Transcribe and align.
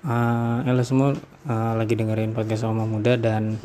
Uh, 0.00 0.64
halo 0.64 0.80
semua, 0.80 1.12
uh, 1.44 1.76
lagi 1.76 1.92
dengerin 1.92 2.32
podcast 2.32 2.64
Oma 2.64 2.88
Muda 2.88 3.20
dan 3.20 3.60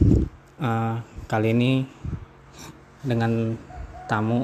uh, 0.59 0.99
kali 1.31 1.55
ini 1.55 1.87
dengan 2.99 3.55
tamu 4.11 4.43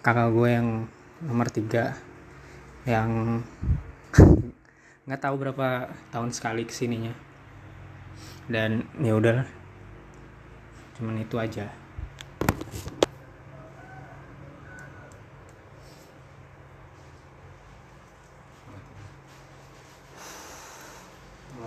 kakak 0.00 0.32
gue 0.32 0.48
yang 0.48 0.68
nomor 1.20 1.52
tiga 1.52 1.92
yang 2.88 3.44
nggak 5.04 5.20
tahu 5.20 5.36
berapa 5.44 5.92
tahun 6.08 6.32
sekali 6.32 6.64
ke 6.64 6.72
sininya. 6.72 7.12
Dan 8.48 8.88
ya 9.04 9.20
udah 9.20 9.44
cuman 10.96 11.20
itu 11.20 11.36
aja 11.36 11.68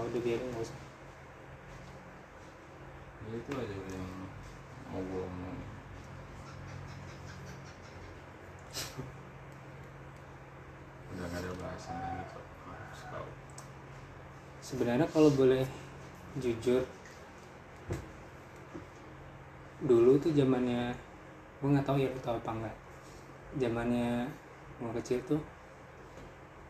udah 0.08 0.22
biarin 0.24 0.50
nggak 0.50 0.66
usah 0.66 0.80
ya 3.28 3.36
itu 3.38 3.52
aja 3.54 3.76
yang 3.92 4.12
mau 4.88 5.04
gue 5.04 5.22
omongin 5.22 5.68
udah 11.12 11.26
gak 11.28 11.42
ada 11.44 11.50
bahasan 11.60 11.96
lagi 12.00 12.24
kok 12.34 12.46
harus 12.66 13.02
tahu 13.14 13.28
sebenarnya 14.64 15.08
kalau 15.12 15.30
boleh 15.30 15.68
jujur 16.40 16.82
dulu 19.84 20.18
tuh 20.18 20.32
zamannya 20.34 20.96
gue 21.60 21.68
nggak 21.68 21.86
tahu 21.86 22.02
ya 22.02 22.10
lu 22.10 22.20
tahu 22.24 22.40
apa 22.40 22.52
enggak 22.58 22.76
zamannya 23.60 24.10
gue 24.80 24.92
kecil 25.04 25.20
tuh 25.28 25.42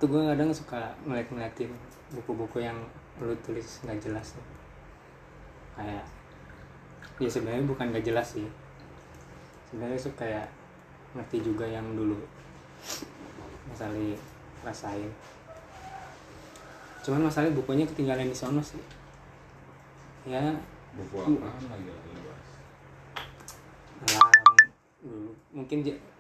tuh 0.02 0.08
gue 0.10 0.22
kadang 0.26 0.50
suka 0.68 0.92
ngeliatin 1.08 1.72
buku-buku 2.12 2.60
yang 2.60 2.76
lu 3.24 3.32
tulis 3.40 3.80
nggak 3.88 4.04
jelas 4.04 4.36
tuh 4.36 4.44
kayak 5.80 6.04
ya 7.24 7.30
sebenarnya 7.32 7.64
bukan 7.64 7.88
nggak 7.96 8.04
jelas 8.04 8.36
sih. 8.36 8.44
Sebenarnya 9.72 9.96
suka 9.96 10.28
kayak 10.28 10.52
ngerti 11.16 11.40
juga 11.40 11.64
yang 11.64 11.88
dulu 11.96 12.20
masalah 13.72 13.96
rasain. 14.68 15.08
Cuman 17.00 17.32
masalah 17.32 17.48
bukunya 17.56 17.88
ketinggalan 17.88 18.28
di 18.28 18.36
sono 18.36 18.60
sih. 18.60 18.84
Ya 20.28 20.52
buku 21.00 21.16
apaan 21.16 21.64
lagi 21.72 21.90
lagi 21.90 22.10
lu 22.12 22.22
bahas 22.28 22.50
alam 24.04 24.68
dulu. 25.00 25.32
Mungkin 25.56 25.78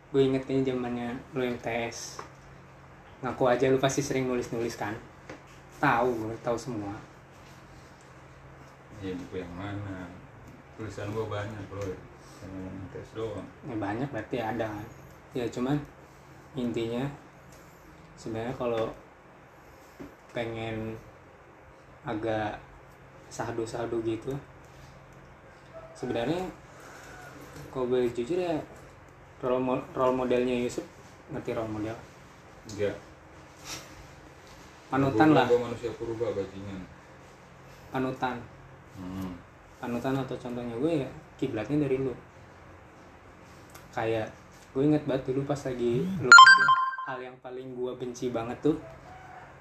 gue 0.08 0.22
inget 0.24 0.44
kayaknya 0.48 0.72
zamannya 0.72 1.08
lu 1.36 1.44
MTS 1.46 2.24
ngaku 3.22 3.44
aja 3.50 3.66
lu 3.74 3.82
pasti 3.82 4.02
sering 4.06 4.30
nulis 4.30 4.50
nulis 4.54 4.78
kan? 4.78 4.94
Tahu 5.82 6.10
gue 6.14 6.36
tahu 6.46 6.58
semua. 6.58 6.94
Ya 9.02 9.14
buku 9.14 9.42
yang 9.42 9.54
mana? 9.54 10.10
Tulisan 10.78 11.10
gue 11.14 11.26
banyak 11.26 11.64
bro. 11.70 11.82
Yang 11.82 12.78
tes 12.94 13.10
doang. 13.18 13.48
Ya 13.66 13.76
banyak 13.78 14.10
berarti 14.10 14.38
ada. 14.42 14.70
Kan 14.70 14.86
ya 15.34 15.46
cuman 15.50 15.78
intinya 16.58 17.06
sebenarnya 18.18 18.54
kalau 18.58 18.90
pengen 20.34 20.98
agak 22.02 22.58
sahdu-sahdu 23.30 24.00
gitu 24.02 24.32
sebenarnya 25.94 26.48
kalau 27.74 27.90
boleh 27.90 28.10
jujur 28.14 28.40
ya 28.40 28.56
role, 29.44 29.62
mo- 29.62 29.88
role 29.98 30.16
modelnya 30.16 30.56
Yusuf 30.56 30.86
ngerti 31.34 31.58
role 31.58 31.70
model? 31.70 31.98
Enggak 32.70 32.96
panutan 34.88 35.30
lah. 35.36 35.48
Manusia 35.48 35.92
purba 35.96 36.32
bajingan. 36.32 36.82
Panutan. 37.92 38.38
Hmm. 38.98 39.30
panutan 39.78 40.18
atau 40.18 40.34
contohnya 40.34 40.74
gue 40.74 41.06
ya 41.06 41.10
kiblatnya 41.38 41.86
dari 41.86 42.02
lu. 42.02 42.10
Kayak 43.94 44.34
gue 44.74 44.82
inget 44.82 45.06
banget 45.06 45.30
dulu 45.30 45.46
pas 45.46 45.58
lagi 45.58 46.02
lu 46.02 46.30
kecil 46.30 46.66
hal 47.06 47.20
yang 47.22 47.38
paling 47.46 47.78
gue 47.78 47.92
benci 47.98 48.30
banget 48.30 48.58
tuh 48.62 48.78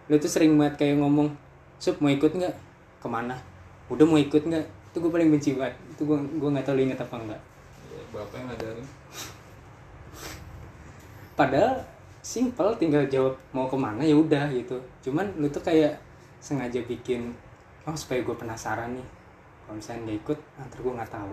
lu 0.09 0.16
tuh 0.16 0.28
sering 0.28 0.56
banget 0.56 0.81
kayak 0.81 1.00
ngomong 1.00 1.32
sup 1.76 2.00
mau 2.00 2.08
ikut 2.08 2.32
nggak? 2.32 2.54
Ke 3.00 3.08
mana? 3.08 3.37
Udah 3.93 4.08
mau 4.08 4.16
ikut 4.16 4.41
nggak? 4.41 4.64
Itu 4.93 5.04
gue 5.04 5.12
paling 5.12 5.28
benci 5.28 5.53
banget. 5.53 5.76
Itu 5.93 6.08
gue 6.08 6.16
gue 6.16 6.48
nggak 6.48 6.64
tahu 6.64 6.81
lu 6.81 6.82
inget 6.88 7.00
apa 7.00 7.16
enggak 7.20 7.41
ya, 7.93 8.03
bapak 8.12 8.37
yang 8.37 8.47
ngajarin. 8.53 8.87
Padahal 11.37 11.75
simple 12.26 12.75
tinggal 12.75 13.06
jawab 13.06 13.38
mau 13.54 13.70
ke 13.70 13.78
mana 13.78 14.03
ya 14.03 14.19
udah 14.19 14.50
gitu. 14.50 14.75
Cuman 15.06 15.31
lu 15.38 15.47
tuh 15.47 15.62
kayak 15.62 15.94
sengaja 16.42 16.82
bikin 16.82 17.31
oh 17.87 17.94
supaya 17.94 18.26
gue 18.26 18.34
penasaran 18.34 18.98
nih 18.98 19.06
kalau 19.62 19.78
misalnya 19.78 20.00
nggak 20.10 20.19
ikut 20.26 20.38
nanti 20.59 20.75
gue 20.82 20.92
nggak 20.98 21.12
tahu. 21.14 21.32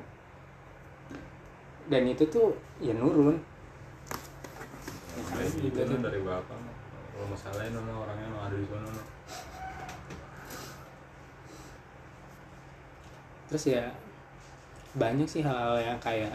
Dan 1.90 2.06
itu 2.06 2.24
tuh 2.30 2.54
ya 2.78 2.94
nurun. 2.94 3.42
Ya, 5.34 5.46
juga 5.50 5.82
gitu 5.82 5.98
dari 5.98 6.22
bapak 6.22 6.58
kalau 7.14 7.28
masalahnya 7.30 7.78
no, 7.78 7.82
no, 7.86 7.94
orangnya 8.02 8.28
no, 8.34 8.38
ada 8.42 8.56
di 8.58 8.66
sana 8.66 8.90
terus 13.54 13.70
ya 13.70 13.86
banyak 14.98 15.30
sih 15.30 15.46
hal-hal 15.46 15.78
yang 15.78 16.00
kayak 16.02 16.34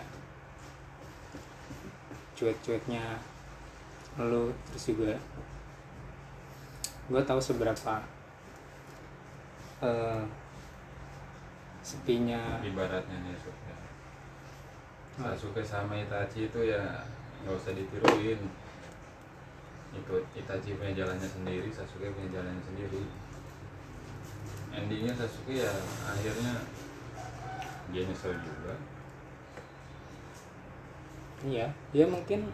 cuek-cueknya 2.39 3.19
lu 4.19 4.51
terus 4.71 4.85
juga 4.91 5.15
gue 7.09 7.23
tahu 7.23 7.41
seberapa 7.41 8.03
eh, 9.81 10.23
sepinya 11.81 12.61
ibaratnya 12.61 13.17
nih 13.25 13.39
Sob. 13.41 13.57
Sasuke 15.19 15.67
sama 15.67 15.99
Itachi 15.99 16.47
itu 16.47 16.61
ya 16.63 17.03
nggak 17.43 17.59
usah 17.59 17.75
ditiruin. 17.75 18.39
Ikut 19.91 20.25
Itachi 20.39 20.79
punya 20.79 20.95
jalannya 20.95 21.27
sendiri 21.27 21.67
Sasuke 21.75 22.15
punya 22.15 22.39
jalannya 22.39 22.63
sendiri. 22.63 23.03
Endingnya 24.71 25.11
Sasuke 25.19 25.59
ya 25.59 25.73
akhirnya 26.07 26.63
dia 27.91 28.03
nyesel 28.07 28.37
juga 28.39 28.79
iya 31.47 31.71
ya 31.95 32.05
mungkin 32.09 32.51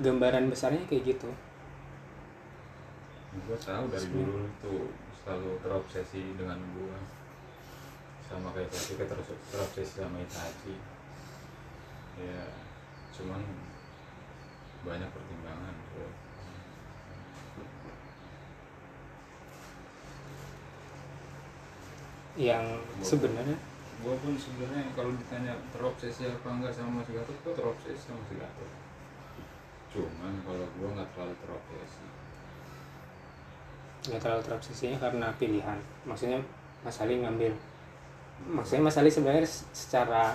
gambaran 0.00 0.48
besarnya 0.48 0.80
kayak 0.88 1.16
gitu. 1.16 1.28
Gue 3.32 3.56
tahu 3.60 3.88
dari 3.92 4.06
dulu 4.08 4.48
tuh 4.60 4.88
selalu 5.22 5.50
terobsesi 5.60 6.36
dengan 6.36 6.56
gue 6.72 6.98
sama 8.28 8.48
kayak 8.56 8.72
Sasuke 8.72 9.04
terus 9.04 9.28
terobsesi 9.52 10.00
sama 10.00 10.16
Itachi. 10.20 10.76
Ya 12.20 12.44
cuman 13.12 13.40
banyak 14.82 15.08
pertimbangan 15.12 15.74
bro. 15.92 16.08
yang 22.32 22.64
sebenarnya 23.04 23.60
gue 24.02 24.14
pun 24.18 24.34
sebenarnya 24.34 24.90
kalau 24.98 25.14
ditanya 25.14 25.54
terobsesi 25.70 26.26
apa 26.26 26.48
enggak 26.50 26.74
sama 26.74 27.00
Mas 27.00 27.08
Gatot 27.14 27.36
gue 27.38 27.54
terobsesi 27.54 28.02
sama 28.02 28.18
Mas 28.18 28.34
Gatot. 28.34 28.70
Cuman 29.94 30.34
kalau 30.42 30.66
gue 30.66 30.88
nggak 30.90 31.08
terlalu 31.14 31.34
terobsesi. 31.38 32.04
Nggak 34.10 34.20
terlalu 34.26 34.42
terobsesinya 34.42 34.98
karena 34.98 35.26
pilihan. 35.38 35.78
Maksudnya 36.02 36.42
Mas 36.82 36.98
Ali 36.98 37.22
ngambil. 37.22 37.54
Maksudnya 38.42 38.82
Mas 38.90 38.98
Ali 38.98 39.10
sebenarnya 39.14 39.46
secara 39.70 40.34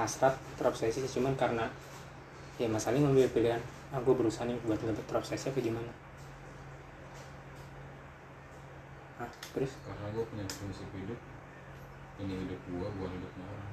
hasrat 0.00 0.40
terobsesi 0.56 1.04
sih, 1.04 1.12
cuman 1.20 1.36
karena 1.36 1.68
ya 2.56 2.64
Mas 2.64 2.88
Ali 2.88 3.04
ngambil 3.04 3.28
pilihan 3.28 3.60
aku 3.92 4.16
berusaha 4.16 4.48
nih 4.48 4.56
buat 4.64 4.80
nggak 4.80 5.04
terobsesi 5.04 5.52
apa 5.52 5.60
gimana? 5.60 5.92
Hah, 9.20 9.28
terus? 9.52 9.76
Karena 9.84 10.06
gue 10.16 10.24
punya 10.24 10.44
prinsip 10.48 10.88
hidup 10.96 11.20
ini 12.20 12.34
hidup 12.46 12.60
gue 12.68 12.88
bukan 13.00 13.10
hidupnya 13.16 13.44
orang 13.48 13.72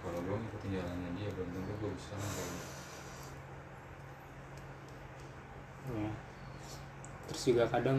kalau 0.00 0.18
gue 0.24 0.36
ngikutin 0.36 0.70
jalannya 0.74 1.10
dia 1.14 1.28
belum 1.36 1.48
tentu 1.54 1.72
gue 1.78 1.90
bisa 1.94 2.14
kalau 2.16 2.54
ya 5.90 6.10
terus 7.30 7.42
juga 7.46 7.64
kadang 7.70 7.98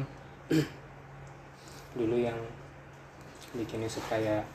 dulu 2.00 2.16
yang 2.20 2.40
bikin 3.56 3.84
Yusuf 3.84 4.04
kayak 4.08 4.48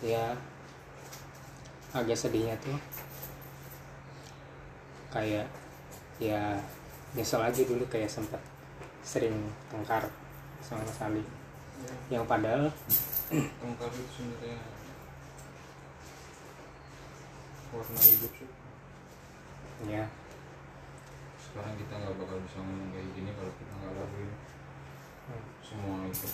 ya 0.00 0.36
agak 1.92 2.16
sedihnya 2.16 2.56
tuh 2.60 2.76
kayak 5.12 5.44
ya 6.16 6.56
nyesel 7.12 7.44
aja 7.44 7.60
dulu 7.68 7.84
kayak 7.92 8.08
sempat 8.08 8.40
sering 9.04 9.36
tengkar 9.68 10.08
sama 10.64 10.80
Mas 10.86 11.00
Ali. 11.04 11.24
Yang 12.08 12.24
padahal 12.24 12.64
tongkar 13.32 13.88
itu 13.88 14.12
sebenarnya 14.12 14.60
warna 17.72 18.00
hidup 18.00 18.32
sih. 18.36 18.50
Ya 19.88 20.04
sekarang 21.52 21.76
kita 21.76 21.92
nggak 21.92 22.16
bakal 22.16 22.40
bisa 22.48 22.64
ngomong 22.64 22.88
kayak 22.96 23.12
gini 23.12 23.30
kalau 23.36 23.52
kita 23.60 23.72
nggak 23.76 23.92
lakuin. 23.92 24.32
Hmm. 25.28 25.44
Semua 25.60 25.96
itu. 26.08 26.28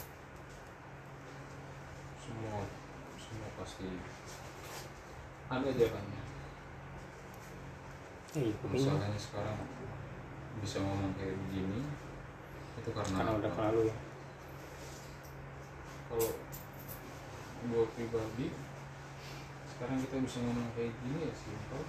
Semua 2.22 2.62
semua 3.18 3.48
pasti 3.58 3.88
ada 5.50 5.70
jawabannya. 5.74 6.22
eh, 8.36 8.52
iya, 8.52 8.68
misalnya 8.70 9.18
sekarang 9.18 9.58
bisa 10.62 10.84
ngomong 10.84 11.16
kayak 11.18 11.34
begini 11.48 11.82
itu 12.78 12.90
karena, 12.94 13.16
karena 13.18 13.32
udah 13.42 13.50
terlalu 13.58 13.80
ya. 13.90 13.96
Kalau 16.06 16.28
gue 17.66 17.84
pribadi 17.98 18.46
sekarang 19.66 19.98
kita 20.02 20.16
bisa 20.22 20.38
ngomong 20.42 20.70
kayak 20.74 20.94
gini 21.02 21.18
ya 21.26 21.32
simpel. 21.34 21.82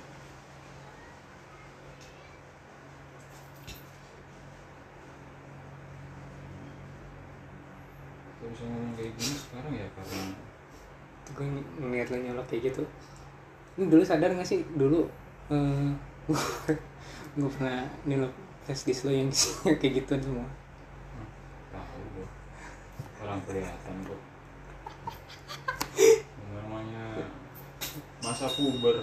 Kita 8.29 8.45
bisa 8.45 8.63
ngomong 8.65 8.93
kayak 8.93 9.13
gini 9.17 9.35
sekarang 9.37 9.73
ya 9.73 9.87
karena 9.93 10.21
gue 11.29 11.45
ng- 11.45 11.69
ngeliat 11.81 12.07
lo 12.09 12.17
nyolok 12.17 12.45
kayak 12.49 12.63
gitu. 12.73 12.83
Ini 13.77 13.85
dulu 13.89 14.01
sadar 14.05 14.33
gak 14.33 14.49
sih? 14.49 14.61
Dulu 14.73 15.05
eh 15.49 15.89
gue 17.41 17.49
pernah 17.57 17.89
nyolok 18.05 18.33
flash 18.69 18.85
lo 19.05 19.09
yang 19.13 19.29
kayak 19.81 20.05
gitu 20.05 20.13
semua. 20.17 20.49
Tahu 21.73 22.01
gue 22.17 22.27
orang 23.25 23.41
kelihatan 23.49 23.97
kok 24.05 24.21
namanya 26.49 27.05
masa 28.29 28.45
puber. 28.45 28.97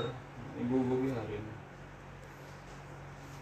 Ibu 0.56 0.74
gue 0.86 0.98
biarin. 1.10 1.44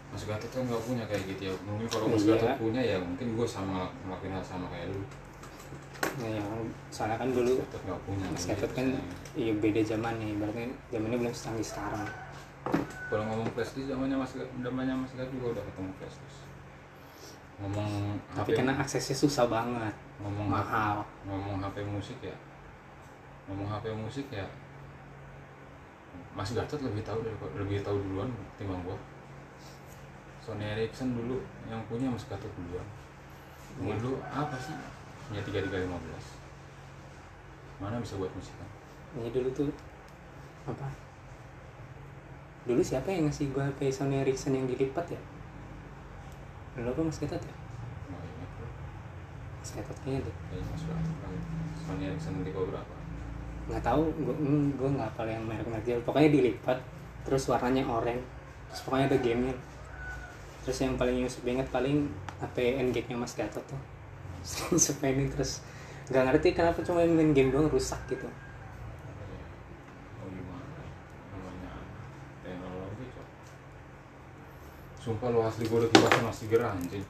Mas 0.09 0.23
Gatot 0.25 0.49
kan 0.49 0.63
nggak 0.65 0.83
punya 0.83 1.03
kayak 1.05 1.23
gitu 1.29 1.41
ya. 1.51 1.53
Mungkin 1.61 1.87
kalau 1.87 2.07
Mas 2.09 2.25
Iya. 2.25 2.33
Gatot 2.35 2.53
punya 2.57 2.81
ya 2.81 2.97
mungkin 2.97 3.27
gue 3.37 3.47
sama 3.47 3.93
ngelakuin 4.07 4.33
hal 4.33 4.43
sama 4.43 4.65
kayak 4.73 4.89
lu. 4.89 5.01
Nah, 5.95 6.29
yang 6.31 6.49
soalnya 6.91 7.17
kan 7.21 7.29
dulu 7.31 7.61
Gatot 7.61 7.81
nggak 7.85 8.01
punya 8.03 8.25
Mas 8.33 8.43
Gatot 8.49 8.71
gitu 8.73 8.77
kan 8.81 8.87
iya 9.37 9.53
beda 9.53 9.81
zamannya 9.85 10.27
ibaratnya 10.33 10.67
zamannya 10.89 11.17
belum 11.21 11.33
secanggih 11.35 11.67
sekarang. 11.67 12.05
Kalau 13.05 13.23
ngomong 13.29 13.47
flash 13.53 13.77
disk 13.77 13.87
zamannya 13.93 14.17
Mas 14.17 14.33
Gatot 14.33 14.57
zamannya 14.59 14.95
Mas 14.97 15.13
Gatot 15.13 15.31
juga 15.37 15.47
udah 15.59 15.63
ketemu 15.69 15.91
flash 16.01 16.17
disk 16.19 16.41
ngomong 17.55 18.19
tapi 18.35 18.51
HP 18.51 18.57
karena 18.59 18.73
aksesnya 18.83 19.15
susah 19.15 19.47
banget. 19.47 19.95
Ngomong 20.19 20.47
mahal. 20.51 21.07
ngomong 21.23 21.63
HP 21.63 21.87
musik 21.87 22.19
ya. 22.19 22.35
Ngomong 23.47 23.71
HP 23.71 23.95
musik 23.95 24.27
ya 24.27 24.43
Mas 26.35 26.51
Gatot 26.51 26.79
lebih 26.81 27.01
tahu 27.01 27.23
lebih 27.55 27.79
tahu 27.85 27.97
duluan 27.99 28.29
ketimbang 28.55 28.83
gua. 28.83 28.97
Sony 30.43 30.61
Ericsson 30.61 31.15
dulu 31.17 31.41
yang 31.65 31.81
punya 31.89 32.11
Mas 32.11 32.27
Gatot 32.27 32.51
duluan. 32.55 32.85
Iya. 33.81 33.95
dulu 33.99 34.19
apa 34.23 34.55
sih? 34.59 34.75
Punya 35.27 35.41
tiga 35.43 35.59
tiga 35.63 35.83
lima 35.83 35.97
belas. 35.99 36.25
Mana 37.81 37.99
bisa 37.99 38.15
buat 38.15 38.31
musik 38.31 38.55
kan 38.55 38.69
ini 39.15 39.31
dulu 39.31 39.49
tuh 39.55 39.71
apa? 40.67 40.87
Dulu 42.67 42.81
siapa 42.83 43.07
yang 43.13 43.29
ngasih 43.29 43.53
gua 43.55 43.69
HP 43.71 43.87
Sony 43.93 44.19
Ericsson 44.19 44.57
yang 44.57 44.67
dilipat 44.67 45.07
ya? 45.07 45.21
Dulu 46.75 46.91
apa 46.91 47.01
Mas 47.07 47.19
Gatot 47.21 47.39
ya. 47.39 47.55
Mas 49.61 49.71
Gatot 49.71 49.97
kayaknya 50.03 50.27
deh. 50.27 50.35
Kayaknya 50.51 50.67
Mas 50.73 50.83
Gatot. 50.83 51.15
Sony 51.85 52.03
Ericsson 52.11 52.43
tipe 52.43 52.59
berapa 52.59 52.94
nggak 53.65 53.81
tahu 53.81 54.13
gue 54.13 54.35
gue 54.77 54.89
nggak 54.93 55.09
hafal 55.09 55.25
yang 55.25 55.41
merek 55.41 55.65
merek 55.65 55.97
pokoknya 56.05 56.29
dilipat 56.29 56.77
terus 57.25 57.49
warnanya 57.49 57.81
oranye 57.89 58.21
terus 58.69 58.81
pokoknya 58.85 59.07
ada 59.09 59.19
gamenya. 59.23 59.55
Terus 60.65 60.77
yang 60.81 60.97
paling 60.97 61.21
Yusuf 61.21 61.45
inget 61.45 61.69
paling 61.69 62.09
HP 62.41 62.81
N-Gate 62.81 63.07
nya 63.13 63.17
Mas 63.17 63.37
Gatot 63.37 63.61
tuh. 63.61 63.81
Sering 64.45 64.77
sepenin 64.81 65.29
terus 65.29 65.61
nggak 66.05 66.25
ngerti 66.29 66.53
kenapa 66.53 66.85
cuma 66.85 67.01
main 67.01 67.33
game 67.33 67.49
doang 67.49 67.69
rusak 67.69 67.97
gitu. 68.09 68.29
Oh 70.21 70.29
sumpah 75.01 75.29
lo 75.29 75.45
asli 75.45 75.69
gue 75.69 75.77
udah 75.77 75.89
kibasnya 75.89 76.21
masih 76.25 76.45
gerah 76.49 76.73
anjing. 76.73 77.05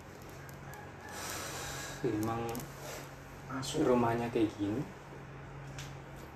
Emang 2.06 2.44
masuk 3.50 3.88
rumahnya 3.88 4.28
kayak 4.30 4.52
gini 4.60 4.84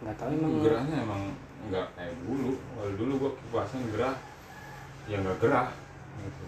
nggak 0.03 0.15
tahu 0.15 0.29
emang. 0.35 0.51
Gerahnya 0.63 0.95
emang 1.03 1.21
nggak 1.69 1.87
kayak 1.95 2.15
dulu. 2.23 2.51
Kalau 2.55 2.91
dulu 2.95 3.13
gua 3.19 3.31
kipasnya 3.35 3.79
gerah 3.95 4.15
ya 5.09 5.17
nggak 5.19 5.37
gerah 5.41 5.67
gitu. 6.19 6.45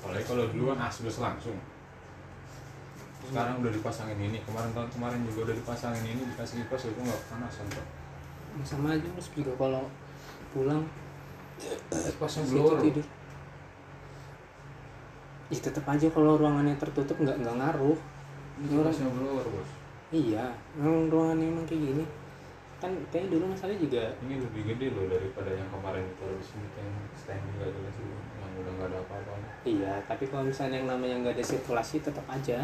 Apalagi 0.00 0.24
kalau 0.26 0.44
dulu 0.50 0.64
kan 0.74 0.80
asbes 0.86 1.18
langsung. 1.22 1.58
Sekarang 3.24 3.64
udah 3.64 3.72
dipasangin 3.72 4.20
ini. 4.20 4.38
Kemarin 4.44 4.70
tahun 4.76 4.88
kemarin 4.92 5.20
juga 5.26 5.48
udah 5.48 5.56
dipasangin 5.56 6.04
ini 6.04 6.22
dikasih 6.34 6.66
kipas 6.66 6.86
itu 6.86 7.00
nggak 7.00 7.22
panasan 7.32 7.68
kok 7.72 7.86
sama 8.62 8.94
aja 8.94 9.02
terus 9.02 9.28
juga 9.34 9.52
kalau 9.58 9.90
pulang 10.54 10.86
kipasnya 11.90 12.46
blower. 12.54 12.78
tidur 12.78 13.06
Ih, 15.52 15.60
tetep 15.60 15.84
aja 15.84 16.06
kalau 16.08 16.40
ruangannya 16.40 16.78
tertutup 16.80 17.20
nggak 17.20 17.36
nggak 17.36 17.56
ngaruh. 17.58 17.98
Kipasnya 18.62 19.10
blower 19.10 19.46
bos 19.50 19.70
iya 20.14 20.54
emang 20.78 21.10
ruangannya 21.10 21.46
emang 21.50 21.66
kayak 21.66 21.82
gini. 21.82 22.04
Kan 22.78 22.92
kayaknya 23.10 23.34
dulu 23.34 23.44
masalahnya 23.50 23.80
juga 23.82 24.02
ini 24.22 24.34
lebih 24.38 24.62
gede 24.70 24.86
loh 24.94 25.10
daripada 25.10 25.50
yang 25.50 25.66
kemarin 25.74 26.04
itu 26.06 26.24
di 26.38 26.44
sini 26.46 26.66
yang 26.78 26.92
stand 27.18 27.42
juga 27.50 27.66
jelas 27.74 27.96
itu 27.98 28.14
yang 28.38 28.52
udah 28.62 28.72
nggak 28.78 28.88
ada 28.94 28.98
apa-apa. 29.02 29.34
Iya 29.66 29.92
tapi 30.06 30.24
kalau 30.30 30.44
misalnya 30.46 30.78
yang 30.78 30.88
namanya 30.90 31.16
nggak 31.24 31.34
ada 31.40 31.44
sirkulasi 31.44 32.04
tetap 32.04 32.26
aja 32.30 32.62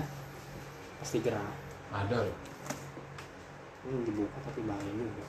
pasti 1.02 1.18
gerah 1.18 1.50
ada 1.90 2.22
loh. 2.22 2.38
Ini 3.90 4.06
dibuka 4.06 4.38
tapi 4.44 4.60
bahaya 4.68 4.92
juga. 4.92 5.26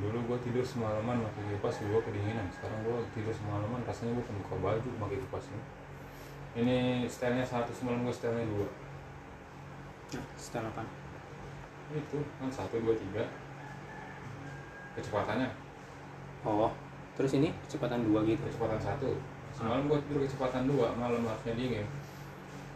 Dulu 0.00 0.16
gua 0.32 0.38
tidur 0.40 0.64
semalaman 0.64 1.20
pakai 1.28 1.52
kipas 1.52 1.76
gua 1.84 2.00
kedinginan. 2.00 2.46
Sekarang 2.48 2.80
gua 2.86 3.04
tidur 3.12 3.34
semalaman 3.34 3.84
rasanya 3.84 4.16
gua 4.16 4.24
buka 4.24 4.56
baju 4.56 4.88
pakai 5.02 5.18
kipas 5.20 5.44
ini. 5.50 5.62
Ini 6.62 6.78
stylenya 7.10 7.44
satu 7.44 7.74
semalam 7.74 8.06
gua 8.06 8.14
stylenya 8.14 8.46
dua 8.48 8.70
nah 10.18 10.66
apa? 10.66 10.82
Itu 11.94 12.18
kan 12.42 12.50
satu 12.50 12.82
dua 12.82 12.94
tiga. 12.98 13.24
Kecepatannya? 14.98 15.46
Oh 16.42 16.74
terus 17.14 17.36
ini? 17.38 17.54
Kecepatan 17.66 18.02
dua 18.02 18.26
gitu? 18.26 18.42
Kecepatan 18.42 18.80
satu. 18.82 19.14
Semalam 19.54 19.86
gua 19.86 20.02
tidur 20.06 20.26
kecepatan 20.26 20.66
dua 20.66 20.90
malam 20.98 21.22
harusnya 21.22 21.54
dingin. 21.54 21.86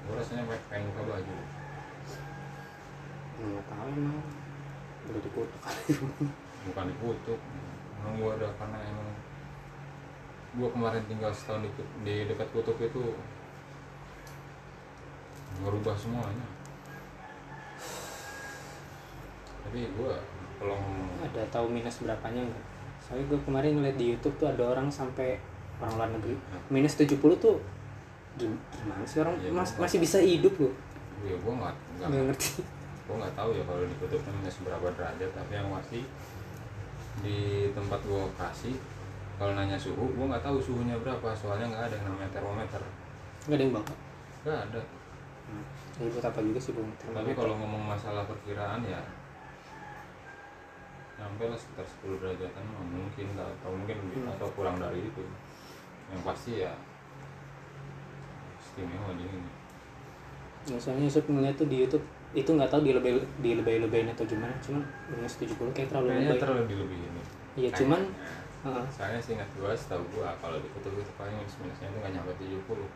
Gua 0.07 0.21
rasanya 0.23 0.47
pengen- 0.71 0.87
buka 0.95 1.03
baju. 1.11 1.35
Nggak 3.43 3.64
tahu 3.67 3.88
emang. 3.99 4.23
Udah 5.11 5.21
dikutuk 5.21 5.61
bukan 6.71 6.85
dikutuk. 6.95 7.41
Emang 7.99 8.14
gua 8.23 8.31
ada 8.38 8.49
karena 8.55 8.79
emang. 8.79 9.11
Gua 10.55 10.69
kemarin 10.71 11.03
tinggal 11.11 11.35
setahun 11.35 11.67
di, 11.67 11.71
di 12.07 12.14
dekat 12.31 12.47
kutub 12.55 12.79
itu. 12.79 13.19
Merubah 15.62 15.95
semuanya 15.99 16.63
tapi 19.64 19.88
kalau 20.54 20.76
ngomong 20.76 21.09
ada 21.21 21.42
tahu 21.49 21.66
minus 21.66 21.99
berapanya 21.99 22.44
nggak? 22.44 22.64
Soalnya 23.00 23.25
gue 23.26 23.40
kemarin 23.42 23.73
ngeliat 23.75 23.97
di 23.97 24.06
YouTube 24.12 24.37
tuh 24.37 24.49
ada 24.49 24.62
orang 24.66 24.88
sampai 24.88 25.37
orang 25.76 25.94
luar 25.99 26.11
negeri. 26.12 26.37
Minus 26.68 26.94
70 26.94 27.18
tuh 27.37 27.56
gim- 28.35 28.61
gimana 28.73 29.04
sih 29.04 29.18
orang? 29.21 29.35
Iya, 29.40 29.50
mas- 29.50 29.75
gua- 29.75 29.85
masih 29.85 29.99
bisa 29.99 30.18
hidup 30.18 30.54
loh 30.59 30.75
ya 31.25 31.33
gua 31.40 31.52
nggak 31.56 31.75
nggak 32.04 32.25
ngerti. 32.28 32.61
gua 33.09 33.14
nggak 33.16 33.33
tahu 33.33 33.50
ya 33.56 33.62
kalau 33.64 33.80
di 33.80 33.97
kutubnya 33.97 34.33
minus 34.35 34.56
berapa 34.61 34.87
derajat 34.92 35.30
tapi 35.33 35.52
yang 35.54 35.68
pasti 35.73 36.00
di 37.23 37.38
tempat 37.73 38.00
gua 38.04 38.28
kasih 38.37 38.75
kalau 39.35 39.52
nanya 39.54 39.78
suhu 39.78 40.04
gua 40.14 40.26
nggak 40.30 40.44
tahu 40.44 40.59
suhunya 40.61 40.94
berapa 41.00 41.28
soalnya 41.33 41.66
nggak 41.73 41.83
ada 41.88 41.94
yang 41.97 42.06
namanya 42.12 42.30
termometer. 42.30 42.83
Nggak 43.49 43.56
ada 43.56 43.64
yang 43.64 43.73
bawa? 43.73 43.87
Nggak 44.44 44.59
ada. 44.68 44.80
Hmm. 45.44 45.64
Buat 46.11 46.25
apa 46.25 46.38
juga 46.40 46.59
sih 46.59 46.73
bung 46.73 46.88
tapi 46.90 47.30
kalau 47.33 47.54
ngomong 47.54 47.83
masalah 47.87 48.25
perkiraan 48.25 48.80
ya 48.83 49.00
sampai 51.25 51.49
lah 51.49 51.57
sekitar 51.57 51.87
10 52.04 52.21
derajatan 52.21 52.62
mungkin 52.85 53.26
atau 53.35 53.71
mungkin 53.73 53.97
lebih 53.99 54.21
Hmm. 54.21 54.33
atau 54.37 54.49
kurang 54.52 54.76
dari 54.76 55.00
itu. 55.02 55.23
Yang 56.07 56.21
pasti 56.23 56.52
ya 56.61 56.73
istimewa 58.59 59.12
dingin 59.12 59.43
Ya, 60.64 60.76
soalnya 60.78 61.04
Yusuf 61.04 61.25
ngeliat 61.26 61.54
tuh 61.54 61.64
di 61.66 61.76
YouTube 61.78 62.00
itu 62.33 62.49
nggak 62.49 62.66
tahu 62.66 62.81
dilebay 62.83 63.14
dilebay-lebayin 63.38 64.09
atau 64.11 64.25
gimana 64.25 64.52
cuman 64.59 64.81
minus 65.09 65.37
70 65.37 65.52
kayak 65.71 65.88
terlalu 65.88 66.09
kayaknya 66.11 66.28
lebay. 66.31 66.40
lebih 66.81 66.99
ini 66.99 67.23
Iya, 67.54 67.69
cuman 67.71 68.00
Kayaknya. 68.02 68.64
Heeh. 68.64 68.85
soalnya 68.90 69.21
seingat 69.21 69.49
gua 69.54 69.71
setahu 69.73 70.02
gua 70.11 70.33
kalau 70.37 70.57
di 70.57 70.69
kutub 70.71 70.93
itu 70.95 71.12
paling 71.14 71.37
minus 71.37 71.57
minusnya 71.59 71.87
itu 71.87 71.99
nggak 71.99 72.12
nyampe 72.12 72.33
70 72.35 72.88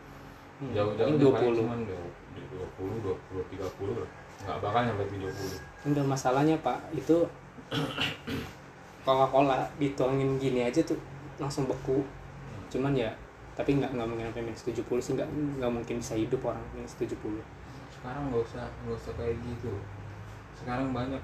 Hmm, 0.59 0.75
jauh-jauh 0.75 0.97
paling 0.99 1.15
dia 1.15 1.29
paling 1.29 1.55
20 1.55 1.59
cuman 1.61 1.79
dua- 1.87 2.13
di 2.29 2.41
20 2.43 2.95
20 2.99 3.43
30 3.47 3.93
lah. 3.95 4.09
Nggak 4.39 4.57
bakal 4.59 4.81
nyampe 4.83 5.03
70 5.07 5.55
Enggak 5.85 6.05
masalahnya 6.05 6.55
pak 6.59 6.77
itu 6.91 7.17
Coca-Cola 9.05 9.65
dituangin 9.81 10.37
gini 10.37 10.65
aja 10.65 10.81
tuh 10.83 10.97
langsung 11.41 11.65
beku. 11.65 12.03
Cuman 12.69 12.93
ya 12.95 13.11
tapi 13.57 13.75
nggak 13.75 13.91
nggak 13.91 14.07
mungkin 14.07 14.25
sampai 14.31 14.43
minus 14.47 14.63
70 14.63 14.87
sih 15.03 15.11
nggak 15.19 15.27
nggak 15.59 15.71
mungkin 15.71 15.99
bisa 15.99 16.15
hidup 16.15 16.39
orang 16.47 16.63
minus 16.71 16.95
70 16.95 17.19
sekarang 17.99 18.31
nggak 18.31 18.39
usah 18.47 18.63
nggak 18.87 18.95
usah 18.95 19.13
kayak 19.19 19.35
gitu. 19.43 19.75
Sekarang 20.55 20.95
banyak. 20.95 21.19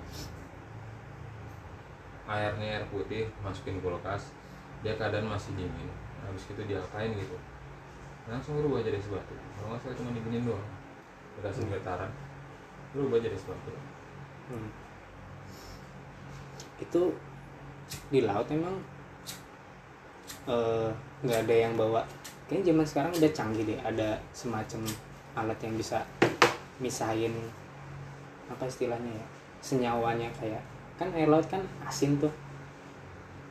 Airnya 2.28 2.82
air 2.82 2.84
putih 2.92 3.32
masukin 3.40 3.80
kulkas. 3.80 4.36
Dia 4.84 5.00
keadaan 5.00 5.32
masih 5.32 5.56
dingin. 5.56 5.88
Habis 6.28 6.52
itu 6.52 6.62
diapain 6.68 7.16
gitu. 7.16 7.40
Langsung 8.28 8.60
berubah 8.60 8.84
jadi 8.84 9.00
es 9.00 9.08
batu 9.08 9.38
kalau 9.56 9.72
nggak 9.72 9.88
salah 9.88 9.96
cuma 9.96 10.12
diginin 10.12 10.44
doang. 10.44 10.68
Dikasih 11.40 11.64
getaran 11.72 12.12
berubah 12.96 13.20
jadi 13.20 13.36
es 13.36 13.46
batu 13.46 13.72
Hmm. 14.46 14.70
Itu 16.82 17.14
di 18.10 18.26
laut 18.26 18.50
emang 18.50 18.76
eh, 20.50 20.90
nggak 21.24 21.40
ada 21.48 21.56
yang 21.56 21.74
bawa. 21.78 22.02
Kayaknya 22.46 22.74
zaman 22.74 22.86
sekarang 22.86 23.12
udah 23.18 23.32
canggih 23.34 23.64
deh, 23.66 23.80
ada 23.82 24.22
semacam 24.30 24.86
alat 25.34 25.60
yang 25.66 25.76
bisa 25.76 26.06
misahin 26.78 27.34
apa 28.46 28.70
istilahnya 28.70 29.10
ya 29.10 29.26
senyawanya 29.64 30.30
kayak 30.38 30.62
kan 31.02 31.10
air 31.18 31.26
laut 31.26 31.46
kan 31.50 31.62
asin 31.86 32.18
tuh. 32.22 32.32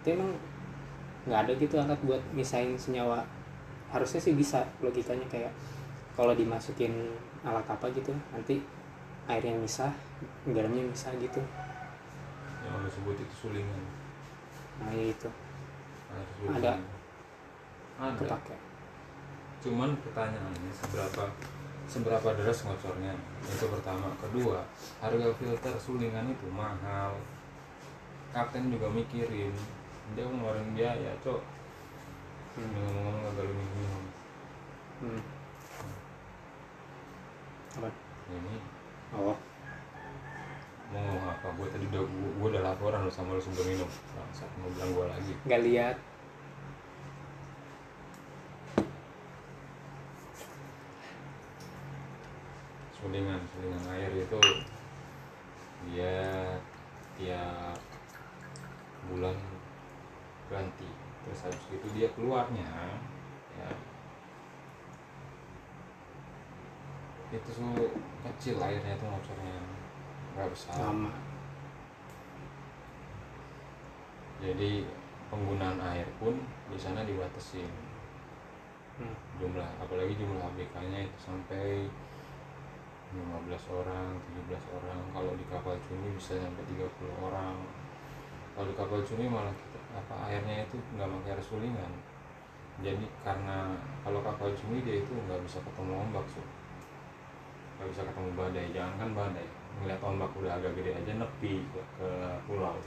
Itu 0.03 0.15
emang 0.15 0.31
nggak 1.27 1.41
ada 1.49 1.53
gitu 1.59 1.75
alat 1.81 1.99
buat 2.07 2.23
misahin 2.35 2.79
senyawa. 2.79 3.27
Harusnya 3.91 4.23
sih 4.23 4.35
bisa 4.35 4.63
logikanya 4.83 5.27
kayak 5.31 5.51
kalau 6.15 6.35
dimasukin 6.35 7.11
alat 7.43 7.67
apa 7.67 7.91
gitu 7.91 8.15
nanti 8.31 8.63
airnya 9.27 9.55
misah 9.59 9.91
garamnya 10.47 10.87
misah 10.87 11.11
gitu 11.19 11.43
yang 12.65 12.81
lo 12.81 12.89
sebut 12.89 13.17
itu 13.21 13.35
sulingan. 13.37 13.83
Nah 14.81 14.91
ya 14.91 15.05
itu. 15.13 15.29
Air 16.09 16.29
sulingan. 16.41 16.61
Ada. 16.61 16.73
ada. 18.01 18.19
Kepake. 18.25 18.57
Cuman 19.61 19.91
pertanyaannya 20.01 20.73
seberapa 20.73 21.25
seberapa 21.85 22.29
deras 22.33 22.65
ngocornya 22.65 23.13
itu 23.45 23.65
pertama. 23.69 24.09
Kedua 24.17 24.65
harga 25.05 25.29
filter 25.37 25.75
sulingan 25.77 26.33
itu 26.33 26.47
mahal. 26.49 27.13
Kapten 28.33 28.73
juga 28.73 28.89
mikirin. 28.89 29.53
Dia 30.17 30.25
ngeluarin 30.25 30.73
biaya 30.73 31.13
cok. 31.21 31.41
Hmm. 32.55 32.71
ngomong-ngomong 32.71 33.25
agak 33.35 33.45
lu 33.51 33.55
minum 33.59 34.05
Hmm. 34.95 35.23
apa? 37.75 37.91
Ini. 38.31 38.57
Oh 39.11 39.35
mau 40.95 41.03
ngomong 41.03 41.27
apa 41.27 41.47
gue 41.59 41.67
tadi 41.75 41.85
udah 41.91 42.03
gue 42.07 42.49
udah 42.55 42.63
laporan 42.63 42.94
lu 43.05 43.13
sama 43.13 43.37
lu 43.37 43.43
sebelum 43.45 43.69
minum. 43.69 43.91
Bangsat 44.17 44.49
mau 44.57 44.73
bilang 44.73 44.91
gue 44.97 45.07
lagi. 45.13 45.33
Nggak 45.45 45.63
lihat. 45.69 45.97
Sulingan 52.97 53.41
sulingan 53.53 53.85
air 53.93 54.13
itu 54.17 54.41
dia 55.93 56.17
tiap 57.21 57.77
bulan 59.13 59.37
ganti. 60.49 60.89
Terus 61.29 61.41
habis 61.45 61.65
itu 61.69 61.87
dia 61.93 62.09
keluarnya 62.17 62.73
ya. 63.61 63.71
Itu 67.37 67.49
tuh 67.53 67.93
kecil 68.25 68.57
airnya 68.65 68.97
tuh 68.97 69.13
ngocornya 69.13 69.61
nggak 70.33 70.49
besar. 70.49 70.81
Lama 70.81 71.13
jadi 74.55 74.87
penggunaan 75.35 75.83
air 75.83 76.07
pun 76.23 76.39
di 76.71 76.79
sana 76.79 77.03
dibatasin. 77.03 77.67
Hmm. 78.95 79.11
jumlah 79.43 79.67
apalagi 79.83 80.15
jumlah 80.15 80.39
ABK-nya 80.55 81.11
itu 81.11 81.19
sampai 81.19 81.91
15 83.11 83.51
orang, 83.75 84.15
17 84.47 84.55
orang. 84.79 85.03
Kalau 85.11 85.35
di 85.35 85.43
kapal 85.51 85.75
cumi 85.83 86.15
bisa 86.15 86.39
sampai 86.39 86.63
30 86.71 86.87
orang. 87.19 87.59
Kalau 88.55 88.71
di 88.71 88.77
kapal 88.79 89.03
cumi 89.03 89.27
malah 89.27 89.51
kita, 89.51 89.83
apa 89.99 90.15
airnya 90.31 90.63
itu 90.63 90.79
nggak 90.95 91.11
pakai 91.11 91.31
air 91.35 91.43
sulingan. 91.43 91.93
Jadi 92.87 93.07
karena 93.27 93.75
kalau 94.07 94.23
kapal 94.23 94.55
cumi 94.55 94.87
dia 94.87 95.03
itu 95.03 95.11
nggak 95.11 95.43
bisa 95.43 95.59
ketemu 95.59 95.99
ombak 95.99 96.27
so. 96.31 96.43
nggak 97.83 97.91
bisa 97.91 98.03
ketemu 98.07 98.31
badai. 98.39 98.67
Jangan 98.71 98.95
kan 99.03 99.11
badai 99.11 99.49
ngeliat 99.83 100.01
ombak 100.07 100.31
udah 100.39 100.55
agak 100.55 100.71
gede 100.79 100.95
aja 100.95 101.13
nepi 101.19 101.67
ke, 101.75 101.83
ke 101.99 102.09
pulau 102.47 102.79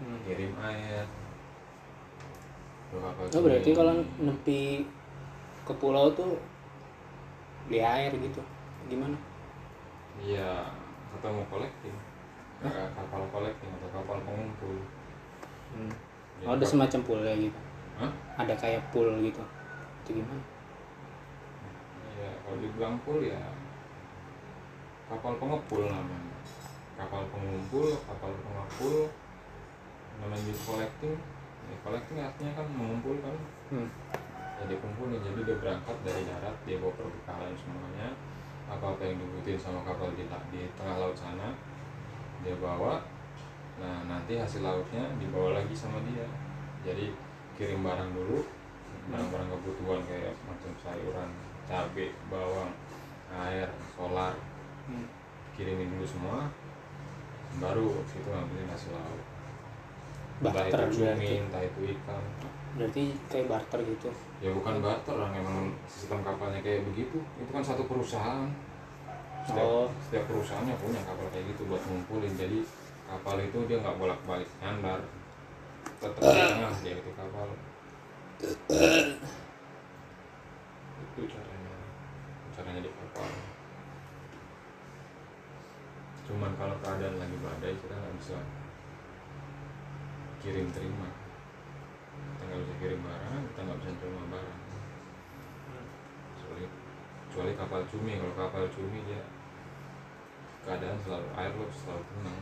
Hmm. 0.00 0.16
kirim 0.24 0.52
air 0.64 1.04
oh 2.96 3.40
berarti 3.44 3.70
kalau 3.76 3.94
nepi 4.18 4.88
ke 5.62 5.72
pulau 5.76 6.10
tuh 6.16 6.40
beli 7.68 7.78
air 7.84 8.10
gitu 8.10 8.40
gimana 8.88 9.14
Iya, 10.20 10.68
ketemu 11.16 11.40
kolektif. 11.48 11.94
Kayak 12.60 12.92
kapal 12.92 13.24
kolektif 13.32 13.68
atau 13.72 13.88
kapal 13.88 14.18
pengumpul. 14.20 14.76
hmm. 15.72 15.92
Oh 16.44 16.52
ada 16.52 16.66
semacam 16.66 17.00
pool 17.04 17.20
ya 17.24 17.32
gitu 17.40 17.60
Hah? 17.96 18.10
ada 18.36 18.52
kayak 18.56 18.80
pool 18.92 19.08
gitu 19.20 19.40
itu 20.04 20.10
gimana 20.20 20.40
Iya, 22.16 22.28
kalau 22.44 22.56
dibilang 22.60 22.96
pool 23.04 23.20
ya 23.24 23.40
kapal 25.08 25.36
pengepul 25.40 25.88
namanya. 25.88 26.36
Kapal 27.00 27.24
pengumpul, 27.32 27.96
kapal 28.04 28.32
pengepul, 28.44 29.08
namanya 30.20 30.54
collecting. 30.62 31.16
Ya, 31.70 31.76
collecting 31.82 32.18
artinya 32.20 32.52
kan 32.54 32.66
mengumpulkan. 32.70 33.34
hmm. 33.72 33.88
Jadi 34.60 34.76
kumpulin, 34.76 35.24
jadi 35.24 35.40
dia 35.40 35.56
berangkat 35.56 35.96
dari 36.04 36.22
darat, 36.28 36.52
dia 36.68 36.76
bawa 36.76 36.92
perbekalan 36.92 37.56
semuanya. 37.56 38.12
Apa-apa 38.68 39.00
yang 39.08 39.16
dibutuhin 39.16 39.56
sama 39.56 39.80
kapal 39.82 40.12
di, 40.12 40.28
di 40.28 40.60
tengah 40.76 41.00
laut 41.00 41.16
sana, 41.16 41.56
dia 42.44 42.52
bawa. 42.60 43.00
Nah, 43.80 44.04
nanti 44.04 44.36
hasil 44.36 44.60
lautnya 44.60 45.00
dibawa 45.16 45.56
lagi 45.56 45.72
sama 45.72 46.04
dia. 46.04 46.28
Jadi 46.84 47.16
kirim 47.56 47.80
barang 47.80 48.12
dulu, 48.12 48.44
barang-barang 49.08 49.48
kebutuhan 49.48 50.04
kayak 50.04 50.36
macam 50.44 50.72
sayuran, 50.84 51.28
cabai, 51.64 52.12
bawang, 52.28 52.72
air, 53.32 53.68
solar, 53.96 54.36
Hmm. 54.84 55.06
kirimin 55.56 55.88
dulu 55.96 56.04
semua. 56.04 56.52
Baru 57.62 58.04
situ 58.04 58.28
ngambilin 58.28 58.68
hasil 58.68 58.92
laut. 58.92 59.22
Entah 60.40 60.52
barter 60.56 60.78
itu 60.88 61.04
berarti 61.04 61.20
cumi, 61.20 61.44
entah 61.44 61.62
itu 61.62 61.80
ikan. 62.00 62.22
berarti 62.70 63.02
kayak 63.28 63.46
barter 63.50 63.80
gitu 63.84 64.08
Ya 64.40 64.50
bukan 64.56 64.74
barter, 64.80 65.12
orang 65.12 65.36
emang 65.36 65.68
sistem 65.84 66.24
kapalnya 66.24 66.64
kayak 66.64 66.80
begitu. 66.88 67.20
Itu 67.36 67.50
kan 67.52 67.60
satu 67.60 67.84
perusahaan. 67.84 68.48
Setiap, 69.44 69.64
Oh. 69.68 69.88
setiap 70.08 70.24
perusahaannya 70.32 70.76
punya 70.80 71.00
kapal 71.04 71.28
kayak 71.28 71.44
gitu 71.52 71.68
buat 71.68 71.82
ngumpulin. 71.84 72.32
Jadi 72.40 72.64
kapal 73.04 73.36
itu 73.44 73.58
dia 73.68 73.84
nggak 73.84 73.96
bolak-balik 74.00 74.48
nyandar. 74.64 75.00
Tetap 76.00 76.16
di 76.16 76.24
tengah 76.24 76.72
dia 76.84 76.94
itu 76.96 77.10
kapal. 77.12 77.48
itu 81.00 81.20
caranya. 81.28 81.76
Caranya 82.56 82.80
di 82.80 82.88
kapal. 82.88 83.28
Cuman 86.24 86.52
kalau 86.56 86.76
keadaan 86.80 87.16
lagi 87.20 87.36
badai 87.44 87.74
kita 87.76 87.92
nggak 87.92 88.14
bisa 88.16 88.38
kirim 90.40 90.72
terima. 90.72 91.08
Kita 92.36 92.42
nggak 92.48 92.60
bisa 92.64 92.74
kirim 92.80 93.00
barang 93.04 93.42
kita 93.52 93.60
nggak 93.60 93.78
bisa 93.84 93.90
terima 94.00 94.22
barang. 94.32 94.60
Kecuali 96.34 96.64
kecuali 97.28 97.52
kapal 97.54 97.80
cumi 97.86 98.12
kalau 98.16 98.34
kapal 98.34 98.64
cumi 98.72 98.98
dia 99.04 99.22
keadaan 100.64 100.98
selalu 101.04 101.28
air 101.36 101.52
lo 101.52 101.64
selalu 101.68 102.04
tenang. 102.08 102.40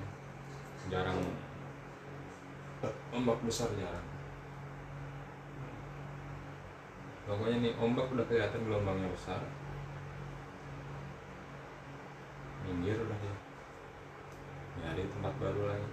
Jarang 0.89 1.19
ombak 3.11 3.39
besar 3.43 3.69
jarang. 3.75 4.07
Pokoknya 7.29 7.61
nih 7.61 7.75
ombak 7.77 8.09
udah 8.15 8.25
kelihatan 8.25 8.63
gelombangnya 8.65 9.11
besar. 9.11 9.43
Minggir 12.63 12.97
udah 12.97 13.19
dia. 13.19 13.37
Nyari 14.79 15.03
tempat 15.11 15.35
baru 15.43 15.63
lagi 15.67 15.91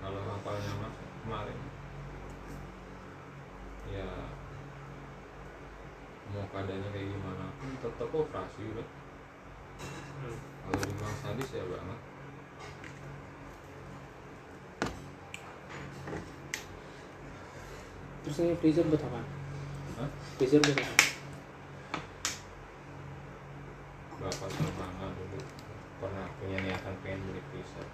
kalau 0.00 0.20
kapalnya 0.24 0.72
mas 0.80 0.96
kemarin 1.20 1.58
ya 3.92 4.08
mau 6.30 6.46
keadaannya 6.48 6.88
kayak 6.94 7.08
gimana 7.10 7.46
pun 7.58 7.70
tetap 7.84 8.08
operasi 8.14 8.60
udah. 8.70 8.88
Hmm. 10.20 10.38
kalau 10.38 10.80
dibilang 10.84 11.16
sadis 11.20 11.50
ya 11.52 11.64
banget. 11.66 12.00
Terus 18.20 18.36
ini 18.46 18.54
freezer 18.60 18.84
buat 18.86 19.02
apa? 19.02 19.20
Hah? 19.98 20.10
freezer 20.38 20.60
buat 20.62 20.76
apa? 20.76 20.94
Bapak 24.20 24.48
sama 24.52 24.72
mama 24.76 25.06
dulu 25.16 25.40
pernah 25.98 26.28
punya 26.38 26.58
niatan 26.60 26.94
pengen 27.02 27.20
beli 27.26 27.42
freezer 27.50 27.88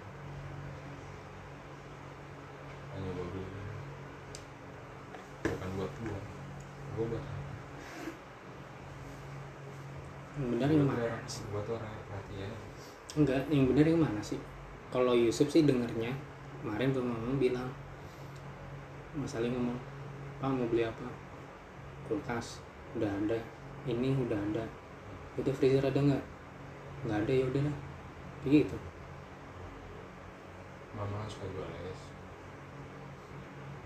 hanya 2.97 3.09
gue 3.13 3.25
beli 3.29 3.45
bukan 5.45 5.69
buat 5.77 5.91
gua. 6.01 6.19
Gua 6.97 7.05
buat 7.13 7.25
yang 10.37 10.47
benar 10.53 10.69
yang 10.69 10.85
mana? 10.85 11.17
gua 11.49 11.61
tuh 11.65 11.73
orang 11.77 11.89
yang 11.89 12.05
perhatian. 12.09 12.53
Enggak 13.17 13.41
yang 13.53 13.65
benar 13.69 13.85
yang 13.85 14.01
mana 14.01 14.21
sih? 14.21 14.41
Kalau 14.89 15.13
Yusuf 15.13 15.49
sih 15.49 15.65
dengernya 15.65 16.13
kemarin 16.61 16.89
tuh 16.89 17.05
mama 17.05 17.37
bilang 17.37 17.69
Mas 19.13 19.33
Ali 19.37 19.53
ngomong 19.53 19.77
Pak 20.41 20.49
mau 20.49 20.65
beli 20.69 20.85
apa 20.85 21.05
kulkas 22.09 22.61
udah 22.97 23.09
ada. 23.09 23.37
Ini 23.85 24.17
udah 24.17 24.37
ada. 24.51 24.65
Itu 25.37 25.53
freezer 25.53 25.85
ada 25.85 25.97
nggak 26.01 26.23
nggak 27.05 27.19
ada 27.23 27.33
ya 27.33 27.45
udah 27.45 27.61
lah 27.61 27.77
begitu 28.41 28.73
mama 30.97 31.29
suka 31.29 31.45
jual 31.53 31.69
es 31.85 32.16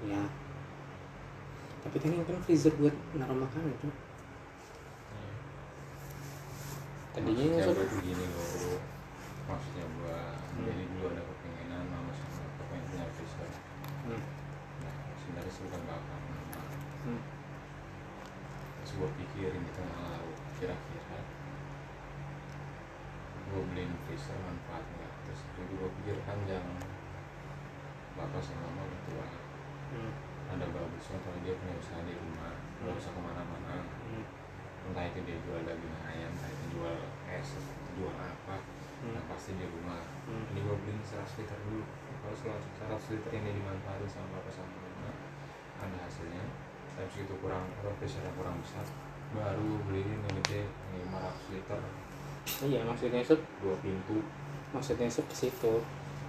ya. 0.08 0.22
Tapi 1.82 1.98
kan 1.98 2.10
yang 2.14 2.26
kan 2.26 2.38
freezer 2.46 2.74
buat 2.78 2.94
naruh 3.18 3.38
makanan 3.42 3.74
tuh 3.82 3.94
tadinya 7.12 7.44
maksudnya 7.44 7.60
masuk 7.60 7.76
gue 7.76 7.88
tuh 7.92 8.00
gini 8.08 8.24
loh 8.24 8.80
maksudnya 9.52 9.84
gue 9.84 10.16
Hmm. 10.52 10.68
jadi 10.68 10.84
dulu 10.84 11.06
ada 11.12 11.24
kepinginan 11.28 11.84
mama 11.92 12.12
sama 12.12 12.44
bapak 12.44 12.66
pengen 12.72 12.84
punya 12.92 13.06
freezer. 13.16 13.52
Hmm. 14.08 14.22
nah 14.84 14.94
sebenarnya 15.20 15.52
sih 15.52 15.64
bukan 15.68 15.82
bapak 15.88 16.20
mama. 16.28 16.62
Hmm. 17.08 17.22
terus 18.80 18.92
gue 18.96 19.10
pikirin 19.16 19.64
di 19.64 19.72
tengah 19.76 20.00
laut 20.12 20.38
kira-kira. 20.60 21.20
Gue 23.52 23.62
beliin 23.72 23.92
freezer 24.08 24.38
manfaat 24.44 24.84
nggak 24.88 25.12
terus 25.28 25.40
jadi 25.56 25.72
gue 25.72 25.90
pikir 26.00 26.16
panjang 26.24 26.68
bapak 28.16 28.40
sama 28.44 28.68
mama 28.72 28.96
tua 29.08 29.28
Hmm. 29.92 30.12
ada 30.52 30.66
bagusnya 30.72 31.18
kalau 31.24 31.40
dia 31.44 31.54
punya 31.60 31.76
usaha 31.80 32.00
di 32.04 32.16
rumah. 32.16 32.56
Nggak 32.84 32.96
usah 33.00 33.12
ke 33.12 33.22
mana-mana. 33.22 33.76
Hmm. 34.08 34.26
entah 34.82 35.06
itu 35.06 35.20
dia 35.24 35.38
jual 35.46 35.62
daging 35.62 35.94
ayam 36.10 36.34
entah 36.34 36.50
itu 36.50 36.66
jual 36.74 36.96
es 37.30 37.50
itu 37.54 37.74
jual 38.02 38.16
apa 38.18 38.58
Hmm. 39.02 39.18
yang 39.18 39.26
pasti 39.26 39.58
di 39.58 39.66
rumah. 39.66 39.98
Hmm. 40.30 40.46
ini 40.54 40.62
gue 40.62 40.76
beliin 40.78 41.02
100 41.02 41.42
liter 41.42 41.58
dulu. 41.66 41.82
Kalau 42.22 42.38
100 42.38 43.14
liter 43.18 43.32
ini 43.34 43.50
dimanfaatin 43.58 44.06
sama 44.06 44.38
bapak 44.38 44.54
sama 44.54 44.70
mama 44.78 45.12
ada 45.82 45.98
hasilnya. 46.06 46.46
Tapi 46.94 47.10
segitu 47.10 47.34
kurang 47.42 47.66
yang 47.66 48.36
kurang 48.38 48.58
besar. 48.62 48.86
Baru 49.34 49.82
beliin 49.90 50.22
yang 50.22 50.36
gede 50.46 50.70
yang 50.70 51.10
500 51.18 51.50
liter. 51.50 51.80
Iya 52.62 52.80
maksudnya 52.86 53.26
sub 53.26 53.42
dua 53.62 53.74
pintu. 53.82 54.22
Maksudnya 54.70 55.10
sub 55.10 55.26
ke 55.26 55.34
situ. 55.34 55.82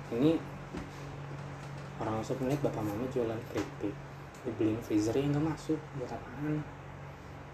Ini 0.09 0.41
orang 2.03 2.15
masuk 2.19 2.37
melihat 2.43 2.61
bapak 2.67 2.83
mama 2.83 3.05
jualan 3.15 3.41
keripik. 3.51 3.95
Dibeliin 4.43 4.81
freezer 4.83 5.15
yang 5.15 5.31
nggak 5.33 5.47
masuk. 5.55 5.79
Buat 5.97 6.11
apaan? 6.19 6.59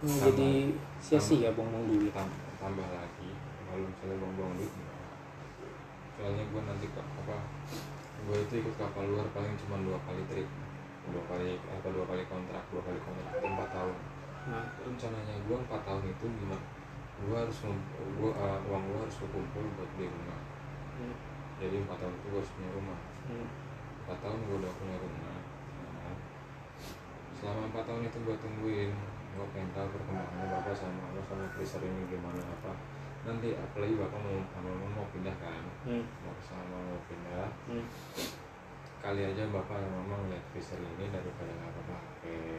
Nggak 0.01 0.09
Tambah. 0.09 0.27
jadi 0.33 0.51
sia-sia 0.99 1.51
buang-buang 1.53 1.85
duit. 1.93 2.13
Tam- 2.17 2.41
tambah 2.57 2.89
lagi. 2.89 3.31
Kalau 3.69 3.85
misalnya 3.85 4.17
buang-buang 4.19 4.55
duit 4.57 4.73
soalnya 6.19 6.45
gue 6.51 6.63
nanti 6.67 6.87
ke 6.91 6.99
apa 6.99 7.37
gue 8.27 8.37
itu 8.43 8.55
ikut 8.59 8.75
kapal 8.75 9.07
luar 9.07 9.23
paling 9.31 9.55
cuma 9.55 9.79
dua 9.87 9.95
kali 10.03 10.19
trip. 10.27 10.49
Dua 11.09 11.23
kali 11.31 11.57
apa 11.63 11.87
dua 11.95 12.05
kali 12.11 12.27
kontrak 12.27 12.67
dua 12.75 12.83
kali 12.83 12.99
kontrak 12.99 13.39
empat 13.39 13.69
tahun. 13.71 13.97
Nah. 14.51 14.67
Rencananya 14.83 15.35
gue 15.47 15.57
empat 15.57 15.81
tahun 15.87 16.03
itu 16.11 16.27
gimana? 16.27 16.67
Gue 17.23 17.37
harus 17.39 17.59
gue 18.19 18.31
uang 18.67 18.83
gue 18.91 18.99
harus 18.99 19.17
kekumpul 19.23 19.65
buat 19.79 19.91
beli 19.95 20.11
rumah. 20.11 20.41
Hmm, 20.99 21.15
jadi 21.63 21.77
empat 21.87 21.97
tahun 22.03 22.15
itu 22.19 22.27
gue 22.27 22.41
harus 22.43 22.53
punya 22.59 22.71
rumah 22.75 22.99
empat 24.19 24.35
tahun 24.35 24.51
gue 24.51 24.57
udah 24.59 24.73
punya 24.83 24.97
rumah. 24.99 25.39
Nah, 25.95 26.15
selama 27.39 27.71
empat 27.71 27.87
tahun 27.87 28.03
itu 28.11 28.19
gue 28.27 28.37
tungguin 28.43 28.91
gue 29.39 29.47
pengen 29.55 29.71
tahu 29.71 29.87
perkembangannya 29.95 30.51
bapak 30.51 30.75
sama 30.75 30.99
mama 31.07 31.23
sama 31.23 31.47
freezer 31.55 31.87
ini 31.87 32.03
gimana 32.11 32.43
apa. 32.43 32.75
Nanti 33.23 33.55
apalagi 33.55 33.95
bapak 33.95 34.19
mau 34.19 34.43
sama 34.51 34.75
mama 34.75 34.87
mau 34.99 35.07
pindah 35.15 35.39
kan? 35.39 35.63
Hmm, 35.87 36.03
mau 36.27 36.35
sama 36.43 36.67
mau 36.67 36.99
pindah. 37.07 37.47
Hmm. 37.71 37.87
kali 38.99 39.23
aja 39.23 39.47
bapak 39.55 39.87
sama 39.87 40.03
mama 40.03 40.27
ngeliat 40.27 40.43
freezer 40.51 40.83
ini 40.83 41.15
daripada 41.15 41.55
nggak 41.55 41.73
pakai 41.79 42.59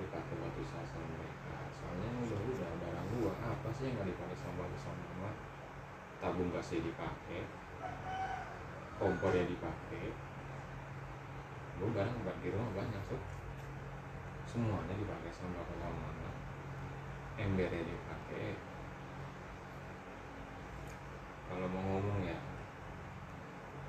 dipakai 0.00 0.34
buat 0.40 0.56
usaha 0.56 0.80
sama 0.88 1.12
mereka. 1.12 1.60
Soalnya 1.76 2.08
udah 2.24 2.40
udah 2.40 2.70
barang 2.80 3.06
gua 3.20 3.32
apa 3.36 3.68
sih 3.76 3.92
yang 3.92 4.00
nggak 4.00 4.16
dipakai 4.16 4.36
sama 4.40 4.64
bapak 4.64 4.80
sama 4.80 4.96
mama 5.12 5.30
tabung 6.24 6.48
gasnya 6.48 6.80
dipakai 6.80 7.44
kompor 9.02 9.34
ya 9.34 9.42
dipakai 9.42 10.14
gua 11.82 11.90
barang 11.90 12.16
nggak 12.22 12.36
di 12.38 12.54
rumah 12.54 12.70
banyak 12.70 13.02
tuh 13.10 13.18
semuanya 14.46 14.94
dipakai 14.94 15.34
sama 15.34 15.58
bapak 15.58 15.74
sama 15.82 15.98
mama 15.98 16.30
embernya 17.34 17.82
dipakai 17.82 18.54
kalau 21.50 21.66
mau 21.66 21.82
ngomong 21.82 22.22
ya 22.22 22.38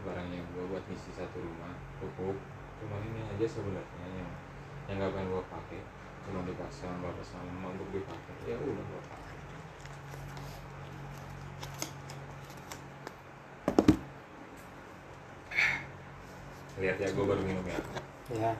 barang 0.03 0.27
yang 0.33 0.43
gua 0.51 0.67
buat 0.67 0.83
ngisi 0.91 1.15
satu 1.15 1.39
rumah 1.39 1.71
cukup. 1.95 2.35
Cuma 2.83 2.99
ini 2.99 3.23
aja 3.23 3.47
sebenarnya 3.47 4.07
yang 4.19 4.31
yang 4.91 4.99
gak 4.99 5.15
pengen 5.15 5.31
gua 5.31 5.43
pakai 5.47 5.79
cuma 6.27 6.43
dipaksa 6.43 6.91
sama 6.91 7.07
bapak 7.07 7.23
sama 7.23 7.47
mama 7.55 7.71
untuk 7.71 7.87
dipakai 7.95 8.35
ya 8.43 8.59
udah 8.59 8.83
gua 8.83 9.01
pakai 9.07 9.22
lihat 16.81 16.97
ya 16.97 17.09
gua 17.13 17.25
baru 17.35 17.41
minum 17.45 17.65
ya. 17.69 17.79
Ya. 18.33 18.51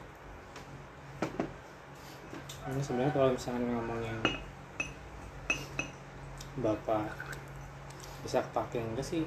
Ini 2.63 2.79
sebenarnya 2.79 3.11
kalau 3.11 3.33
misalnya 3.33 3.67
ngomongin 3.73 4.17
bapak 6.61 7.09
bisa 8.21 8.39
kepake 8.45 8.77
enggak 8.77 9.03
sih? 9.05 9.25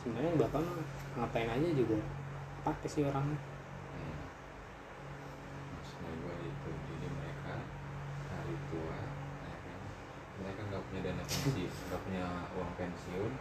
Sebenarnya 0.00 0.32
bapak 0.40 0.64
mah 0.64 0.80
ngapain 1.20 1.50
aja 1.52 1.68
juga 1.76 2.00
pakai 2.64 2.88
sih 2.88 3.04
orangnya. 3.04 3.36
Hmm. 3.36 4.24
maksudnya 5.76 6.10
itu 6.42 6.70
jadi 6.72 7.08
mereka 7.12 7.54
hari 8.32 8.56
tua 8.72 8.98
ya 9.44 9.56
kan, 9.60 9.80
mereka 10.40 10.60
nggak 10.72 10.82
punya 10.88 11.00
dana 11.04 11.22
pensiun 11.22 11.70
nggak 11.70 12.00
punya 12.08 12.24
uang 12.56 12.72
pensiun 12.80 13.32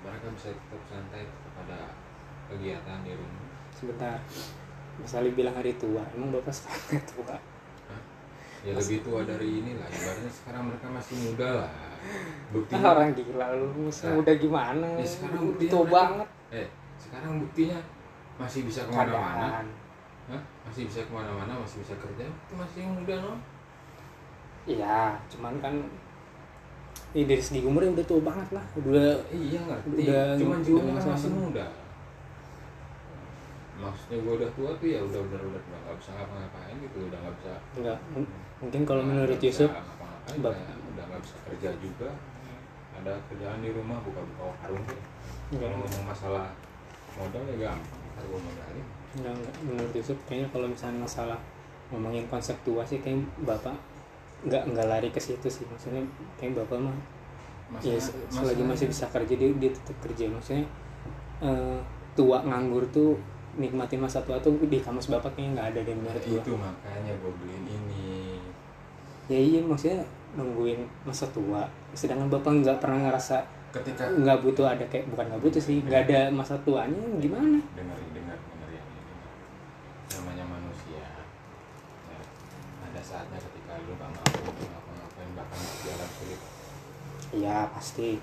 mereka 0.00 0.26
bisa 0.32 0.48
tetap 0.56 0.82
santai 0.88 1.28
tetap 1.28 1.54
ada 1.68 1.80
kegiatan 2.48 2.98
di 3.04 3.12
rumah 3.14 3.49
sebentar. 3.80 4.20
Mas 4.96 5.12
Ali 5.14 5.32
bilang 5.32 5.52
hari 5.52 5.72
tua 5.74 6.04
emang 6.12 6.28
bapak 6.30 6.52
sekarang 6.52 7.00
tua? 7.10 7.36
Ya 8.60 8.76
lebih 8.76 9.00
tua 9.00 9.24
dari 9.24 9.64
inilah 9.64 9.88
ibaratnya 9.88 10.28
sekarang 10.28 10.68
mereka 10.68 10.86
masih 10.86 11.16
muda 11.22 11.64
lah. 11.64 11.72
Ah, 11.72 11.96
buktinya 12.52 12.88
orang 12.92 13.08
gila 13.12 13.46
lu 13.56 13.88
masih 13.88 14.04
Nah. 14.04 14.14
muda 14.20 14.32
gimana? 14.36 14.88
Ya, 14.94 15.06
sekarang 15.06 15.40
buktinya 15.46 15.70
tua 15.70 15.80
mereka- 15.80 15.96
banget. 15.96 16.28
eh 16.52 16.66
sekarang 16.98 17.32
buktinya 17.40 17.78
masih 18.36 18.60
bisa 18.62 18.80
ke 18.84 18.92
mana-mana. 18.92 19.64
Masih 20.62 20.82
bisa 20.84 21.00
ke 21.00 21.10
mana-mana 21.10 21.52
masih 21.56 21.80
bisa 21.80 21.94
kerja 21.96 22.22
itu 22.22 22.52
masih 22.54 22.84
muda 22.86 23.16
no 23.18 23.34
iya 24.62 25.18
cuman 25.26 25.56
kan 25.58 25.74
ini 27.10 27.26
dari 27.26 27.42
segi 27.42 27.64
umurnya 27.64 27.90
udah 27.90 28.06
tua 28.06 28.20
banget 28.22 28.48
lah. 28.52 28.64
Udah 28.76 29.18
iya 29.32 29.58
ngerti. 29.58 29.88
Udah- 30.04 30.36
cuman 30.36 30.58
jiwanya 30.60 30.84
kan 30.84 30.94
masalah. 30.94 31.16
masih 31.16 31.30
muda 31.32 31.66
maksudnya 33.80 34.18
gue 34.20 34.34
udah 34.36 34.50
tua 34.52 34.70
tuh 34.76 34.88
ya 34.88 35.00
udah 35.00 35.20
udah 35.20 35.40
udah 35.40 35.60
nggak 35.60 35.96
bisa 35.96 36.10
ngapa-ngapain 36.12 36.76
gitu 36.78 36.96
udah 37.08 37.18
nggak 37.18 37.34
bisa 37.40 37.52
enggak 37.74 37.98
mungkin 38.60 38.80
kalau 38.84 39.02
nggak 39.02 39.16
menurut 39.16 39.40
Yusuf 39.40 39.70
bak- 39.72 39.88
udah 40.30 40.52
udah 40.92 41.04
nggak 41.08 41.22
bisa 41.24 41.36
kerja 41.42 41.70
juga. 41.76 42.10
Ada 42.92 43.16
kerjaan 43.26 43.64
di 43.64 43.72
rumah 43.72 43.96
buka-buka 44.04 44.44
warung 44.52 44.84
deh. 44.84 45.00
Kalau 45.50 45.72
ngomong 45.74 46.04
masalah 46.04 46.52
modal 47.16 47.42
ya 47.48 47.56
gampang 47.66 48.00
ntar 48.12 48.22
gue 48.22 48.38
modalin. 48.38 48.86
Enggak, 49.10 49.32
enggak. 49.34 49.54
menurut 49.64 49.92
Yusuf 49.96 50.18
kayaknya 50.22 50.48
kalau 50.52 50.66
misalnya 50.68 51.00
masalah 51.00 51.38
ngomongin 51.88 52.28
konsep 52.28 52.54
tua 52.60 52.84
sih 52.84 53.00
kayak 53.00 53.18
bapak 53.42 53.74
nggak 54.44 54.62
nggak 54.70 54.86
lari 54.86 55.08
ke 55.08 55.18
situ 55.18 55.48
sih. 55.48 55.64
Maksudnya 55.64 56.04
kayak 56.36 56.60
bapak 56.60 56.78
mah 56.78 56.96
ya 57.80 57.96
se- 57.96 58.12
selagi 58.28 58.62
masih 58.62 58.86
bisa 58.86 59.08
kerja 59.08 59.34
dia, 59.34 59.48
dia 59.56 59.70
tetap 59.72 59.96
kerja. 60.04 60.24
Maksudnya 60.28 60.64
eh, 61.40 61.78
tua 62.12 62.44
nganggur 62.44 62.84
tuh 62.92 63.16
nikmatin 63.58 63.98
masa 63.98 64.22
tua 64.22 64.38
tuh 64.38 64.54
di 64.66 64.78
kamus 64.78 65.10
bapak 65.10 65.34
kayaknya 65.34 65.50
nggak 65.58 65.68
ada 65.74 65.80
deh 65.82 65.96
menurut 65.96 66.22
gua. 66.22 66.38
itu 66.38 66.52
makanya 66.54 67.12
gue 67.18 67.32
beliin 67.42 67.64
ini. 67.66 68.38
Ya 69.30 69.38
iya 69.38 69.60
maksudnya 69.62 70.02
nungguin 70.38 70.86
masa 71.02 71.26
tua 71.34 71.66
sedangkan 71.94 72.30
bapak 72.30 72.62
nggak 72.62 72.78
pernah 72.78 73.10
ngerasa 73.10 73.42
ketika 73.70 74.06
nggak 74.06 74.38
butuh 74.42 74.66
ada 74.66 74.82
kayak 74.90 75.06
bukan 75.10 75.26
nggak 75.30 75.42
butuh 75.42 75.62
sih 75.62 75.82
nggak 75.82 76.10
ada 76.10 76.30
masa 76.30 76.54
tuanya 76.62 77.02
gimana? 77.18 77.58
Dengar 77.74 77.98
dengar 78.14 78.38
dengar 78.38 78.68
dengar. 78.70 79.30
namanya 80.18 80.44
manusia. 80.46 81.06
Ya, 82.10 82.18
ada 82.86 83.00
saatnya 83.02 83.38
ketika 83.38 83.78
lu 83.86 83.94
gak 83.94 84.10
mampu 84.10 84.62
ngapa-ngapain 84.66 85.30
bahkan 85.38 85.60
jalan 85.86 86.10
sulit. 86.18 86.40
Ya 87.30 87.70
pasti 87.70 88.18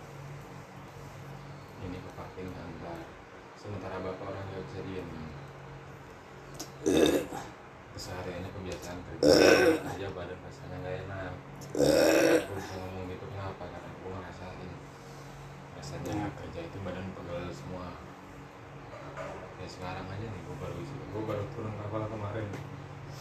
sementara 3.68 4.00
bapak 4.00 4.32
orang 4.32 4.46
nggak 4.48 4.64
bisa 4.64 4.80
diam 4.88 5.08
kesehariannya 7.92 8.50
kebiasaan 8.54 9.00
kerja. 9.04 9.28
Aja 9.84 10.08
badan 10.16 10.40
rasanya 10.40 10.76
nggak 10.80 10.96
enak. 11.04 11.34
Aku 12.48 12.52
bisa 12.56 12.74
ngomong 12.80 13.12
gitu 13.12 13.26
kenapa? 13.28 13.64
Karena 13.68 13.90
aku 13.92 14.08
ngerasain. 14.14 14.72
Rasanya 15.76 16.32
kerja 16.38 16.60
itu 16.64 16.78
badan 16.86 17.12
pegel 17.12 17.52
semua. 17.52 17.92
Ya 19.58 19.68
sekarang 19.68 20.06
aja 20.08 20.26
nih 20.30 20.42
gue 20.46 20.56
baru 20.62 20.76
isi 20.80 20.94
gue 20.96 21.24
baru 21.28 21.44
turun 21.52 21.74
kapal 21.76 22.08
kemarin. 22.08 22.48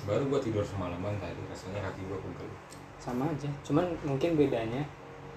Baru 0.06 0.22
gue 0.30 0.40
tidur 0.44 0.62
semalaman 0.62 1.18
tadi 1.18 1.40
rasanya 1.50 1.90
kaki 1.90 2.06
gue 2.06 2.18
pegel. 2.22 2.48
Sama 3.02 3.32
aja 3.32 3.50
cuman 3.66 3.98
mungkin 4.06 4.38
bedanya 4.38 4.86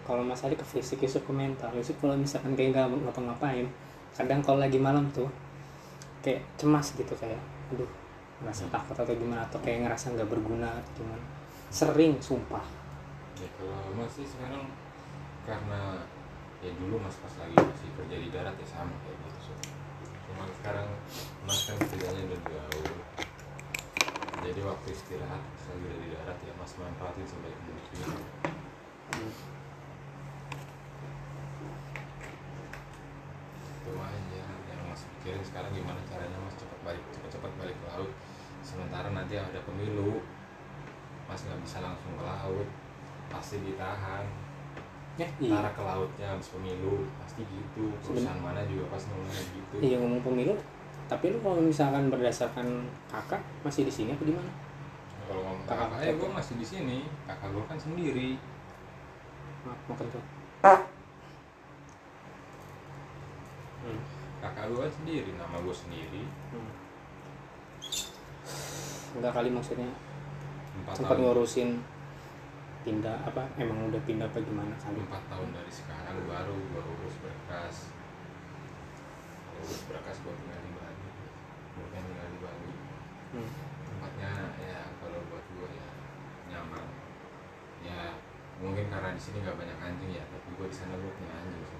kalau 0.05 0.21
masalah 0.21 0.53
ke 0.53 0.67
fisik 0.67 1.01
itu 1.01 1.17
ke 1.17 1.31
mental 1.33 1.71
itu 1.73 1.95
kalau 1.97 2.13
misalkan 2.19 2.53
kayak 2.59 2.75
nggak 2.75 2.91
ngapa-ngapain 3.07 3.71
kadang 4.17 4.41
kalau 4.43 4.59
lagi 4.59 4.77
malam 4.81 5.05
tuh 5.11 5.29
kayak 6.19 6.43
cemas 6.59 6.91
gitu 6.93 7.13
kayak 7.15 7.39
aduh 7.71 7.87
ngerasa 8.39 8.67
Hmm. 8.67 8.73
takut 8.73 8.95
atau 8.95 9.15
gimana? 9.15 9.43
Atau 9.47 9.59
kayak 9.63 9.87
ngerasa 9.87 10.15
nggak 10.15 10.29
berguna 10.31 10.69
gimana 10.95 11.23
sering 11.69 12.17
sumpah. 12.17 12.65
Ya 13.37 13.47
kalau 13.55 13.93
masih 13.95 14.25
sekarang 14.25 14.65
karena 15.45 16.01
ya 16.59 16.71
dulu 16.75 16.99
mas 16.99 17.15
pas 17.23 17.33
lagi 17.39 17.55
masih 17.55 17.89
kerja 17.95 18.15
di 18.19 18.29
darat 18.33 18.55
ya 18.59 18.67
sama 18.67 18.91
kayak 19.05 19.15
gitu 19.23 19.39
so. 19.47 19.53
cuma 20.29 20.43
sekarang 20.59 20.87
mas 21.47 21.59
kan 21.65 21.77
kerjanya 21.79 22.21
udah 22.27 22.41
jauh. 22.49 22.97
Jadi 24.39 24.59
waktu 24.63 24.87
istirahat 24.91 25.41
udah 25.69 25.97
di 26.01 26.07
darat 26.11 26.37
ya 26.43 26.53
mas 26.57 26.73
manfaatin 26.75 27.25
sebaik 27.27 27.55
mungkin 27.63 28.01
itu 33.79 33.91
aja 33.95 34.41
yang 34.69 34.81
mas 34.89 35.01
pikirin 35.17 35.38
sekarang 35.49 35.71
gimana 35.73 35.99
caranya 36.05 36.37
mas 36.37 36.55
cepat 36.55 36.79
balik 36.85 37.03
cepat-cepat 37.09 37.51
balik 37.57 37.75
ke 37.75 37.85
laut? 37.89 38.11
Sementara 38.61 39.09
nanti 39.09 39.35
ada 39.35 39.59
pemilu 39.65 40.21
mas 41.25 41.41
nggak 41.45 41.61
bisa 41.65 41.81
langsung 41.81 42.13
ke 42.13 42.23
laut 42.23 42.67
pasti 43.33 43.61
ditahan. 43.65 44.25
Ya 45.17 45.27
iya. 45.41 45.65
Ke 45.73 45.83
lautnya 45.83 46.27
habis 46.29 46.53
pemilu 46.53 47.09
pasti 47.17 47.41
gitu. 47.43 47.89
Perusahaan 48.05 48.39
mana 48.39 48.61
juga 48.69 48.87
pasti 48.93 49.09
ngomongnya 49.09 49.43
gitu. 49.53 49.75
Iya 49.81 49.95
ngomong 50.01 50.21
pemilu 50.21 50.53
tapi 51.09 51.33
lu 51.33 51.41
kalau 51.41 51.57
misalkan 51.57 52.13
berdasarkan 52.13 52.85
kakak 53.09 53.41
masih 53.65 53.81
di 53.81 53.93
sini 53.93 54.13
apa 54.13 54.21
di 54.21 54.33
mana? 54.37 54.51
Kalau 55.25 55.41
ngomong 55.41 55.65
Kakak 55.65 55.89
kakak 55.89 56.05
ya 56.05 56.13
gue 56.13 56.29
masih 56.29 56.53
di 56.61 56.65
sini. 56.65 56.99
Kakak 57.25 57.49
gue 57.49 57.63
kan 57.65 57.77
sendiri. 57.81 58.37
Makan 59.89 60.07
tuh 60.13 60.23
hmm. 63.89 63.99
kakak 64.43 64.58
gue 64.69 64.77
kan 64.85 64.93
sendiri 64.93 65.31
nama 65.33 65.57
gue 65.57 65.75
sendiri. 65.75 66.23
Hmm. 66.53 66.71
enggak 69.17 69.33
kali 69.33 69.49
maksudnya? 69.49 69.89
Empat 70.77 70.93
sempat 71.01 71.17
tahun. 71.17 71.25
ngurusin 71.25 71.69
pindah 72.85 73.17
apa 73.25 73.43
emang 73.57 73.91
udah 73.91 74.01
pindah 74.07 74.29
apa 74.29 74.39
gimana 74.39 74.71
kali 74.79 75.03
empat 75.03 75.23
tahun 75.27 75.49
dari 75.51 75.73
sekarang 75.73 76.15
baru 76.29 76.53
gue 76.53 76.81
urus 76.85 77.15
berkas. 77.19 77.75
Urus 79.59 79.81
berkas 79.89 80.17
gue 80.21 80.33
tinggal 80.37 80.61
di 80.61 80.71
Bali. 80.77 81.07
Gue 81.75 81.87
kan 81.89 82.01
tinggal 82.05 82.27
di 82.29 82.39
Bali. 82.39 82.71
Hmm. 83.29 83.51
tempatnya 83.89 84.31
ya 84.63 84.79
kalau 85.01 85.19
buat 85.33 85.45
gue 85.49 85.69
ya 85.73 85.89
nyaman. 86.53 86.85
Ya 87.81 88.01
mungkin 88.59 88.85
karena 88.91 89.15
di 89.15 89.21
sini 89.23 89.39
gak 89.41 89.55
banyak 89.55 89.79
anjing 89.79 90.11
ya 90.13 90.23
tapi 90.27 90.51
gue 90.51 90.67
di 90.67 90.75
sana 90.75 90.93
gue 90.99 91.11
punya 91.15 91.33
anjing 91.41 91.63
sih 91.63 91.79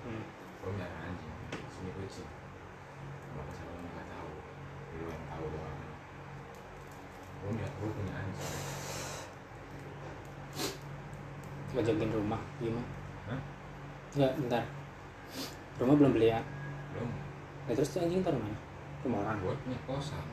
Hmm. 0.00 0.24
gue 0.64 0.70
punya 0.72 0.88
anjing 1.04 1.29
sini 1.80 1.90
kucing 1.96 2.28
cuma 3.30 3.40
ke 3.48 3.52
sana 3.56 3.72
lu 3.72 3.88
nggak 3.88 4.06
tahu? 4.12 4.30
Lu 4.92 5.04
yang 5.08 5.24
tahu 5.32 5.44
doang. 5.48 5.78
Gue 7.40 7.48
punya 7.48 7.66
gue 7.72 7.88
punya 7.88 8.12
anjing 8.20 8.52
ngejagain 11.70 12.10
rumah 12.10 12.42
gimana 12.58 12.82
Hah? 13.30 13.40
enggak 14.12 14.32
bentar. 14.42 14.62
Rumah 15.78 15.94
belum 15.96 16.12
beli 16.18 16.28
ya? 16.34 16.40
Belum. 16.92 17.08
Nah, 17.64 17.72
terus 17.72 17.94
tuh 17.94 18.02
anjing 18.04 18.20
taruh 18.20 18.42
mana? 18.42 18.58
Rumah 19.06 19.18
orang. 19.24 19.36
Gue 19.40 19.54
punya 19.64 19.78
kosan. 19.86 20.24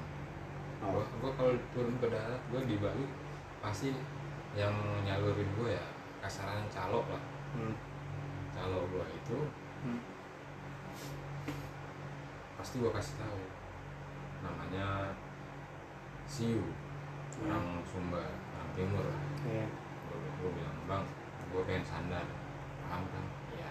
Oh. 0.83 0.97
gue 0.97 1.05
gue 1.05 1.31
kalau 1.37 1.53
turun 1.73 1.95
ke 1.97 2.07
darat 2.09 2.41
gue 2.53 2.61
di 2.69 2.77
Bali 2.77 3.05
pasti 3.61 3.89
yang 4.53 4.73
nyalurin 5.01 5.49
gue 5.57 5.73
ya 5.73 5.85
kasarannya 6.21 6.67
calo 6.73 7.05
lah. 7.07 7.23
Hmm. 7.55 7.73
calo 8.51 8.83
gue 8.91 9.05
itu 9.15 9.37
Hmm. 9.77 10.01
Pasti 12.57 12.81
gue 12.81 12.89
kasih 12.89 13.15
tahu. 13.21 13.41
Namanya 14.41 15.13
Siu 16.25 16.65
orang 17.45 17.85
Sumba 17.85 18.25
orang 18.25 18.69
Timur. 18.73 19.05
Lah 19.05 19.25
Iya. 19.47 19.67
gue 20.37 20.49
bilang 20.53 20.77
bang 20.89 21.05
gue 21.53 21.61
pengen 21.63 21.85
sandal. 21.85 22.25
Paham 22.87 23.03
kan 23.13 23.23
ya 23.53 23.69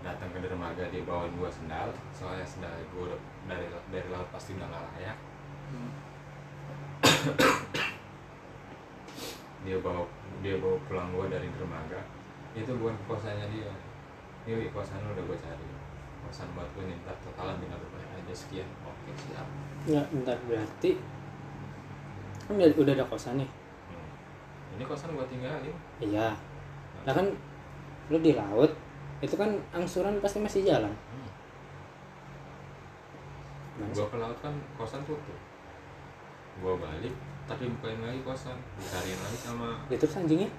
datang 0.00 0.32
ke 0.32 0.38
dermaga 0.40 0.88
dia 0.88 1.04
bawain 1.04 1.34
gue 1.36 1.50
sendal 1.52 1.92
soalnya 2.16 2.46
sendal 2.46 2.72
gue 2.72 3.02
udah 3.04 3.20
dari 3.44 3.68
dari 3.92 4.08
laut 4.08 4.28
pasti 4.30 4.54
udah 4.54 4.70
nggak 4.70 4.84
layak. 4.96 5.18
Hmm. 5.70 5.92
dia 9.66 9.76
bawa 9.84 10.08
dia 10.40 10.56
bawa 10.56 10.78
pulang 10.86 11.10
gue 11.10 11.26
dari 11.28 11.48
dermaga. 11.52 12.00
Itu 12.54 12.78
bukan 12.78 12.96
kosannya 13.10 13.46
dia. 13.50 13.74
Ini 14.48 14.72
kosan 14.72 15.04
udah 15.04 15.24
gue 15.26 15.38
cari 15.38 15.79
kosan 16.26 16.48
buat 16.54 16.68
gue 16.76 16.84
nih 16.86 16.96
ntar 17.02 17.16
totalan 17.24 17.56
tinggal 17.58 17.78
bayar 17.90 18.10
aja 18.20 18.34
sekian. 18.34 18.68
Oke 18.86 19.10
siap. 19.16 19.46
Enggak, 19.88 20.06
bentar 20.12 20.36
berarti 20.46 20.90
kan 22.46 22.52
udah, 22.58 22.68
udah 22.74 22.92
ada 22.98 23.06
kosan 23.06 23.34
nih. 23.38 23.50
Hmm. 23.90 24.74
ini 24.74 24.84
kosan 24.86 25.14
gue 25.14 25.26
tinggalin? 25.30 25.76
Iya. 26.02 26.28
Nah 27.06 27.12
kan 27.14 27.26
lu 28.10 28.18
di 28.18 28.32
laut 28.34 28.72
itu 29.20 29.34
kan 29.36 29.54
angsuran 29.70 30.18
pasti 30.18 30.38
masih 30.42 30.66
jalan. 30.66 30.90
Hmm. 30.92 31.30
Gue 33.90 34.04
sih? 34.04 34.08
ke 34.10 34.16
laut 34.18 34.38
kan 34.42 34.54
kosan 34.74 35.00
tutup. 35.06 35.38
Gue 36.60 36.74
balik 36.76 37.14
tapi 37.48 37.66
bukain 37.66 37.98
lagi 38.02 38.20
kosan. 38.22 38.58
Dicariin 38.78 39.18
lagi 39.18 39.38
sama 39.42 39.68
Ya, 39.90 39.96
terus 39.98 40.14
anjingnya? 40.14 40.50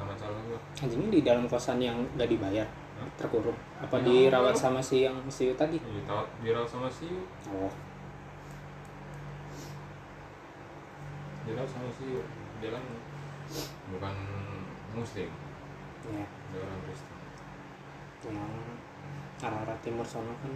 sama 0.00 0.16
calon 0.16 0.40
gue 0.48 0.60
anjingnya 0.80 1.08
di 1.12 1.20
dalam 1.20 1.44
kosan 1.44 1.76
yang 1.76 2.00
gak 2.16 2.32
dibayar? 2.32 2.64
Terkurung. 3.16 3.56
Apa 3.80 3.96
Ya, 4.00 4.04
dirawat 4.04 4.56
sama 4.56 4.80
si 4.80 5.04
yang 5.04 5.16
si 5.28 5.52
tadi? 5.56 5.78
Dirawat 5.80 6.28
dirawat 6.44 6.68
sama 6.68 6.88
siu 6.88 7.24
oh. 7.52 7.72
Dirawat 11.44 11.70
sama 11.70 11.88
siu 11.96 12.20
dia 12.60 12.70
kan 12.72 12.84
bukan 13.92 14.14
muslim. 14.92 15.28
Ya 16.10 16.26
dia 16.28 16.58
orang 16.60 16.80
Kristen. 16.84 17.18
Yang 18.28 18.52
arah-arah 19.40 19.78
timur 19.80 20.04
sana 20.04 20.32
kan 20.44 20.52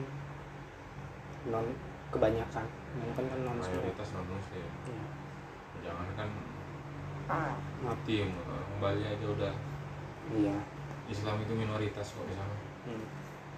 non 1.48 1.66
kebanyakan. 2.12 2.64
Kebanyakan 2.64 3.24
kan 3.28 3.38
non 3.44 3.56
semua 3.60 3.80
mayoritas 3.80 4.08
non 4.12 4.26
muslim 4.28 4.68
ya. 4.88 5.04
jangan 5.84 6.08
kan 6.16 6.28
maaf 7.84 7.98
timur 8.04 8.44
Bali 8.80 9.04
aja 9.04 9.26
udah. 9.28 9.54
Iya 10.32 10.73
Islam 11.14 11.36
itu 11.46 11.52
minoritas 11.54 12.10
kok 12.10 12.26
di 12.26 12.34
sana 12.34 12.56
hmm. 12.90 13.06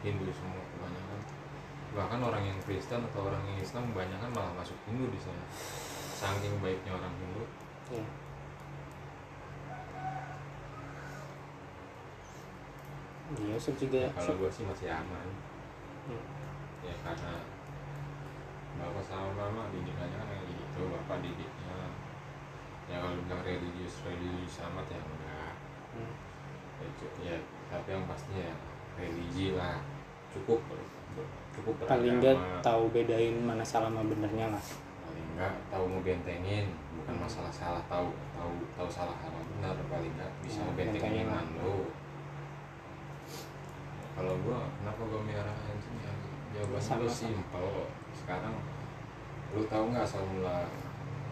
Hindu 0.05 0.29
semua 0.29 0.61
kebanyakan. 0.77 1.21
Bahkan 1.97 2.21
orang 2.21 2.45
yang 2.45 2.59
Kristen 2.61 3.01
atau 3.01 3.33
orang 3.33 3.40
yang 3.49 3.59
Islam 3.59 3.88
kebanyakan 3.90 4.31
malah 4.37 4.53
masuk 4.61 4.77
Hindu 4.85 5.09
di 5.09 5.16
sana. 5.16 5.40
Saking 6.16 6.61
baiknya 6.61 6.92
orang 6.92 7.12
Hindu. 7.16 7.42
Iya. 7.97 8.07
Iya 13.27 13.59
Yusuf 13.59 13.75
juga 13.75 14.07
ya, 14.07 14.11
kalau 14.14 14.38
gue 14.38 14.51
sih 14.53 14.62
masih 14.69 14.87
aman. 14.92 15.29
Hmm. 16.07 16.23
ya 16.87 16.95
karena 17.03 17.42
bapak 18.79 19.03
sama 19.03 19.35
mama 19.35 19.66
didikannya 19.75 20.14
kan 20.14 20.29
kayak 20.31 20.47
gitu 20.55 20.81
bapak 20.87 21.19
didiknya. 21.19 21.90
Ya 22.87 23.03
kalau 23.03 23.19
bilang 23.27 23.42
religius 23.42 24.07
religius 24.07 24.62
amat 24.71 24.87
ya 24.87 25.01
Hmm. 25.03 25.26
Ya, 26.81 26.89
ya 27.25 27.37
tapi 27.67 27.89
yang 27.91 28.05
pastinya 28.05 28.43
ya 28.51 28.57
religi 28.97 29.47
lah. 29.55 29.81
Cukup 30.33 30.61
ber- 30.69 30.89
ber- 31.17 31.33
cukup 31.53 31.75
paling 31.85 32.21
nggak 32.21 32.37
beragama. 32.37 32.61
tahu 32.61 32.83
bedain 32.93 33.35
mana 33.41 33.65
salah 33.65 33.89
sama 33.89 34.05
benernya 34.05 34.47
lah. 34.53 34.65
Paling 35.07 35.27
enggak 35.35 35.55
tahu 35.73 35.85
ngebentengin 35.91 36.67
bukan 36.97 37.15
Hmm. 37.17 37.25
masalah 37.25 37.53
salah 37.53 37.83
tahu 37.89 38.09
tahu 38.37 38.53
tahu 38.77 38.89
salah 38.89 39.17
sama 39.21 39.41
benar. 39.57 39.75
Paling 39.89 40.12
enggak 40.12 40.31
bisa 40.45 40.61
Hmm, 40.61 40.67
ngebentengin 40.73 41.03
bentengin 41.03 41.27
iman 41.29 41.47
lo 41.65 41.75
kalau 44.17 44.33
gua 44.41 44.61
kenapa 44.81 45.01
gua 45.05 45.21
miara 45.25 45.53
anjing 45.53 45.97
ya 46.01 46.12
jawabannya 46.57 47.09
simpel. 47.09 47.69
Sampai 48.17 48.49
lu 49.55 49.62
tahu 49.69 49.85
nggak 49.93 50.05
asal 50.05 50.25
mula 50.27 50.65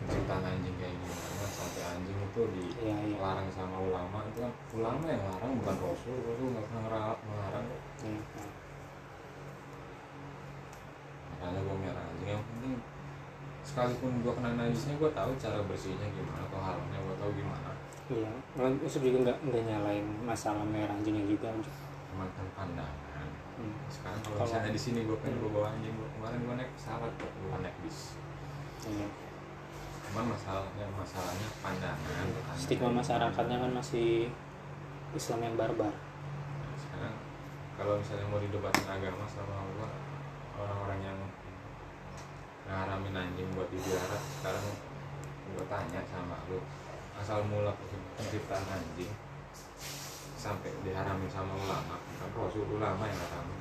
penciptaan 0.04 0.44
anjing 0.44 0.76
kayak 0.76 0.92
gimana 1.00 1.46
sampai 1.48 1.82
anjing 1.96 2.18
itu 2.20 2.42
iya 2.52 2.68
iya. 2.84 2.94
dilarang 3.16 3.48
sama 3.48 3.76
ulama 3.80 4.20
itu 4.28 4.38
kan 4.44 4.52
ulama 4.76 5.04
yang 5.08 5.22
larang 5.24 5.52
bukan 5.56 5.76
rasul 5.80 6.16
rasul 6.28 6.46
nggak 6.52 6.64
pernah 6.68 6.82
ngelarang 6.84 7.20
melarang 7.24 7.64
iya. 8.04 8.20
makanya 11.32 11.60
gue 11.64 11.76
merah 11.80 12.04
anjing 12.04 12.28
yang 12.36 12.44
penting 12.44 12.74
sekalipun 13.64 14.12
gue 14.20 14.32
kena 14.36 14.50
najisnya 14.60 14.94
gue 15.00 15.10
tahu 15.16 15.30
cara 15.40 15.58
bersihnya 15.64 16.04
gimana 16.12 16.44
atau 16.44 16.60
halalnya 16.60 17.00
gue 17.00 17.16
tahu 17.16 17.30
gimana. 17.32 17.72
Iya. 18.12 18.28
Malah 18.60 18.76
Yusuf 18.84 19.00
juga 19.00 19.18
nggak 19.24 19.38
nggak 19.48 19.62
nyalain 19.64 20.04
masalah 20.20 20.60
merah 20.68 20.92
anjingnya 20.92 21.24
juga 21.24 21.48
cuma 22.12 22.28
kan 22.36 22.46
pandangan. 22.52 23.28
Hmm. 23.54 23.70
sekarang 23.86 24.18
kalau 24.20 24.44
misalnya 24.44 24.70
di 24.74 24.82
sini 24.82 25.00
gue 25.08 25.16
pengen 25.24 25.40
gue 25.40 25.48
bawa 25.48 25.72
anjing 25.72 25.96
gue 25.96 26.08
kemarin 26.18 26.38
gue 26.44 26.54
naik 26.60 26.70
pesawat 26.76 27.12
gue 27.16 27.56
naik 27.64 27.76
bis. 27.80 28.20
Iya 28.84 29.23
cuman 30.14 30.30
masalahnya 30.30 30.86
masalahnya 30.94 31.48
pandangan 31.58 32.26
stigma 32.54 32.86
masyarakatnya 32.86 33.58
kan 33.58 33.72
masih 33.74 34.30
Islam 35.10 35.42
yang 35.42 35.58
barbar. 35.58 35.90
Nah, 35.90 36.74
sekarang 36.78 37.18
kalau 37.74 37.98
misalnya 37.98 38.30
mau 38.30 38.38
didebatin 38.38 38.86
agama 38.86 39.26
sama 39.26 39.66
gua 39.74 39.90
orang-orang 40.54 41.00
yang 41.02 41.18
ngaramin 42.70 43.10
anjing 43.26 43.50
buat 43.58 43.66
dibiara 43.74 44.14
sekarang 44.38 44.62
gua 45.50 45.66
tanya 45.66 46.06
sama 46.06 46.38
lu 46.46 46.62
asal 47.18 47.42
mula 47.50 47.74
penciptaan 48.14 48.70
anjing 48.70 49.10
sampai 50.38 50.70
diharamin 50.86 51.26
sama 51.26 51.58
ulama 51.58 51.98
kan 51.98 52.30
rasul 52.38 52.70
ulama 52.70 53.02
yang 53.02 53.18
ngaramin 53.18 53.58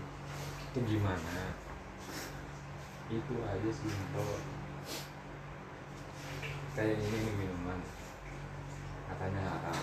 itu 0.69 0.79
gimana? 0.85 1.57
Itu 3.09 3.41
aja 3.41 3.69
simpel 3.73 4.52
kayak 6.73 6.97
ini 6.97 7.17
nih 7.21 7.33
minuman. 7.37 7.79
Katanya 9.05 9.41
haram 9.45 9.79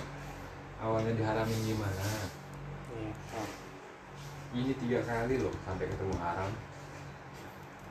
awalnya 0.81 1.13
diharamin 1.15 1.61
gimana? 1.63 2.07
Iya. 2.97 3.13
Ini 4.51 4.73
tiga 4.83 5.01
kali 5.07 5.39
loh 5.39 5.55
sampai 5.63 5.87
ketemu 5.87 6.17
haram. 6.19 6.51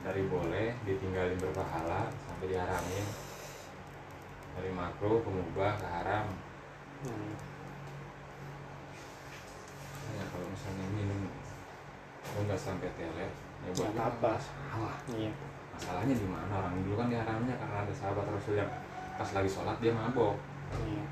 Dari 0.00 0.22
boleh 0.28 0.76
ditinggalin 0.84 1.40
berpahala 1.40 2.12
sampai 2.28 2.46
diharamin. 2.52 3.06
Dari 4.58 4.70
makro 4.74 5.24
ke 5.24 5.30
mubah 5.30 5.80
ke 5.80 5.86
haram. 5.86 6.26
Hmm. 7.00 7.32
ya 10.10 10.26
kalau 10.26 10.44
misalnya 10.52 10.84
minum 10.90 11.32
lo 12.34 12.40
nggak 12.44 12.60
sampai 12.60 12.92
teler 12.98 13.30
ya 13.64 13.70
buat 13.72 13.96
apa? 13.96 14.36
Iya. 15.16 15.32
masalahnya 15.72 16.12
di 16.18 16.26
mana? 16.28 16.52
Orang 16.60 16.82
dulu 16.84 17.00
kan 17.00 17.08
diharamnya 17.08 17.56
karena 17.56 17.76
ada 17.88 17.94
sahabat 17.94 18.28
rasul 18.28 18.58
yang 18.60 18.68
pas 19.20 19.36
lagi 19.36 19.52
sholat 19.52 19.76
dia 19.84 19.92
mabok. 19.92 20.32
Iya. 20.80 21.04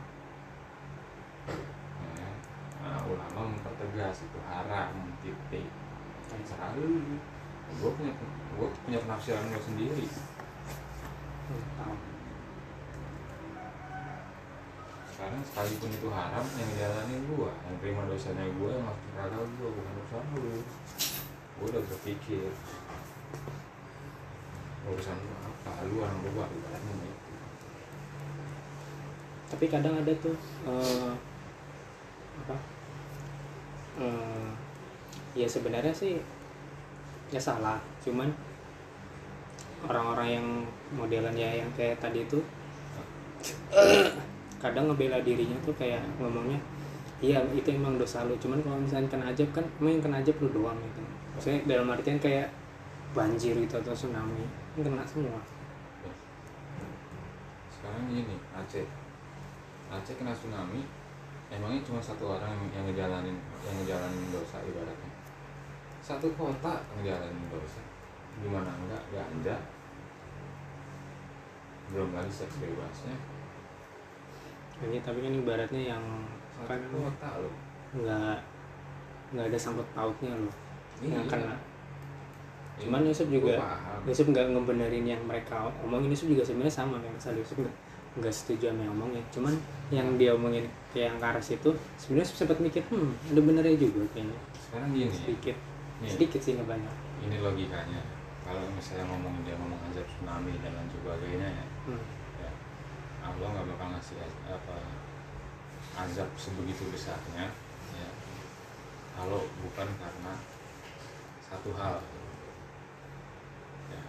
ya. 2.17 2.29
nah, 2.81 3.05
ulama 3.05 3.53
mempertegas 3.53 4.25
itu 4.25 4.39
haram 4.49 4.97
titik. 5.21 5.69
Terserah 6.33 6.73
lu. 6.81 7.21
Gue 7.69 7.91
punya 7.93 8.17
gue 8.57 8.69
punya 8.89 8.99
penafsiran 9.05 9.53
gue 9.53 9.61
sendiri. 9.61 10.09
Hmm, 10.09 12.01
sekarang 15.13 15.45
sekalipun 15.45 15.93
itu 15.93 16.09
haram 16.09 16.47
yang 16.57 16.71
jalanin 16.81 17.21
gua 17.33 17.53
yang 17.69 17.77
terima 17.81 18.07
dosanya 18.07 18.45
gua 18.55 18.71
yang 18.71 18.85
masuk 18.87 19.09
neraka 19.17 19.41
gua 19.57 19.69
bukan 19.73 19.93
urusan 19.99 20.25
lu. 20.37 20.61
Gua 21.59 21.67
udah 21.75 21.83
berpikir 21.93 22.49
urusan 24.89 25.17
lu 25.21 25.33
apa? 25.45 25.73
Lu 25.89 25.95
orang 26.01 26.19
gua 26.23 26.47
ibaratnya 26.49 27.18
tapi 29.49 29.65
kadang 29.73 29.97
ada 29.97 30.13
tuh 30.21 30.37
eh, 30.69 31.13
apa? 32.45 32.57
Eh, 33.99 34.51
ya 35.33 35.49
sebenarnya 35.49 35.93
sih 35.93 36.21
ya 37.33 37.41
salah. 37.41 37.81
Cuman 38.05 38.29
orang-orang 39.89 40.29
yang 40.29 40.47
modelannya 40.93 41.65
yang 41.65 41.71
kayak 41.73 41.97
tadi 41.97 42.29
itu 42.29 42.39
kadang 44.63 44.91
ngebela 44.91 45.23
dirinya 45.23 45.55
tuh 45.63 45.71
kayak 45.79 46.03
ngomongnya 46.19 46.59
iya 47.25 47.41
itu 47.57 47.73
emang 47.73 47.97
dosa 47.97 48.29
lu. 48.29 48.37
Cuman 48.37 48.61
kalau 48.61 48.79
misalnya 48.79 49.09
kena 49.09 49.33
ajab 49.33 49.49
kan 49.57 49.65
emang 49.81 49.97
yang 49.97 50.05
kena 50.05 50.17
ajab 50.21 50.37
lu 50.45 50.49
doang 50.53 50.77
gitu. 50.77 51.01
Maksudnya 51.35 51.61
dalam 51.65 51.89
artian 51.89 52.21
kayak 52.21 52.53
banjir 53.17 53.57
gitu 53.57 53.81
atau 53.81 53.97
tsunami 53.97 54.45
kan 54.77 54.85
kena 54.85 55.05
semua. 55.09 55.41
Sekarang 57.73 58.05
gini 58.13 58.37
Aceh 58.53 59.08
Aceh 59.89 60.15
kena 60.21 60.37
tsunami 60.37 60.85
emangnya 61.49 61.81
cuma 61.81 61.97
satu 61.97 62.37
orang 62.37 62.53
yang, 62.53 62.65
yang 62.77 62.85
ngejalanin 62.93 63.37
yang 63.65 63.75
ngejalanin 63.81 64.25
dosa 64.29 64.61
ibaratnya? 64.61 65.13
Satu 66.05 66.29
kota 66.37 66.85
ngejalanin 67.01 67.49
dosa 67.49 67.81
gimana 68.39 68.71
enggak? 68.71 69.03
Ganja 69.11 69.57
belum 71.89 72.13
lagi 72.13 72.33
seks 72.33 72.61
bebasnya. 72.61 73.17
Ini 74.85 75.01
tapi 75.01 75.19
kan 75.25 75.33
ibaratnya 75.33 75.83
yang 75.97 76.05
satu 76.53 76.69
kan 76.69 76.81
kota 76.93 77.31
loh. 77.41 77.55
Nggak 77.97 78.37
nggak 79.33 79.47
ada 79.49 79.59
sangkut 79.59 79.89
pautnya 79.97 80.33
loh. 80.37 80.53
Yang 81.01 81.25
Iya. 81.25 81.33
kena. 81.33 81.57
Ini 82.79 82.83
Cuman 82.87 83.01
Yusuf 83.09 83.27
juga-. 83.33 83.59
Yusuf 84.07 84.27
nggak 84.31 84.55
ngebenerin 84.55 85.07
yang 85.09 85.23
mereka 85.25 85.67
omongin. 85.83 86.13
Yusuf 86.13 86.29
juga 86.31 86.45
sebenarnya 86.45 86.75
sama 86.77 87.01
kayak 87.01 87.17
Mas 87.17 87.27
Ali. 87.27 87.41
Yusuf 87.43 87.59
nggak 88.21 88.35
setuju 88.35 88.71
sama 88.71 88.81
yang 88.87 88.95
omongin. 88.95 89.25
Cuman 89.35 89.55
yang 89.89 90.21
dia 90.21 90.37
omongin 90.37 90.69
kayak 90.93 91.17
yang 91.17 91.19
karas 91.21 91.49
itu 91.49 91.73
sebenarnya 91.97 92.29
sempat 92.29 92.61
mikir 92.61 92.85
hmm 92.93 93.33
ada 93.33 93.41
benernya 93.41 93.77
juga 93.77 94.05
kayaknya. 94.13 94.39
Sekarang 94.57 94.89
gini 94.93 95.13
sedikit. 95.13 95.57
Nih, 95.99 96.11
sedikit 96.13 96.41
sih 96.45 96.55
banyak 96.61 97.09
ini 97.25 97.37
logikanya. 97.43 98.01
Kalau 98.47 98.65
misalnya 98.73 99.05
ngomong 99.13 99.45
dia 99.45 99.53
ngomong 99.61 99.81
azab 99.93 100.09
tsunami 100.09 100.57
dan 100.65 100.73
lain 100.73 100.89
sebagainya 100.89 101.49
ya 101.53 101.65
hmm. 101.85 102.05
ya 102.41 102.51
Allah 103.21 103.47
nggak 103.53 103.67
bakal 103.77 103.87
ngasih 103.93 104.17
apa 104.49 104.77
azab 106.01 106.29
sebegitu 106.41 106.89
besarnya 106.89 107.53
ya 107.93 108.11
kalau 109.19 109.45
bukan 109.61 109.89
karena 109.99 110.33
satu 111.45 111.73
hal. 111.77 112.01
Ya. 113.89 114.03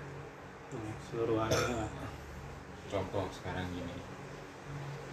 Hmm, 0.75 0.93
seluruh 1.07 1.39
lah. 1.39 1.49
contoh 2.89 3.25
sekarang 3.31 3.69
gini 3.75 3.95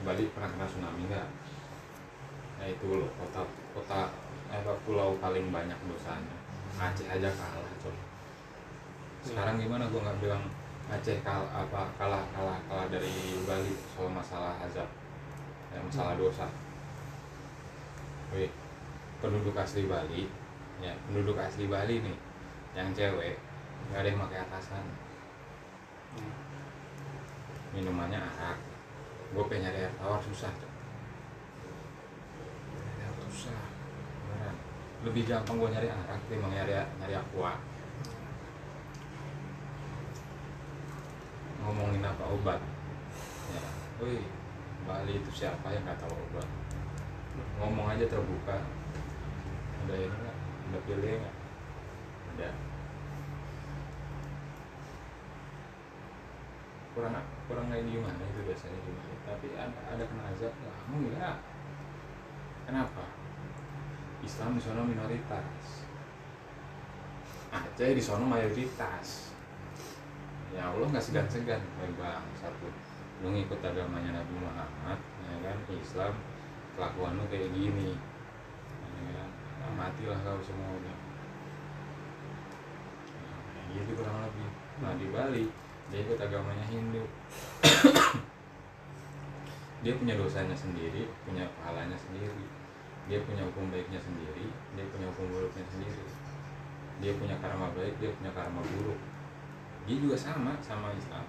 Bali 0.06 0.30
pernah 0.30 0.48
kena 0.54 0.66
tsunami 0.70 1.02
nggak? 1.10 1.28
Nah 2.62 2.66
itu 2.70 2.86
loh 2.86 3.10
kota 3.18 3.42
kota 3.74 4.00
apa 4.46 4.72
pulau 4.86 5.18
paling 5.18 5.50
banyak 5.50 5.76
dosanya. 5.90 6.36
Aceh 6.78 7.10
aja 7.10 7.28
kalah 7.34 7.74
coy. 7.82 7.96
Sekarang 9.26 9.58
gimana? 9.58 9.90
Gua 9.90 10.06
nggak 10.06 10.22
bilang 10.22 10.44
Aceh 10.86 11.18
kal 11.26 11.50
apa 11.50 11.90
kalah 11.98 12.22
kalah 12.30 12.62
kalah 12.70 12.86
dari 12.86 13.10
Bali 13.42 13.74
soal 13.90 14.14
masalah 14.14 14.54
azab. 14.62 14.86
Ya, 15.74 15.82
masalah 15.82 16.14
dosa. 16.14 16.46
Wih, 18.30 18.50
penduduk 19.18 19.58
asli 19.58 19.88
Bali 19.90 20.30
ya 20.84 20.92
penduduk 21.08 21.40
asli 21.40 21.64
Bali 21.68 22.04
nih 22.04 22.16
yang 22.76 22.92
cewek 22.92 23.40
nggak 23.88 24.00
ada 24.02 24.08
yang 24.08 24.20
pakai 24.20 24.38
atasan. 24.44 24.84
Hmm. 26.16 26.32
minumannya 27.76 28.16
arak 28.16 28.56
gue 29.26 29.44
pengen 29.50 29.68
nyari 29.68 29.78
air 29.86 29.92
tawar 29.98 30.20
susah 30.22 30.52
air 32.78 33.12
susah 33.26 33.58
beneran. 34.30 34.56
Lebih 35.02 35.22
gampang 35.26 35.56
gue 35.58 35.70
nyari 35.74 35.88
arak 35.90 36.18
ketimbang 36.26 36.52
nyari 36.54 36.72
nyari 37.02 37.14
aqua. 37.18 37.58
Ngomongin 41.66 42.06
apa? 42.06 42.24
Obat. 42.30 42.60
Ya. 43.50 43.66
Wih 43.98 44.22
Bali 44.86 45.18
itu 45.18 45.30
siapa 45.34 45.66
yang 45.74 45.82
nggak 45.82 45.98
tahu 45.98 46.14
obat? 46.14 46.46
Ngomong 47.58 47.90
aja 47.90 48.06
terbuka. 48.06 48.62
Ada 49.86 49.94
ini 49.98 50.14
nggak? 50.14 50.36
Ada 50.70 50.78
pilih 50.86 51.14
nggak? 51.18 51.36
Ada. 52.34 52.50
Kurang 56.94 57.12
kurang 57.46 57.70
kayak 57.70 57.86
gimana 57.86 58.22
itu 58.26 58.40
biasanya 58.42 58.78
gimana 58.82 59.14
tapi 59.26 59.46
ada 59.54 59.78
ada 59.94 60.02
kena 60.06 60.22
azab 60.34 60.52
nggak 60.54 60.76
enggak 60.90 61.36
kenapa? 62.66 63.04
Islam 64.26 64.58
di 64.58 64.62
sana 64.62 64.82
minoritas. 64.82 65.86
Aceh 67.54 67.90
di 67.94 68.02
sana 68.02 68.26
mayoritas. 68.26 69.30
Ya 70.50 70.66
Allah 70.66 70.86
nggak 70.90 71.04
segan-segan 71.04 71.62
bang 71.78 72.26
satu 72.34 72.66
lu 73.24 73.32
ngikut 73.32 73.64
agamanya 73.64 74.20
Nabi 74.20 74.34
Muhammad 74.36 74.98
ya 75.24 75.36
kan? 75.46 75.56
Islam 75.70 76.12
kelakuan 76.74 77.16
lu 77.16 77.24
kayak 77.30 77.54
gini. 77.54 77.94
Ya 78.82 79.10
kan? 79.14 79.30
Nah, 79.62 79.70
matilah 79.86 80.18
kau 80.26 80.42
semuanya 80.42 80.94
nah, 83.14 83.38
kayak 83.54 83.66
gitu 83.78 83.90
kurang 84.02 84.26
lebih. 84.26 84.48
Nah 84.82 84.92
di 84.98 85.06
Bali 85.14 85.44
dia 85.88 86.00
ikut 86.02 86.18
agamanya 86.18 86.64
Hindu. 86.66 87.04
Dia 89.84 89.92
punya 89.94 90.18
dosanya 90.18 90.56
sendiri 90.56 91.06
punya 91.22 91.46
pahalanya 91.60 91.94
sendiri. 91.94 92.48
Dia 93.06 93.22
punya 93.22 93.46
hukum 93.46 93.70
baiknya 93.70 94.00
sendiri 94.02 94.50
dia 94.74 94.82
punya 94.90 95.06
hukum 95.06 95.30
buruknya 95.30 95.62
sendiri. 95.62 96.02
Dia 96.98 97.12
punya 97.14 97.38
karma 97.38 97.70
baik 97.70 97.94
dia 98.02 98.10
punya 98.18 98.32
karma 98.34 98.58
buruk. 98.66 98.98
Dia 99.86 99.96
juga 100.02 100.16
sama 100.18 100.58
sama 100.58 100.90
Islam. 100.90 101.22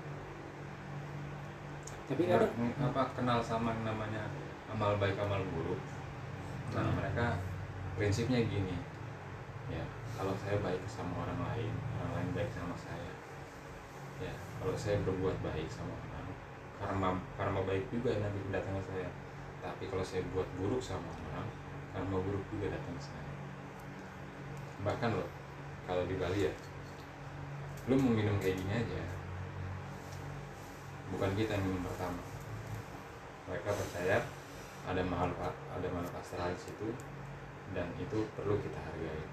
Tapi 2.07 2.23
Ya, 2.25 2.39
ada 2.39 2.47
ng- 2.55 2.77
apa 2.81 3.03
kenal 3.13 3.43
sama 3.43 3.77
namanya 3.83 4.25
amal 4.71 4.95
baik 4.97 5.19
amal 5.21 5.43
buruk. 5.53 5.77
Nah 6.73 6.81
Hmm. 6.81 6.97
mereka 6.97 7.37
prinsipnya 7.99 8.41
gini. 8.41 8.79
Ya 9.69 9.83
kalau 10.17 10.33
saya 10.33 10.57
baik 10.65 10.81
sama 10.87 11.27
orang 11.27 11.39
lain 11.51 11.73
orang 11.99 12.11
lain 12.15 12.29
baik 12.33 12.49
sama 12.49 12.73
saya 12.73 13.11
ya 14.21 14.33
kalau 14.57 14.73
saya 14.73 14.97
berbuat 15.05 15.37
baik 15.45 15.69
sama 15.69 15.93
orang 15.93 16.27
karma 16.77 17.09
karma 17.37 17.61
baik 17.65 17.85
juga 17.89 18.17
nanti 18.21 18.37
datang 18.53 18.77
ke 18.81 18.83
saya. 18.89 19.09
Tapi 19.57 19.89
kalau 19.89 20.05
saya 20.05 20.21
buat 20.31 20.45
buruk 20.61 20.81
sama 20.81 21.09
orang 21.09 21.47
karma 21.93 22.17
buruk 22.21 22.45
juga 22.53 22.73
datang 22.73 22.93
ke 22.97 23.03
saya. 23.03 23.31
Bahkan 24.85 25.09
loh 25.17 25.29
kalau 25.89 26.03
di 26.05 26.15
Bali 26.19 26.49
ya 26.49 26.53
lu 27.87 27.95
mau 27.95 28.11
minum 28.11 28.35
kayak 28.43 28.59
gini 28.59 28.73
aja 28.83 28.99
bukan 31.15 31.31
kita 31.39 31.55
yang 31.55 31.63
minum 31.63 31.81
pertama. 31.87 32.19
Mereka 33.47 33.69
percaya 33.71 34.19
ada 34.87 35.01
makhluk 35.07 35.39
ada 35.47 35.87
makhluk 35.91 36.13
astral 36.19 36.51
di 36.51 36.59
situ 36.59 36.87
dan 37.71 37.87
itu 37.95 38.27
perlu 38.35 38.59
kita 38.59 38.79
hargai. 38.79 39.23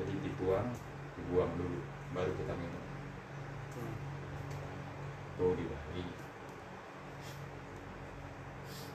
Jadi 0.00 0.12
dituang 0.24 0.72
dibuang 1.20 1.52
dulu 1.58 1.80
baru 2.16 2.32
kita 2.32 2.54
minum. 2.56 2.87
Tuh 5.38 5.54
di 5.54 5.64
Bali. 5.64 6.02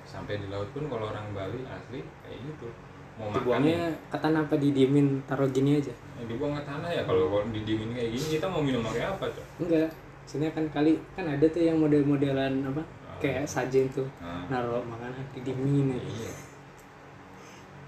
Sampai 0.03 0.37
di 0.37 0.47
laut 0.51 0.69
pun 0.75 0.85
kalau 0.85 1.09
orang 1.09 1.31
Bali 1.33 1.63
asli 1.65 2.03
kayak 2.21 2.39
gitu. 2.43 2.67
Mau 3.13 3.29
makan 3.29 3.37
dibuangnya 3.39 3.81
ke 4.09 4.17
tanah 4.17 4.41
apa 4.45 4.55
didiemin 4.57 5.07
taruh 5.25 5.49
gini 5.49 5.77
aja? 5.77 5.93
Ya 6.17 6.23
dibuang 6.25 6.53
ke 6.57 6.63
tanah 6.65 6.89
ya 6.89 7.01
kalau 7.05 7.29
didiemin 7.49 7.93
kayak 7.93 8.09
gini 8.13 8.25
kita 8.37 8.45
mau 8.45 8.61
minum 8.61 8.81
pakai 8.83 9.05
apa 9.07 9.25
cok? 9.25 9.45
Enggak. 9.65 9.89
Sebenarnya 10.23 10.53
kan 10.55 10.65
kali 10.71 10.91
kan 11.13 11.25
ada 11.27 11.45
tuh 11.49 11.61
yang 11.61 11.77
model-modelan 11.77 12.53
apa 12.63 12.81
Ah. 13.03 13.19
kayak 13.21 13.45
sajen 13.45 13.85
tuh 13.93 14.09
nah, 14.17 14.41
naruh 14.49 14.81
makanan 14.89 15.21
didiemin 15.37 15.93
aja 15.93 16.09
iya. 16.09 16.31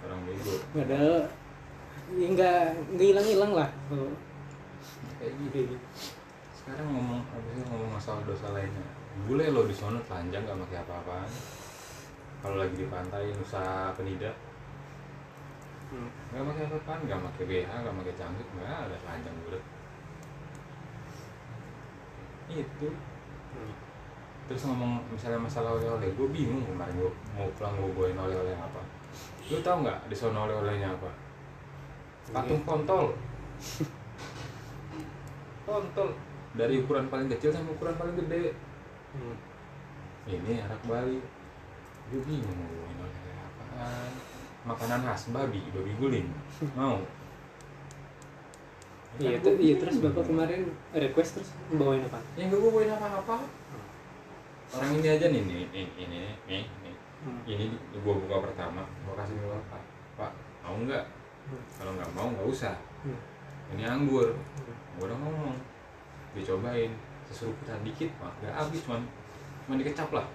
Orang 0.06 0.22
bego. 0.30 0.54
Padahal 0.70 1.18
ya 2.14 2.26
enggak 2.30 2.60
enggak 2.94 3.08
hilang-hilang 3.10 3.52
lah 3.58 3.70
kalau 3.90 4.14
kayak 5.18 5.34
gitu 5.50 5.74
sekarang 6.66 6.90
ngomong 6.98 7.22
sih 7.54 7.62
ngomong 7.62 7.94
masalah 7.94 8.26
dosa 8.26 8.50
lainnya. 8.50 8.90
Bule 9.30 9.54
lo 9.54 9.70
di 9.70 9.76
sono 9.78 10.02
telanjang 10.02 10.50
gak 10.50 10.58
pakai 10.66 10.82
apa-apaan. 10.82 11.30
Kalau 12.42 12.58
lagi 12.58 12.74
di 12.74 12.90
pantai 12.90 13.30
Nusa 13.38 13.94
Penida. 13.94 14.34
Hmm. 15.94 16.10
nggak 16.34 16.42
pakai 16.50 16.64
apa-apaan 16.66 17.02
nggak 17.06 17.22
pakai 17.22 17.44
BH 17.46 17.70
nggak 17.70 17.96
pakai 18.02 18.16
cangkir 18.18 18.48
nggak 18.58 18.90
ada 18.90 18.98
telanjang 19.06 19.38
bulat 19.46 19.64
itu. 22.50 22.90
Hmm. 23.54 23.74
terus 24.50 24.66
ngomong 24.66 25.06
misalnya 25.14 25.46
masalah 25.46 25.78
oleh-oleh 25.78 26.10
gue 26.18 26.28
bingung 26.34 26.66
kemarin 26.66 26.98
gue 26.98 27.14
mau 27.38 27.46
pulang 27.54 27.78
gue 27.78 27.94
bawain 27.94 28.18
oleh-oleh 28.18 28.58
apa. 28.58 28.82
Lu 29.54 29.62
tau 29.62 29.86
nggak 29.86 30.10
di 30.10 30.18
sono 30.18 30.50
oleh-olehnya 30.50 30.90
apa? 30.90 31.14
Patung 32.34 32.66
kontol. 32.66 33.14
Kontol 35.70 36.25
dari 36.56 36.80
ukuran 36.82 37.12
paling 37.12 37.28
kecil 37.32 37.52
sampai 37.52 37.76
ukuran 37.76 37.96
paling 38.00 38.16
gede. 38.16 38.56
Hmm. 39.16 39.36
ini 40.26 40.58
anak 40.60 40.82
Bali 40.90 41.22
gue 42.10 42.22
bingung 42.26 42.58
mau 42.58 42.68
bawain 42.68 43.00
apaan. 43.46 44.12
Makanan 44.66 45.00
khas 45.06 45.30
babi 45.30 45.62
babi 45.72 45.92
guling. 46.02 46.28
Mau? 46.74 46.98
Iya 49.16 49.40
Kan 49.40 49.56
iya 49.64 49.76
terus 49.80 50.04
bapak 50.04 50.28
kemarin 50.28 50.76
request 50.92 51.40
terus 51.40 51.50
bawain 51.72 52.04
apa? 52.04 52.20
Yang 52.36 52.58
gak 52.58 52.60
gue 52.60 52.72
bawain 52.74 52.92
apa-apa. 52.92 53.36
Orang 54.76 54.92
ini 54.98 55.08
aja 55.08 55.26
nih 55.30 55.42
nih 55.46 55.64
nih 55.72 55.86
ini 55.96 56.18
nih 56.50 56.64
nih 56.84 56.94
Hmm. 57.26 57.42
ini 57.50 57.74
gue 57.90 58.14
buka 58.22 58.38
pertama 58.38 58.86
gue 58.86 59.14
kasih 59.18 59.34
ke 59.34 59.48
bapak. 59.50 59.82
Pak 60.14 60.32
mau 60.62 60.78
nggak? 60.78 61.06
Hmm. 61.50 61.64
kalau 61.74 61.92
nggak 61.98 62.12
mau 62.14 62.28
nggak 62.30 62.48
usah. 62.54 62.78
Hmm. 63.02 63.18
ini 63.74 63.82
anggur. 63.82 64.30
Hmm. 64.38 64.74
gue 65.00 65.06
udah 65.10 65.18
ngomong 65.18 65.58
dicobain 66.36 66.92
seseruputan 67.26 67.82
dikit 67.82 68.12
mah 68.22 68.30
nggak 68.44 68.54
habis 68.54 68.84
cuman 68.86 69.02
cuman 69.66 69.82
dikecap 69.82 70.10
lah. 70.12 70.28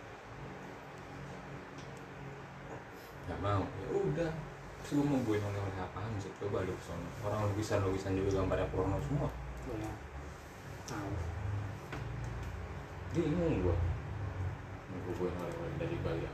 Nggak 3.28 3.40
mau 3.44 3.62
ya 3.62 3.88
udah. 3.94 4.32
Terus 4.80 4.96
gue 4.96 5.06
mau 5.06 5.20
buain 5.28 5.44
oleh-oleh 5.44 5.76
apaan 5.76 6.08
sih? 6.16 6.32
Coba 6.40 6.64
lu 6.64 6.72
ke 6.72 6.84
sana 6.88 7.04
orang 7.20 7.52
lukisan 7.52 7.84
lukisan 7.84 8.16
juga 8.16 8.40
gambarnya 8.40 8.64
porno 8.72 8.96
semua. 9.04 9.28
Boleh. 9.68 9.92
Tahu. 10.88 11.12
bingung 13.10 13.66
gue 13.66 13.76
mau 14.90 14.98
gue 15.10 15.26
oleh-oleh 15.26 15.74
dari 15.82 15.96
Bali 15.98 16.26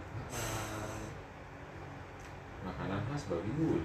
makanan 2.61 3.01
khas 3.09 3.33
babi 3.33 3.49
gue 3.57 3.81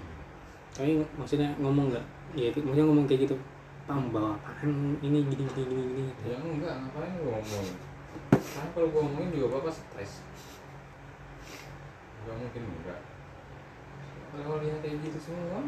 tapi 0.72 1.00
maksudnya 1.20 1.52
ngomong 1.60 1.92
nggak? 1.92 2.04
Ya 2.32 2.48
itu 2.48 2.64
maksudnya 2.64 2.88
ngomong 2.88 3.04
kayak 3.04 3.28
gitu 3.28 3.36
pak 3.82 3.94
mau 3.98 4.08
bawa 4.14 4.30
apaan 4.38 4.94
ini 5.02 5.18
gini 5.26 5.44
gini 5.50 5.62
gini 5.66 5.82
gini. 5.90 6.12
Ya 6.22 6.36
enggak 6.38 6.74
ngapain 6.86 7.12
gue 7.18 7.30
ngomong 7.34 7.66
karena 8.30 8.68
kalau 8.74 8.88
gue 8.92 9.00
ngomongin 9.02 9.30
juga 9.34 9.46
bapak 9.58 9.72
stres. 9.74 10.12
Gak 12.22 12.36
mungkin 12.38 12.62
enggak. 12.62 13.00
Kalau 14.32 14.62
lihat 14.62 14.78
kayak 14.80 14.96
gitu 15.02 15.18
semua 15.18 15.60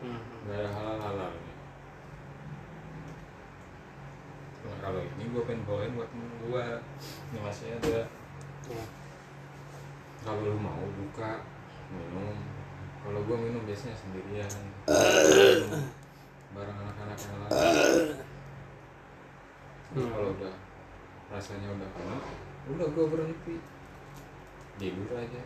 Hmm. 0.00 0.16
nggak 0.48 0.56
ada 0.64 0.70
halal. 0.72 0.96
Halalnya 0.96 1.52
nah, 4.64 4.76
kalau 4.80 5.00
ini 5.04 5.24
gue 5.28 5.42
pengen 5.44 5.64
bawain 5.68 5.92
buat 5.92 6.08
temen 6.08 6.30
gue 6.40 6.64
ini 7.32 7.38
masih 7.44 7.66
ada. 7.76 8.08
Ya. 8.70 8.84
kalau 10.24 10.40
lu 10.40 10.56
mau 10.56 10.84
buka 10.96 11.44
minum. 11.92 12.32
Kalau 13.00 13.20
gue 13.24 13.36
minum 13.44 13.64
biasanya 13.68 13.96
sendirian 13.96 14.52
bareng 16.50 16.78
anak-anak 16.82 17.18
yang 17.18 17.36
lain 17.46 17.50
Terus 19.90 20.06
Hmm. 20.06 20.14
kalau 20.14 20.30
udah 20.38 20.54
rasanya 21.34 21.68
udah 21.74 21.88
kena 21.98 22.16
udah 22.70 22.86
gue 22.94 23.06
berhenti. 23.10 23.56
Tidur 24.78 25.10
aja. 25.18 25.42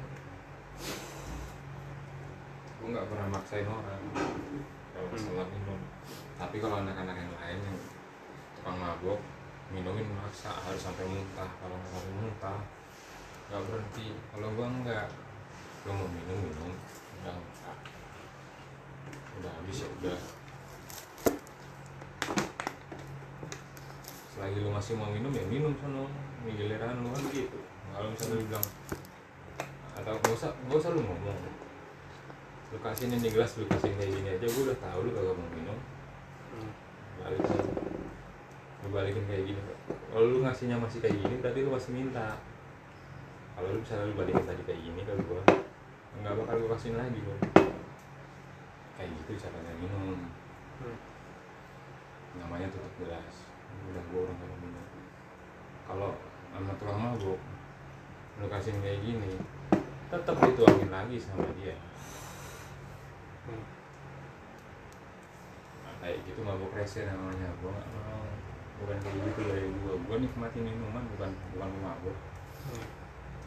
Gue 2.77 2.89
nggak 2.93 3.09
pernah 3.09 3.29
maksain 3.33 3.65
orang. 3.65 4.05
Kalau 4.93 5.09
masalah 5.09 5.49
minum. 5.49 5.81
Tapi 6.37 6.57
kalau 6.61 6.77
anak-anak 6.85 7.17
yang 7.17 7.33
lain 7.41 7.59
yang 7.65 7.79
tukang 8.61 8.77
mabok 8.77 9.21
minumin 9.73 10.13
maksa 10.13 10.53
harus 10.53 10.85
sampai 10.85 11.09
muntah. 11.09 11.49
Kalau 11.65 11.81
nggak 11.81 11.93
sampai 11.97 12.13
muntah 12.21 12.59
nggak 13.49 13.63
berhenti. 13.65 14.07
Kalau 14.29 14.49
gue 14.53 14.67
enggak 14.69 15.09
gue 15.89 15.93
mau 15.93 16.09
minum 16.13 16.37
minum. 16.37 16.73
Udah 17.25 17.37
udah 19.41 19.51
habis 19.57 19.81
ya 19.81 19.89
udah 19.89 20.44
selagi 24.35 24.67
lu 24.67 24.71
masih 24.75 24.99
mau 24.99 25.07
minum 25.15 25.31
ya 25.31 25.47
minum 25.47 25.71
sono. 25.79 26.11
Ini 26.43 26.51
giliran 26.59 27.07
lu 27.07 27.09
kan. 27.15 27.23
Gitu. 27.31 27.59
Kalau 27.95 28.11
misalnya 28.11 28.35
lu 28.35 28.45
bilang 28.51 28.67
atau 29.95 30.15
nggak 30.19 30.35
usah 30.35 30.51
nggak 30.67 30.79
usah 30.83 30.91
lu 30.91 31.01
ngomong. 31.07 31.39
Lu 32.75 32.79
kasihin 32.83 33.15
ini 33.15 33.31
gelas 33.31 33.55
lu 33.55 33.65
kasihin 33.71 33.95
kayak 33.95 34.11
gini 34.11 34.29
aja 34.35 34.47
gue 34.51 34.63
udah 34.67 34.79
tahu 34.83 34.99
lu 35.07 35.11
kagak 35.15 35.35
mau 35.39 35.49
minum. 35.55 35.79
Hmm. 36.51 36.71
balikin. 37.23 37.63
Lu 38.83 38.89
balikin 38.91 39.25
kayak 39.31 39.45
gini 39.47 39.61
kalau 40.11 40.31
lu 40.31 40.47
ngasihnya 40.47 40.79
masih 40.79 40.99
kayak 40.99 41.15
gini 41.15 41.35
berarti 41.39 41.59
lu 41.63 41.71
masih 41.71 41.91
minta. 41.95 42.35
Kalau 43.55 43.69
lu 43.71 43.79
misalnya 43.79 44.11
lu 44.11 44.15
balikin 44.19 44.43
tadi 44.43 44.63
kayak 44.67 44.81
gini 44.83 45.01
ke 45.07 45.15
gua 45.31 45.43
nggak 46.15 46.35
bakal 46.43 46.55
gua 46.59 46.71
kasihin 46.75 46.99
lagi 46.99 47.19
gua 47.23 47.39
kayak 48.99 49.11
gitu 49.15 49.31
caranya 49.47 49.73
minum. 49.79 50.19
Hmm. 50.75 50.99
namanya 52.35 52.67
tutup 52.67 52.91
gelas 52.99 53.54
udah 53.91 54.03
gua 54.13 54.21
orang 54.29 54.39
kalau 54.41 54.57
minum. 54.63 54.87
Kalau 55.85 56.11
sama 56.55 56.73
tukang 56.79 57.01
mabuk 57.03 57.41
lu 58.35 58.51
kasihin 58.51 58.83
kayak 58.83 58.99
gini 59.03 59.31
tetap 60.11 60.37
dituangin 60.39 60.91
lagi 60.91 61.17
sama 61.19 61.47
dia. 61.59 61.75
Hmm. 63.47 63.65
Nah, 65.83 65.95
kayak 65.99 66.23
gitu 66.23 66.41
mabuk 66.43 66.71
rese 66.75 67.03
namanya. 67.07 67.51
Gua 67.59 67.75
nggak 67.75 67.91
mau. 67.99 68.23
Bukan 68.83 68.99
kayak 69.03 69.17
gitu 69.27 69.41
dari 69.51 69.69
gua. 69.83 69.95
Gua 70.07 70.17
nikmatin 70.23 70.63
minuman 70.63 71.05
bukan 71.15 71.31
bukan 71.55 71.71
mabuk. 71.83 72.17
Hmm. 72.71 72.87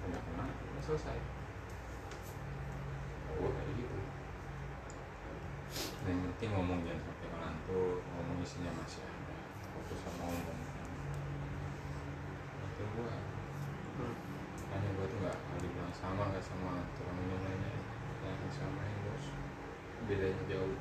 udah 0.08 0.22
kena 0.24 0.46
udah 0.48 0.84
selesai. 0.84 1.18
Gua 3.40 3.50
kayak 3.52 3.72
gitu. 3.76 3.98
Nah, 6.04 6.10
yang 6.12 6.22
penting 6.32 6.50
ngomong 6.56 6.80
jangan 6.88 7.02
sampai 7.04 7.28
ngantuk 7.32 8.00
ngomong 8.00 8.38
isinya 8.40 8.72
masih 8.80 9.04
sama 9.96 10.24
ngomong 10.28 10.60
itu 12.68 12.84
gua 12.98 13.14
Hmm. 13.98 14.14
hanya 14.74 14.90
gua 14.94 15.06
tuh 15.10 15.18
nggak 15.24 15.38
nggak 15.38 15.60
dibilang 15.64 15.94
sama 15.96 16.24
nggak 16.30 16.44
sama 16.46 16.72
tukang 16.98 17.18
minum 17.18 17.40
lainnya 17.42 17.72
yang 18.28 18.52
sama 18.54 18.82
yang 18.84 19.00
bos 19.08 19.26
bedanya 20.06 20.44
jauh 20.52 20.76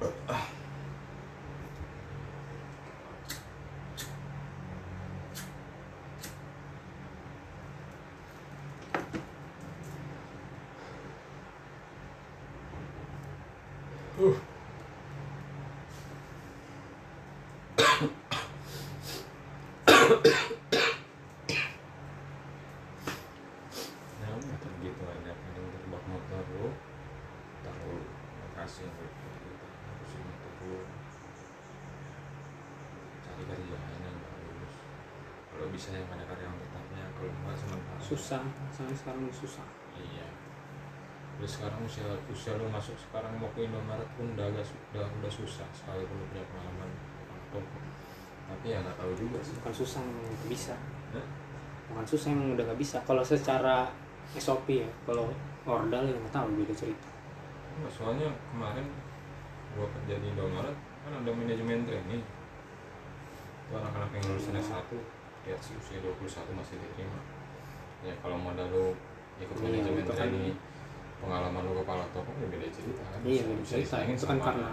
bisa 0.00 0.63
susah 38.14 38.40
sampai 38.70 38.94
sekarang 38.94 39.26
susah. 39.34 39.66
Iya. 39.98 40.26
Terus 41.34 41.58
sekarang 41.58 41.82
usia 41.82 42.06
usia 42.30 42.54
lu 42.54 42.70
masuk 42.70 42.94
sekarang 42.94 43.34
mau 43.42 43.50
ke 43.50 43.66
Indomaret 43.66 44.06
pun 44.14 44.30
udah 44.38 44.46
agak 44.46 44.62
udah 44.94 45.02
udah 45.02 45.32
susah 45.34 45.66
sekali 45.74 46.06
lu 46.06 46.24
punya 46.30 46.46
pengalaman. 46.46 46.90
Tapi 48.44 48.66
ya 48.70 48.78
nggak 48.78 48.94
tahu 48.94 49.12
juga 49.18 49.42
sih. 49.42 49.58
Bukan 49.58 49.74
susah 49.74 49.98
emang 49.98 50.22
nggak 50.22 50.50
bisa. 50.50 50.74
Hah? 51.14 51.26
bukan 51.84 52.06
susah 52.06 52.28
emang 52.32 52.54
udah 52.54 52.64
nggak 52.70 52.80
bisa. 52.80 52.96
Kalau 53.02 53.22
secara 53.26 53.90
SOP 54.38 54.66
ya 54.70 54.88
kalau 55.04 55.28
ordal 55.66 56.06
ya 56.06 56.14
nggak 56.14 56.34
tahu 56.34 56.46
beda 56.54 56.74
cerita. 56.74 57.08
Nggak, 57.82 57.90
soalnya 57.90 58.30
kemarin 58.54 58.86
gua 59.74 59.90
kerja 59.90 60.14
di 60.22 60.26
Indomaret 60.30 60.76
kan 61.02 61.12
ada 61.18 61.30
manajemen 61.34 61.82
training. 61.82 62.22
Itu 63.64 63.72
anak-anak 63.74 64.10
yang 64.14 64.24
lulusan 64.30 64.54
S1 64.54 64.86
ya 65.44 65.56
sih 65.60 65.76
usia 65.76 66.00
21 66.00 66.56
masih 66.56 66.80
diterima 66.80 67.20
ya 68.04 68.14
kalau 68.20 68.36
modal 68.36 68.68
lu 68.68 68.84
ikut 69.36 69.56
Iya, 69.56 69.64
manajemen 69.64 70.00
itu 70.00 70.12
kan- 70.12 70.28
training 70.30 70.56
pengalaman 71.18 71.62
lu 71.64 71.72
kepala 71.80 72.04
toko 72.12 72.30
ya 72.36 72.46
beda 72.46 72.68
cerita. 72.68 73.02
Kan 73.02 73.20
iya 73.24 73.40
Bisa- 73.40 73.48
beda 73.48 73.60
bisa 73.64 73.74
cerita. 73.74 73.96
itu 74.04 74.24
kan 74.24 74.36
sama 74.36 74.44
karena 74.44 74.70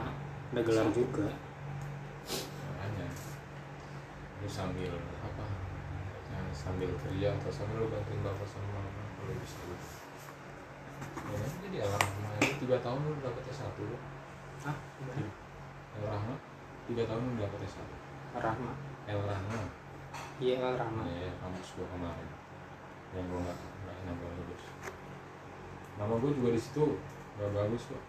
ada 0.51 0.61
gelar 0.61 0.85
S1. 0.85 0.93
juga. 0.93 1.27
Makanya 2.67 3.07
lu 4.41 4.47
sambil 4.47 4.91
apa 4.91 5.45
ya, 6.27 6.39
sambil 6.51 6.89
kerja 6.99 7.27
atau 7.33 7.49
sambil 7.49 7.75
lu 7.79 7.87
bantuin 7.87 8.19
bapak 8.19 8.47
sama 8.47 8.67
mama 8.75 9.03
kalau 9.15 9.33
bisa. 9.39 9.57
Lu 9.63 9.75
ya, 11.31 11.35
kan? 11.39 11.51
jadi 11.63 11.77
alhamdulillah 11.81 12.35
itu 12.41 12.53
tiga 12.59 12.77
tahun 12.83 12.99
lu 12.99 13.13
dapet 13.23 13.43
S1 13.47 13.77
lu 13.79 13.97
ah 14.61 14.75
gimana? 14.99 15.29
El 15.91 16.03
Rahma? 16.05 16.35
Tiga 16.85 17.03
tahun 17.07 17.21
lu 17.23 17.33
dapet 17.39 17.59
S1 17.63 17.79
Rahma. 18.35 18.71
El 19.07 19.19
Rahma? 19.23 19.59
Iya 20.37 20.55
Rahma. 20.75 21.03
Ya 21.07 21.31
kampus 21.39 21.69
gua 21.79 21.87
kemarin 21.89 22.27
yang 23.11 23.25
gua 23.27 23.39
nggak 23.43 23.57
nggak 23.57 23.97
nyampe 24.07 24.25
lulus 24.25 24.63
nama 25.99 26.13
gua 26.15 26.31
juga 26.31 26.49
di 26.55 26.61
situ 26.61 26.85
nggak 27.37 27.51
bagus 27.51 27.83
kok 27.91 28.03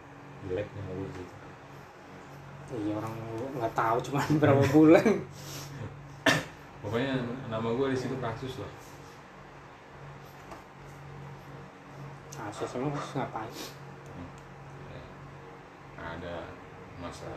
jelek 0.48 0.68
nama 0.74 0.90
gua 0.94 1.06
di 1.10 1.14
situ 1.22 1.46
iya 2.72 2.92
orang 2.96 3.14
nggak 3.58 3.74
tahu 3.76 3.96
cuma 4.00 4.24
berapa 4.40 4.64
bulan. 4.72 5.04
Pokoknya 6.82 7.14
nama 7.46 7.68
gua 7.76 7.92
di 7.92 7.98
situ 7.98 8.16
kasus 8.18 8.58
lah 8.58 8.72
kasus 12.32 12.74
emang 12.74 12.90
kasus 12.92 13.14
ngapain? 13.16 13.54
Ya, 14.92 15.02
ada 16.02 16.36
masa 16.98 17.30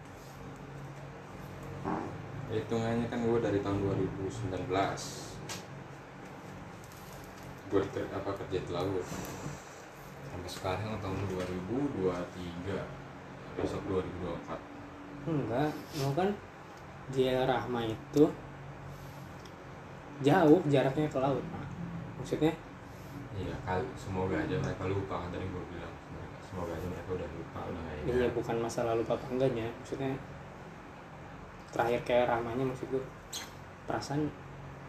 Hitungannya 2.55 3.11
kan 3.11 3.27
gua 3.27 3.43
dari 3.43 3.59
tahun 3.59 3.91
2019 3.91 4.55
gua 7.71 7.83
di, 7.87 8.03
apa 8.03 8.31
kerja 8.35 8.59
di 8.59 8.71
laut 8.75 9.07
sampai 10.31 10.51
sekarang 10.51 10.99
tahun 10.99 11.19
2023 11.31 12.03
besok 13.59 13.83
2024 13.87 15.31
enggak 15.31 15.71
mau 16.03 16.11
kan 16.15 16.31
dia 17.11 17.43
Rahma 17.47 17.83
itu 17.87 18.25
jauh 20.21 20.61
jaraknya 20.69 21.09
ke 21.09 21.19
laut 21.19 21.41
Pak. 21.41 21.67
maksudnya? 22.21 22.53
Iya 23.33 23.57
kali 23.65 23.89
semoga 23.97 24.37
aja 24.37 24.53
mereka 24.61 24.85
lupa 24.85 25.25
kan 25.25 25.33
tadi 25.33 25.49
gua 25.49 25.65
bilang. 25.73 25.95
Semoga, 26.45 26.75
aja 26.75 26.87
mereka 26.91 27.15
udah 27.15 27.29
lupa 27.31 27.59
udah 27.63 27.79
nggak 27.79 27.95
iya 28.05 28.27
ingat 28.27 28.35
bukan 28.35 28.57
masa 28.59 28.83
lalu 28.85 29.03
apa 29.07 29.27
enggaknya. 29.31 29.71
Maksudnya 29.81 30.13
terakhir 31.71 32.01
kayak 32.03 32.27
Rahmanya 32.27 32.67
maksud 32.67 32.91
gue 32.91 32.99
perasaan 33.87 34.27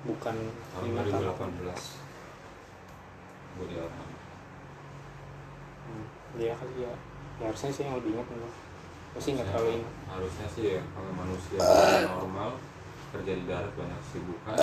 bukan 0.02 0.34
lima 0.82 1.06
tahun. 1.06 1.62
2018 1.62 2.01
gua 3.56 3.66
di 3.66 3.76
Alham 3.78 4.10
Hmm, 5.82 6.06
dia 6.38 6.54
kali 6.56 6.86
ya. 6.86 6.94
Ya 7.42 7.46
harusnya 7.50 7.70
sih 7.74 7.84
yang 7.84 7.98
lebih 7.98 8.14
ingat 8.16 8.28
gue 9.12 9.20
sih 9.20 9.36
nggak 9.36 9.44
Ya, 9.44 9.52
terlalu 9.52 9.70
ingat. 9.76 9.94
harusnya 10.08 10.48
sih 10.48 10.64
ya 10.72 10.82
kalau 10.96 11.12
manusia 11.12 11.60
normal 12.08 12.50
kerja 13.12 13.32
di 13.36 13.44
darat 13.44 13.74
banyak 13.76 13.98
kesibukan. 14.08 14.56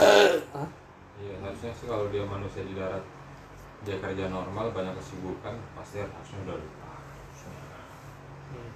Iya 1.18 1.34
harusnya 1.42 1.72
sih 1.74 1.84
kalau 1.84 2.08
dia 2.08 2.24
manusia 2.24 2.62
di 2.64 2.72
darat 2.72 3.04
dia 3.84 3.96
kerja 4.00 4.24
normal 4.30 4.72
banyak 4.72 4.94
kesibukan 4.96 5.52
pasti 5.76 6.00
harusnya 6.00 6.38
udah 6.48 6.56
lupa. 6.56 6.88
Hmm. 8.48 8.70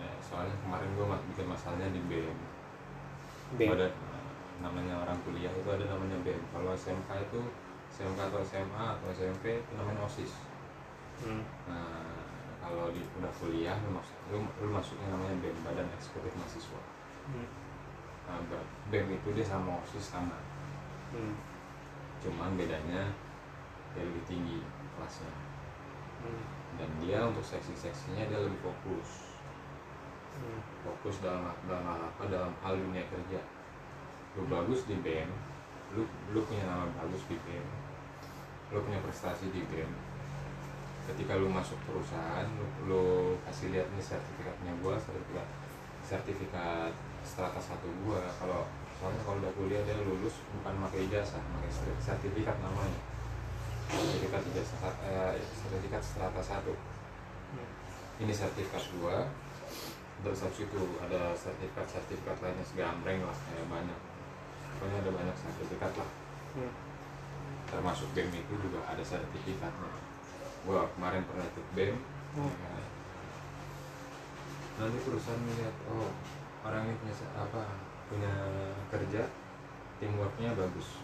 Ya, 0.00 0.10
soalnya 0.24 0.56
kemarin 0.64 0.88
gue 0.96 1.06
bikin 1.34 1.46
masalahnya 1.46 1.88
di 1.92 2.00
BM 2.08 2.38
B 3.54 3.60
ada 3.68 3.92
namanya 4.64 5.04
orang 5.04 5.18
kuliah 5.22 5.52
itu 5.52 5.68
ada 5.68 5.84
namanya 5.84 6.16
BM 6.24 6.40
kalau 6.48 6.72
SMK 6.72 7.10
itu 7.20 7.40
SMK 7.94 8.18
atau 8.18 8.42
SMA 8.42 8.84
atau 8.98 9.06
SMP 9.14 9.62
itu 9.62 9.72
namanya 9.78 10.02
OSIS 10.02 10.34
hmm. 11.22 11.42
nah 11.70 12.10
kalau 12.64 12.90
di 12.90 13.04
udah 13.20 13.30
kuliah 13.38 13.76
lu, 13.86 13.94
masuk, 13.94 14.16
lu, 14.34 14.42
lu 14.42 14.68
masuknya 14.72 15.06
namanya 15.14 15.36
BEM 15.38 15.58
Badan 15.62 15.86
Eksekutif 15.94 16.34
Mahasiswa 16.34 16.82
Hmm. 17.24 17.48
nah, 18.28 18.36
BEM 18.92 19.16
itu 19.16 19.28
dia 19.32 19.46
sama 19.46 19.80
OSIS 19.80 20.12
sama 20.12 20.36
Hmm. 21.14 21.38
cuman 22.18 22.58
bedanya 22.58 23.14
dia 23.94 24.02
lebih 24.02 24.26
tinggi 24.26 24.58
kelasnya 24.98 25.30
Hmm. 26.20 26.44
dan 26.76 26.90
dia 26.98 27.22
untuk 27.22 27.46
seksi-seksinya 27.46 28.26
dia 28.26 28.40
lebih 28.42 28.58
fokus 28.58 29.30
Hmm. 30.34 30.60
fokus 30.82 31.22
dalam 31.22 31.46
dalam 31.70 31.86
hal 31.86 32.00
apa 32.10 32.22
dalam 32.26 32.52
hal 32.58 32.74
dunia 32.74 33.06
kerja 33.06 33.38
lu 34.34 34.50
bagus 34.50 34.82
di 34.90 34.98
BEM 34.98 35.30
lu 35.92 36.08
lu 36.32 36.40
punya 36.48 36.64
nama 36.64 36.88
bagus 36.96 37.28
di 37.28 37.36
BEM 37.44 37.66
lu 38.72 38.80
punya 38.80 38.98
prestasi 39.04 39.52
di 39.52 39.60
BEM 39.68 39.92
ketika 41.04 41.36
lu 41.36 41.52
masuk 41.52 41.76
perusahaan 41.84 42.48
lu, 42.56 42.66
lu 42.88 43.04
kasih 43.44 43.68
lihat 43.76 43.86
nih 43.92 44.00
sertifikatnya 44.00 44.72
gua 44.80 44.96
sertifikat 44.96 45.48
sertifikat 46.04 46.92
strata 47.24 47.60
satu 47.60 47.88
gua. 48.04 48.20
Kalau 48.36 48.68
soalnya 49.00 49.20
kalau 49.24 49.40
udah 49.40 49.52
kuliah 49.56 49.82
dia 49.84 49.96
lulus 50.04 50.40
bukan 50.60 50.76
pakai 50.88 51.08
ijazah 51.08 51.40
pakai 51.40 51.70
ser- 51.72 52.00
sertifikat 52.00 52.56
namanya. 52.60 53.00
Sertifikat 53.88 54.42
ijazah 54.52 54.78
eh, 55.08 55.40
sertifikat 55.40 56.02
strata 56.04 56.40
satu. 56.40 56.72
Ini 58.20 58.32
sertifikat 58.32 58.84
gua 59.00 59.28
terus 60.24 60.40
habis 60.40 60.64
itu 60.64 60.82
ada 61.04 61.36
sertifikat-sertifikat 61.36 62.40
lainnya 62.40 62.64
segambreng 62.64 63.20
lah 63.28 63.36
kayak 63.44 63.66
banyak 63.68 64.00
pokoknya 64.78 64.98
ada 65.02 65.10
banyak 65.10 65.36
sertifikat 65.36 65.92
lah. 65.96 66.10
Hmm. 66.54 66.70
termasuk 67.64 68.06
BEM 68.14 68.30
itu 68.30 68.54
juga 68.62 68.78
ada 68.86 69.02
sertifikatnya 69.02 69.90
gua 70.64 70.86
kemarin 70.94 71.26
pernah 71.26 71.44
ikut 71.44 71.66
BEM. 71.74 71.96
Oh. 72.38 72.50
ya. 72.50 72.86
Nanti 74.78 74.98
perusahaan 75.02 75.42
melihat 75.42 75.74
oh 75.90 76.10
orang 76.64 76.88
ini 76.88 76.96
punya 76.98 77.14
apa 77.36 77.62
punya 78.08 78.32
kerja 78.88 79.22
teamworknya 79.98 80.56
bagus. 80.56 81.02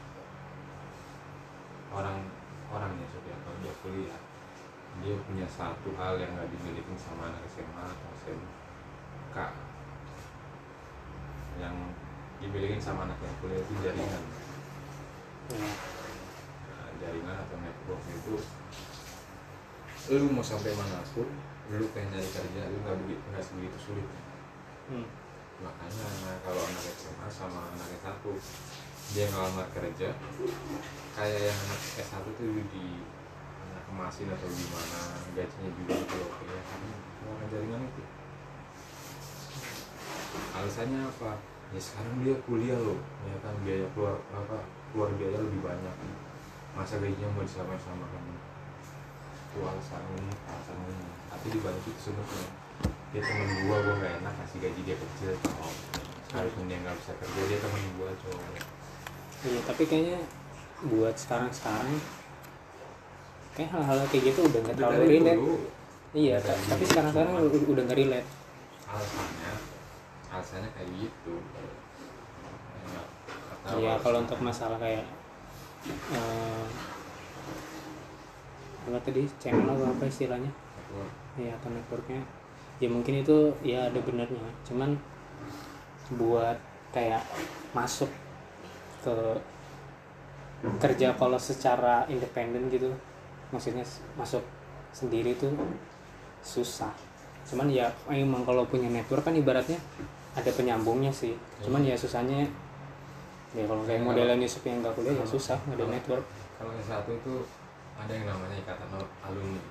Orang 1.91 2.31
orangnya 2.71 3.07
sudah 3.11 3.37
kalau 3.43 3.59
dia 3.63 3.75
kuliah. 3.83 4.21
Dia 5.03 5.15
punya 5.23 5.47
satu 5.47 5.95
hal 5.95 6.19
yang 6.19 6.35
nggak 6.35 6.51
dimiliki 6.51 6.95
sama 6.99 7.31
anak 7.31 7.47
SMA 7.47 7.85
atau 7.85 8.11
SMK 8.27 9.37
yang 11.61 11.77
dimiliki 12.41 12.81
sama 12.81 13.05
anak 13.05 13.21
yang 13.21 13.37
kuliah 13.45 13.61
itu 13.61 13.73
jaringan 13.85 14.25
Ya. 15.51 15.59
Nah, 15.59 16.91
jaringan 17.03 17.37
atau 17.43 17.59
network 17.59 18.03
itu 18.07 18.39
lu 20.15 20.31
mau 20.31 20.47
sampai 20.47 20.71
mana 20.79 21.03
pun 21.11 21.27
lu 21.75 21.87
pengen 21.91 22.15
nyari 22.15 22.31
kerja 22.31 22.71
lu 22.71 22.77
nggak 22.87 22.97
begitu 23.03 23.25
nggak 23.35 23.43
sebegitu 23.43 23.79
sulit 23.79 24.07
hmm. 24.91 25.07
makanya 25.63 26.07
kalau 26.47 26.63
anak 26.63 26.87
SMA 26.95 27.27
sama 27.31 27.75
anak 27.75 27.99
S1 27.99 28.23
dia 29.11 29.27
ngelamar 29.27 29.67
kerja 29.75 30.09
kayak 31.19 31.41
yang 31.51 31.59
anak 31.67 31.81
S1 31.99 32.27
tuh 32.27 32.51
di 32.71 32.87
anak 33.71 33.83
kemasin 33.91 34.31
atau 34.31 34.47
gimana 34.51 35.01
gajinya 35.35 35.71
juga 35.83 35.95
gitu 35.99 36.17
oke 36.31 36.43
ya 36.47 36.63
karena 36.63 37.45
jaringan 37.51 37.83
itu 37.91 38.03
alasannya 40.55 41.01
apa 41.11 41.31
ya 41.71 41.81
sekarang 41.81 42.27
dia 42.27 42.35
kuliah 42.47 42.79
loh 42.79 42.99
ya 43.23 43.37
kan 43.43 43.55
biaya 43.63 43.87
keluar 43.95 44.19
apa 44.35 44.67
keluar 44.91 45.11
biaya 45.15 45.39
lebih 45.39 45.63
banyak. 45.63 45.95
Masa 46.71 47.03
gajinya 47.03 47.27
mau 47.35 47.43
disamain 47.43 47.79
sama 47.83 48.07
kamu 48.11 48.35
itu 49.51 49.59
alasan 49.67 49.99
umum 50.15 50.31
alasan 50.47 50.79
umum 50.79 51.11
tapi 51.27 51.47
dibalik 51.51 51.83
itu 51.83 51.99
sebenarnya 51.99 52.47
dia 53.11 53.23
temen 53.27 53.67
gua 53.67 53.77
gua 53.83 53.95
nggak 53.99 54.13
enak 54.23 54.35
kasih 54.39 54.59
gaji 54.63 54.81
dia 54.87 54.97
kecil 54.99 55.35
cowok. 55.43 55.75
Sekalipun 56.31 56.71
dia 56.71 56.79
nggak 56.79 56.95
bisa 56.95 57.13
kerja 57.19 57.41
dia 57.51 57.59
temen 57.59 57.83
gua 57.99 58.11
cowok. 58.15 58.43
Iya 59.41 59.61
tapi 59.67 59.83
kayaknya 59.91 60.19
buat 60.87 61.15
sekarang 61.19 61.51
sekarang 61.51 61.91
kayak 63.59 63.71
hal-hal 63.75 63.99
kayak 64.09 64.25
gitu 64.31 64.41
udah 64.47 64.61
nggak 64.63 64.77
terlalu 64.79 65.03
relate 65.11 65.43
iya 66.15 66.37
tapi 66.43 66.85
sekarang 66.87 67.11
sekarang 67.11 67.35
udah 67.51 67.83
nggak 67.87 67.99
relate. 67.99 68.29
Alasannya 68.87 69.53
alasannya 70.31 70.71
kayak 70.79 70.91
gitu. 70.95 71.35
Ya, 72.91 73.03
Iya 73.77 73.93
kalau 74.01 74.25
untuk 74.25 74.41
masalah 74.41 74.81
kayak 74.81 75.05
eh, 76.15 76.67
apa 78.89 78.99
tadi 79.05 79.29
channel 79.37 79.69
atau 79.69 79.87
apa 79.93 80.05
istilahnya? 80.09 80.51
Network. 80.51 81.13
ya 81.39 81.53
atau 81.61 81.69
networknya. 81.71 82.23
Ya 82.81 82.89
mungkin 82.89 83.21
itu 83.21 83.53
ya 83.61 83.93
ada 83.93 84.01
benernya 84.01 84.51
cuman 84.65 84.97
buat 86.17 86.59
kayak 86.91 87.23
masuk 87.77 88.11
ke 89.05 89.15
kerja 90.81 91.15
kalau 91.17 91.39
secara 91.39 92.05
independen 92.11 92.69
gitu 92.69 92.91
maksudnya 93.55 93.85
masuk 94.19 94.43
sendiri 94.91 95.37
tuh 95.39 95.55
susah. 96.43 96.91
Cuman 97.47 97.71
ya 97.71 97.93
emang 98.11 98.43
kalau 98.43 98.67
punya 98.67 98.91
network 98.91 99.27
kan 99.27 99.37
ibaratnya 99.37 99.79
ada 100.37 100.51
penyambungnya 100.55 101.11
sih. 101.11 101.35
Cuman 101.63 101.83
ya 101.83 101.99
susahnya 101.99 102.47
ya 103.51 103.67
kalau 103.67 103.83
kayak 103.83 104.07
modelan 104.07 104.39
Yusuf 104.39 104.63
yang 104.63 104.79
nggak 104.79 104.95
kuliah 104.95 105.15
ya 105.19 105.27
susah 105.27 105.59
nggak 105.67 105.79
ada 105.83 105.87
network. 105.91 106.25
kalau 106.55 106.71
yang 106.77 106.87
satu 106.87 107.11
itu 107.17 107.35
ada 107.99 108.13
yang 108.15 108.27
namanya 108.31 108.57
ikatan 108.63 108.89
al- 108.95 109.15
alumni. 109.27 109.63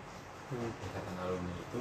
Hmm. 0.50 0.72
ikatan 0.84 1.16
alumni 1.16 1.54
itu 1.56 1.80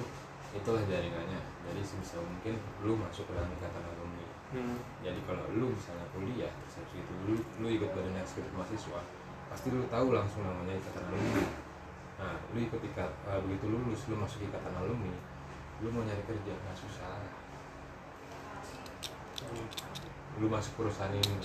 itulah 0.55 0.83
jaringannya. 0.87 1.41
Jadi 1.67 1.81
sebisa 1.83 2.23
mungkin 2.23 2.55
lu 2.87 2.95
masuk 2.95 3.27
ke 3.27 3.33
dalam 3.35 3.51
ikatan 3.51 3.83
alumni. 3.83 4.27
Hmm. 4.49 4.81
jadi 5.05 5.21
kalau 5.29 5.45
lu 5.53 5.77
misalnya 5.77 6.09
kuliah 6.09 6.49
terus 6.49 6.81
habis 6.81 7.05
itu 7.05 7.13
lu 7.29 7.37
lu 7.61 7.67
ikut 7.69 7.93
badan 7.93 8.17
eksekutif 8.17 8.49
mahasiswa 8.57 9.01
pasti 9.53 9.69
lu 9.69 9.85
tahu 9.93 10.17
langsung 10.17 10.41
namanya 10.41 10.73
ikatan 10.81 11.05
alumni. 11.05 11.45
Nah 12.17 12.35
lu 12.57 12.59
ikut 12.65 12.81
ikat 12.81 13.13
eh, 13.29 13.41
begitu 13.45 13.67
lulus 13.69 14.09
lu 14.09 14.17
masuk 14.17 14.41
ikatan 14.49 14.73
alumni 14.73 15.13
lu 15.79 15.89
mau 15.95 16.03
nyari 16.03 16.23
kerja 16.27 16.53
nggak 16.55 16.75
susah 16.75 17.23
lu 20.39 20.47
masuk 20.47 20.73
perusahaan 20.79 21.15
ini. 21.15 21.37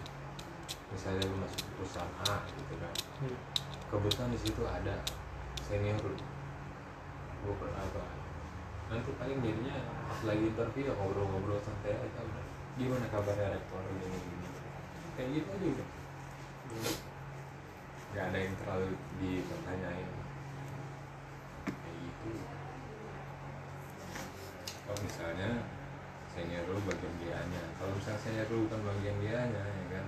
Misalnya 0.93 1.26
lu 1.26 1.38
masuk 1.41 1.66
perusahaan 1.78 2.14
A 2.30 2.36
gitu 2.51 2.74
kan. 2.78 2.95
Hmm. 3.24 3.38
kebetulan 3.93 4.34
di 4.34 4.39
situ 4.41 4.62
ada 4.66 4.95
senior 5.62 6.01
lu. 6.01 6.18
Gue 7.43 7.54
pernah 7.62 7.82
apa? 7.82 8.04
Nanti 8.89 9.10
paling 9.18 9.38
jadinya 9.41 9.78
pas 10.10 10.20
lagi 10.26 10.49
interview 10.49 10.89
ya 10.89 10.93
ngobrol-ngobrol 10.97 11.62
santai 11.62 11.97
aja 11.97 12.20
udah. 12.22 12.45
Gimana 12.74 13.06
kabarnya 13.14 13.54
rektor 13.54 13.82
gini 13.86 14.18
gini 14.18 14.47
kayak 15.14 15.30
gitu 15.30 15.47
aja 15.54 15.66
udah. 15.78 15.88
Nggak 18.14 18.26
ada 18.30 18.38
yang 18.38 18.56
terlalu 18.62 18.89
dipertanyain. 19.22 20.10
Kayak 21.70 21.97
gitu. 22.01 22.30
Kalau 24.84 24.99
misalnya 25.06 25.51
senior 26.34 26.66
lu 26.66 26.82
bagian 26.90 27.14
dianya. 27.22 27.64
Kalau 27.78 27.94
misalnya 27.94 28.20
senior 28.20 28.48
lu 28.50 28.66
bukan 28.66 28.82
bagian 28.82 29.18
dianya 29.22 29.64
ya 29.64 29.86
kan? 29.94 30.06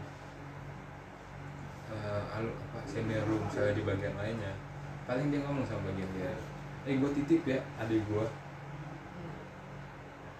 Alu 2.36 2.50
apa 2.50 2.80
senior 2.84 3.24
misalnya 3.30 3.78
di 3.78 3.84
bagian 3.86 4.18
lainnya 4.18 4.52
paling 5.06 5.30
dia 5.30 5.38
ngomong 5.46 5.64
sama 5.64 5.94
bagian 5.94 6.10
dia 6.18 6.34
eh 6.90 6.98
gue 6.98 7.12
titip 7.14 7.46
ya 7.46 7.62
adik 7.78 8.02
gue 8.10 8.26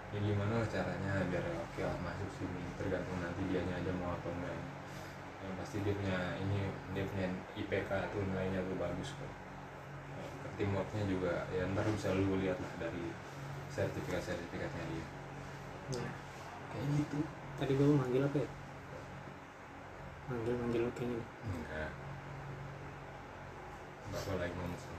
ya 0.10 0.20
gimana 0.20 0.66
caranya 0.66 1.22
biar 1.30 1.46
oke 1.54 1.82
lah 1.86 1.96
masuk 2.02 2.30
sini 2.34 2.66
tergantung 2.82 3.22
nanti 3.22 3.46
dianya 3.48 3.78
aja 3.78 3.94
mau 3.96 4.18
atau 4.18 4.34
enggak. 4.34 4.58
Yang 5.46 5.54
pasti 5.62 5.78
dia 5.86 5.94
punya 5.94 6.20
ini 6.42 6.60
dia 6.98 7.06
punya 7.08 7.28
IPK 7.56 7.92
tuh 8.10 8.22
nilainya 8.26 8.60
tuh 8.66 8.76
bagus 8.82 9.14
kok. 9.14 9.32
Nah, 10.18 10.52
teamworknya 10.58 11.04
juga 11.06 11.46
ya 11.54 11.62
ntar 11.72 11.86
bisa 11.88 12.10
lu 12.18 12.42
lihat 12.42 12.58
lah 12.58 12.74
dari 12.82 13.14
sertifikat 13.70 14.24
sertifikatnya 14.24 14.84
dia 14.92 15.06
Nah, 15.94 16.12
kayak 16.74 16.88
gitu. 16.98 17.18
Tadi 17.62 17.72
gue 17.78 17.86
manggil 17.86 18.22
apa 18.26 18.38
ya? 18.42 18.50
Manggil 20.26 20.54
manggil 20.58 20.82
lu 20.86 20.92
kayaknya 20.98 21.22
enggak. 21.46 21.92
Bapak 24.10 24.36
lagi 24.42 24.56
ngomong 24.58 24.80
sama 24.82 24.98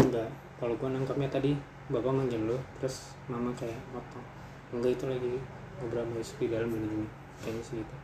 enggak. 0.00 0.30
Kalau 0.60 0.74
gue 0.76 0.88
nangkapnya 0.88 1.28
tadi 1.28 1.52
bapak 1.90 2.12
manggil 2.14 2.40
lu 2.46 2.56
terus 2.78 3.18
mama 3.26 3.50
kayak 3.58 3.82
apa 3.90 4.22
enggak 4.70 4.94
itu 4.94 5.04
lagi 5.10 5.34
ngobrol 5.82 6.06
sama 6.06 6.38
di 6.38 6.46
dalam 6.46 6.70
gini 6.70 7.08
kayaknya 7.42 7.62
sih 7.66 7.82
gitu 7.82 7.94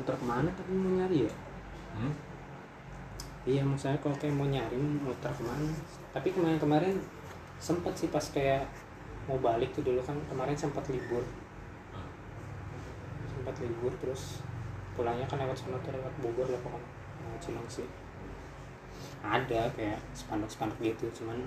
muter 0.00 0.16
ke 0.16 0.24
mana 0.24 0.48
tapi 0.56 0.72
mau 0.72 0.96
nyari 0.96 1.28
ya? 1.28 1.32
Hmm? 1.90 2.14
iya 3.48 3.64
maksudnya 3.64 3.96
kalau 4.04 4.16
kayak 4.20 4.36
mau 4.36 4.48
nyari 4.48 4.76
muter 4.76 5.28
ke 5.28 5.42
mana? 5.44 5.68
Tapi 6.16 6.28
kemarin-kemarin 6.32 6.96
sempet 7.60 7.92
sih 7.92 8.08
pas 8.08 8.24
kayak 8.32 8.64
mau 9.28 9.36
balik 9.36 9.76
tuh 9.76 9.84
dulu 9.84 10.00
kan 10.00 10.16
kemarin 10.32 10.56
sempat 10.56 10.88
libur. 10.88 11.24
Sempat 13.28 13.54
libur 13.60 13.92
terus 14.00 14.40
pulangnya 14.96 15.24
kan 15.28 15.40
lewat 15.40 15.56
sana 15.56 15.76
tuh 15.80 15.92
lewat 15.96 16.12
Bogor 16.20 16.48
lah 16.52 16.60
pokoknya 16.60 16.88
mau 17.24 17.38
Cilengsi 17.40 17.84
ada 19.20 19.68
kayak 19.76 20.00
spanduk-spanduk 20.16 20.80
gitu 20.80 21.06
cuman 21.20 21.44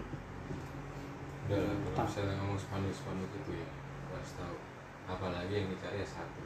udah 1.43 1.59
lah 1.59 1.75
kalau 1.91 2.07
misalnya 2.07 2.33
ngomong 2.39 2.59
spanduk 2.59 2.93
spanduk 2.95 3.29
itu 3.35 3.51
ya 3.59 3.67
harus 4.13 4.31
tahu. 4.39 4.57
Apalagi 5.03 5.51
yang 5.51 5.67
dicari 5.67 5.99
ya 5.99 6.07
satu 6.07 6.41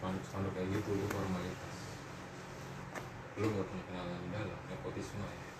spanduk 0.00 0.24
spanduk 0.24 0.52
kayak 0.56 0.72
gitu 0.72 0.96
itu 0.96 1.06
formalitas. 1.12 1.76
Lu 3.36 3.46
nggak 3.52 3.66
punya 3.68 3.84
kenalan 3.84 4.22
dalam 4.32 4.60
nepotisme 4.72 5.28
ya. 5.28 5.52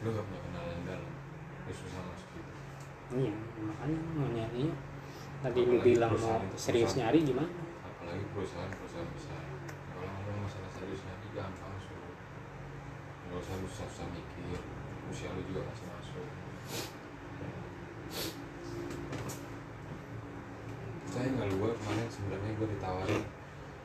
Lu 0.00 0.08
nggak 0.16 0.24
punya 0.24 0.40
kenalan 0.48 0.80
dalam 0.88 1.12
lu 1.68 1.72
susah 1.76 2.02
masuk 2.08 2.28
gitu. 2.40 2.52
Iya 3.20 3.36
makanya 3.60 3.98
mau 4.16 4.28
nyari 4.32 4.64
tadi 5.44 5.60
lu 5.60 5.76
bilang 5.84 6.16
mau 6.16 6.40
itu 6.40 6.56
serius 6.56 6.96
nyari 6.96 7.20
gimana? 7.20 7.52
Apalagi 7.84 8.24
perusahaan 8.32 8.72
perusahaan 8.80 9.12
besar. 9.12 9.44
Kalau 9.92 10.08
ngomong 10.08 10.48
masalah 10.48 10.72
serius 10.72 11.04
nanti 11.04 11.28
gampang 11.36 11.76
suruh. 11.84 12.16
Nggak 13.28 13.44
usah 13.44 13.54
lu 13.60 13.68
susah 13.68 13.88
susah 13.92 14.08
mikir. 14.08 14.56
Usia 15.12 15.28
lu 15.36 15.44
juga 15.44 15.68
masih 15.68 15.84
masuk 15.92 16.26
saya 21.14 21.30
nggak 21.30 21.46
lupa 21.54 21.78
kemarin 21.78 22.08
sebenarnya 22.10 22.50
gue 22.58 22.68
ditawarin 22.74 23.22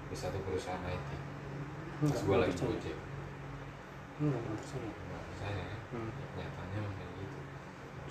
di 0.09 0.15
satu 0.17 0.37
perusahaan 0.41 0.81
IT 0.83 1.09
pas 1.09 2.09
enggak 2.09 2.19
gue 2.19 2.27
nggak 2.27 2.41
lagi 2.41 2.55
gojek 2.59 2.97
enggak 4.19 4.39
nggak 4.41 4.55
percaya. 4.57 4.89
Nggak 4.89 5.23
percaya 5.29 5.61
kan 5.63 5.77
Hmm. 5.89 6.05
Ya, 6.37 6.45
nyatanya 6.45 6.79
kayak 6.93 7.11
gitu. 7.17 7.39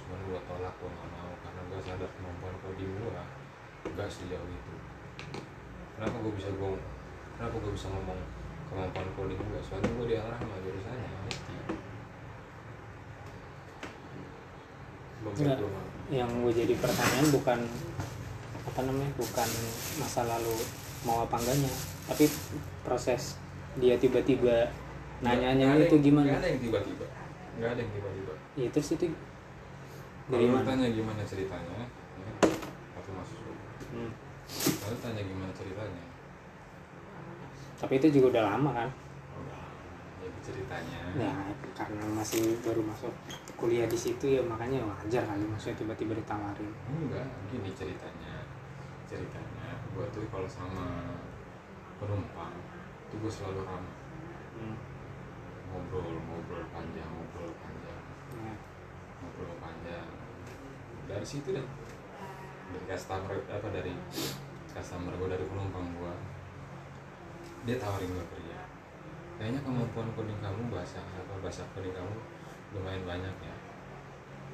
Cuman 0.02 0.18
gue 0.26 0.40
tolak 0.50 0.74
gue 0.82 0.90
nggak 0.90 1.10
mau 1.14 1.30
karena 1.38 1.60
gue 1.62 1.78
sadar 1.78 2.10
kemampuan 2.10 2.54
coding 2.58 2.90
gue 2.90 3.10
nggak 3.94 4.08
sejauh 4.10 4.50
itu. 4.50 4.74
Kenapa 5.94 6.16
gue 6.18 6.32
bisa 6.34 6.50
gue 6.50 6.70
kenapa 7.38 7.54
gue 7.54 7.70
bisa 7.70 7.86
ngomong 7.86 8.18
kemampuan 8.66 9.08
coding 9.14 9.38
gue 9.38 9.60
soalnya 9.62 9.90
gue 9.94 10.06
diarah 10.10 10.38
sama 10.42 10.58
jurusannya 10.58 11.08
IT 11.30 11.46
Nggak. 15.18 15.58
mah. 15.60 15.84
yang 16.08 16.30
gue 16.40 16.52
jadi 16.56 16.74
pertanyaan 16.78 17.28
bukan 17.30 17.58
apa 18.64 18.80
namanya 18.86 19.12
bukan 19.14 19.48
masa 20.00 20.24
lalu 20.24 20.56
mau 21.02 21.22
apa 21.22 21.36
enggaknya. 21.36 21.70
Tapi 22.06 22.24
proses 22.82 23.36
dia 23.76 23.94
tiba-tiba 23.94 24.66
nanyanya 25.20 25.74
nggak 25.74 25.86
itu 25.86 25.94
yang- 25.94 26.04
gimana? 26.04 26.26
nggak 26.28 26.40
ada 26.40 26.48
yang 26.48 26.62
tiba-tiba. 26.62 27.06
Nggak 27.58 27.70
ada 27.70 27.80
yang 27.82 27.92
tiba-tiba. 27.92 28.32
Ya 28.54 28.68
terus 28.70 28.88
itu 28.92 29.06
dari 30.28 30.46
mana? 30.46 30.60
tanya 30.62 30.86
gimana 30.88 31.22
ceritanya 31.24 31.72
ya, 31.72 31.86
waktu 32.92 33.10
masuk 33.16 33.38
Hmm. 33.88 34.12
lalu 34.84 34.96
tanya 35.00 35.22
gimana 35.22 35.52
ceritanya. 35.52 36.04
Tapi 37.78 37.92
itu 37.96 38.06
juga 38.12 38.26
udah 38.36 38.44
lama 38.52 38.70
kan? 38.74 38.88
Udah 39.34 39.62
jadi 40.20 40.38
ceritanya. 40.42 41.00
Ya 41.16 41.32
karena 41.72 42.04
masih 42.12 42.58
baru 42.60 42.82
masuk 42.82 43.14
kuliah 43.54 43.86
di 43.86 43.96
situ 43.96 44.26
ya 44.28 44.42
makanya 44.42 44.82
wajar 44.84 45.22
kali 45.24 45.42
maksudnya 45.42 45.78
tiba-tiba 45.78 46.12
ditawarin. 46.12 46.70
Enggak 46.90 47.26
gini 47.48 47.70
ceritanya. 47.72 48.44
Ceritanya 49.08 49.57
gue 49.98 50.06
tuh 50.14 50.30
kalau 50.30 50.46
sama 50.46 51.10
penumpang 51.98 52.54
itu 53.10 53.18
gue 53.18 53.32
selalu 53.34 53.66
ramah. 53.66 53.96
Hmm. 54.54 54.78
ngobrol 55.74 56.22
ngobrol 56.22 56.62
panjang 56.70 57.10
ngobrol 57.10 57.50
panjang. 57.58 58.02
Ya. 58.38 58.54
ngobrol 59.18 59.58
panjang. 59.58 60.06
Dari 61.10 61.26
situ 61.26 61.50
deh. 61.50 61.66
Dari 62.70 62.84
customer 62.86 63.42
apa 63.50 63.68
dari 63.74 63.90
customer 64.70 65.18
gue 65.18 65.28
dari 65.34 65.44
penumpang 65.50 65.90
gue 65.90 66.14
dia 67.66 67.82
tawarin 67.82 68.14
gue 68.14 68.26
kerja. 68.38 68.58
Kayaknya 69.34 69.66
kemampuan 69.66 70.14
coding 70.14 70.38
kamu 70.38 70.70
bahasa 70.70 71.02
apa 71.02 71.34
bahasa 71.42 71.66
coding 71.74 71.90
kamu 71.90 72.14
lumayan 72.70 73.02
banyak 73.02 73.34
ya. 73.42 73.54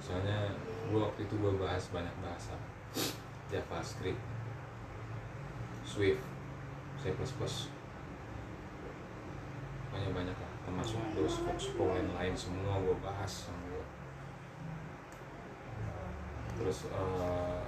Soalnya 0.01 0.57
gue 0.89 0.97
waktu 1.05 1.29
itu 1.29 1.37
gue 1.37 1.53
bahas 1.61 1.85
banyak 1.93 2.17
bahasa 2.25 2.57
JavaScript 3.53 4.34
Swift 5.85 6.25
C++ 6.99 7.13
banyak 9.95 10.11
banyak 10.11 10.37
lah 10.37 10.53
termasuk 10.65 10.99
terus 11.15 11.45
Foxpo 11.45 11.95
lain-lain 11.95 12.35
semua 12.35 12.83
gue 12.83 12.97
bahas 12.99 13.47
sama 13.47 13.63
gue 13.71 13.87
terus 16.59 16.89
eh, 16.91 17.65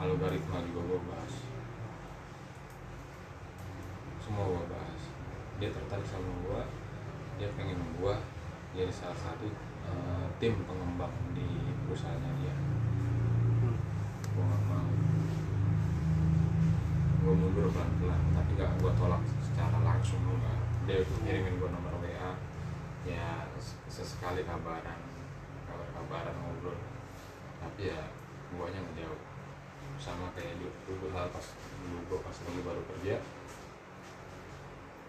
algoritma 0.00 0.64
juga 0.64 0.80
gue 0.88 1.00
bahas. 1.12 1.34
Semua 4.24 4.44
gue 4.48 4.64
bahas. 4.72 5.02
Dia 5.60 5.68
tertarik 5.68 6.06
sama 6.08 6.32
gue 6.48 6.62
dia 7.40 7.48
pengen 7.56 7.80
gue 7.96 8.14
jadi 8.76 8.92
salah 8.92 9.16
satu 9.16 9.48
eh, 9.88 10.26
tim 10.36 10.60
pengembang 10.64 11.12
di 11.32 11.72
perusahaannya 11.88 12.32
dia. 12.40 12.54
Hmm. 13.60 13.76
gue 14.30 14.44
gak 14.44 14.62
mau 14.68 14.89
gue 17.20 17.34
mundur 17.36 17.68
pelan-pelan 17.68 18.22
tapi 18.32 18.50
gak 18.56 18.72
gue 18.80 18.92
tolak 18.96 19.22
secara 19.44 19.78
langsung 19.84 20.20
enggak 20.24 20.60
dia 20.88 21.04
kirimin 21.04 21.60
gue 21.60 21.68
nomor 21.68 22.00
WA 22.00 22.32
ya 23.04 23.44
sesekali 23.88 24.44
kabaran 24.44 25.10
kabar-kabaran 25.70 26.34
ngobrol. 26.42 26.78
Tapi 27.60 27.92
ya 27.92 28.00
guanya 28.50 28.82
nggak 28.82 29.06
jauh 29.06 29.20
sama 30.00 30.32
kayak 30.32 30.56
dulu, 30.58 30.72
dulu 30.88 31.06
hal 31.12 31.28
pas 31.28 31.46
dulu 31.84 31.98
gue 32.08 32.18
pas 32.24 32.36
lagi 32.40 32.60
baru 32.64 32.82
kerja 32.88 33.16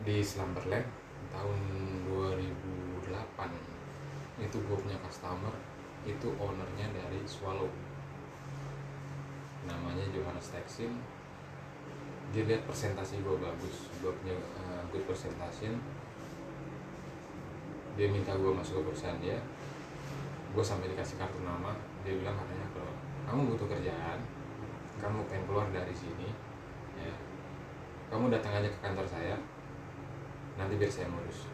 di 0.04 0.18
Slumberland 0.20 0.88
tahun 1.32 1.60
2008 2.12 3.08
itu 4.42 4.58
gue 4.58 4.78
punya 4.78 4.98
customer 5.00 5.54
itu 6.04 6.28
ownernya 6.42 6.92
dari 6.92 7.22
Swallow. 7.30 7.70
Namanya 9.70 10.10
Johannes 10.10 10.50
Texin 10.50 10.98
dia 12.32 12.44
lihat 12.48 12.64
presentasi 12.64 13.20
gue 13.22 13.36
bagus 13.38 13.92
gue 14.00 14.12
punya 14.24 14.36
uh, 14.60 14.82
good 14.92 15.04
presentation 15.04 15.76
dia 18.00 18.08
minta 18.08 18.32
gue 18.34 18.52
masuk 18.52 18.82
ke 18.82 18.84
perusahaan 18.92 19.20
dia 19.20 19.38
gue 20.52 20.64
sampai 20.64 20.92
dikasih 20.92 21.20
kartu 21.20 21.44
nama 21.44 21.76
dia 22.08 22.16
bilang 22.16 22.36
katanya 22.40 22.68
kalau 22.72 22.94
kamu 23.28 23.56
butuh 23.56 23.68
kerjaan 23.68 24.20
kamu 25.00 25.20
pengen 25.28 25.44
keluar 25.48 25.68
dari 25.72 25.96
sini 25.96 26.32
ya 27.00 27.14
kamu 28.12 28.28
datang 28.28 28.60
aja 28.60 28.68
ke 28.68 28.80
kantor 28.80 29.08
saya 29.08 29.36
nanti 30.60 30.76
biar 30.76 30.92
saya 30.92 31.08
ngurus. 31.08 31.48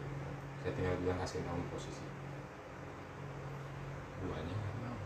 Saya 0.60 0.72
tinggal 0.74 0.98
bilang 1.00 1.18
kasih 1.22 1.40
kamu 1.46 1.62
posisi. 1.70 2.04
Mau. 4.26 4.98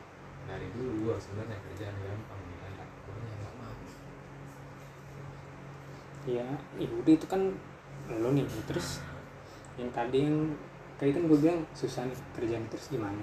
Dari 0.49 0.67
dulu 0.73 1.07
gua 1.07 1.17
sebenarnya 1.21 1.61
kerjaan 1.61 1.95
gampang 2.01 2.41
mendadak 2.41 2.89
guanya 3.05 3.35
nggak 3.37 3.55
mau 3.61 3.75
ya 6.23 6.47
ya 6.79 6.87
itu 6.87 7.27
kan 7.27 7.51
lo 8.07 8.31
nih 8.31 8.47
terus 8.71 9.03
yang 9.75 9.91
tadi 9.91 10.29
yang 10.29 10.55
tadi 11.01 11.11
kan 11.11 11.27
gue 11.27 11.39
bilang 11.39 11.67
susah 11.75 12.07
nih 12.07 12.19
kerjaan 12.37 12.63
terus 12.71 12.87
gimana? 12.93 13.23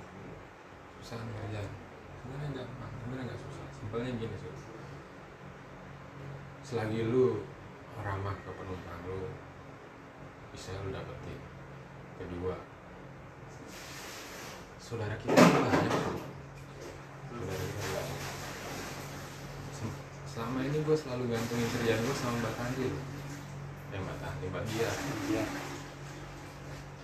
Susah 0.99 1.21
nih 1.23 1.33
kerjaan. 1.45 1.71
Sebenarnya 2.19 2.49
gampang 2.59 2.91
sebenarnya 2.99 3.25
nggak 3.31 3.39
susah? 3.39 3.65
Simpelnya 3.71 4.11
gini 4.19 4.35
sih 4.35 4.51
selagi 6.69 7.01
lu 7.01 7.41
ramah 8.05 8.35
ke 8.45 8.51
penumpang 8.53 9.01
lu 9.09 9.25
bisa 10.53 10.75
lu 10.85 10.93
dapetin. 10.93 11.39
Kedua 12.19 12.53
saudara 14.77 15.15
kita 15.17 15.33
banyak 15.33 15.93
saudara 17.31 17.63
kita 17.63 17.87
banyak 17.89 18.38
selama 20.29 20.61
ini 20.61 20.77
gue 20.85 20.97
selalu 20.97 21.23
gantungin 21.33 21.69
kerjaan 21.73 22.01
gue 22.05 22.15
sama 22.15 22.35
mbak 22.37 22.53
Tandi. 22.53 22.85
Loh 22.85 23.05
eh 23.89 23.99
mbak 23.99 24.17
Tandi 24.21 24.45
mbak 24.53 24.63
Dia 24.69 24.89
ya 25.33 25.43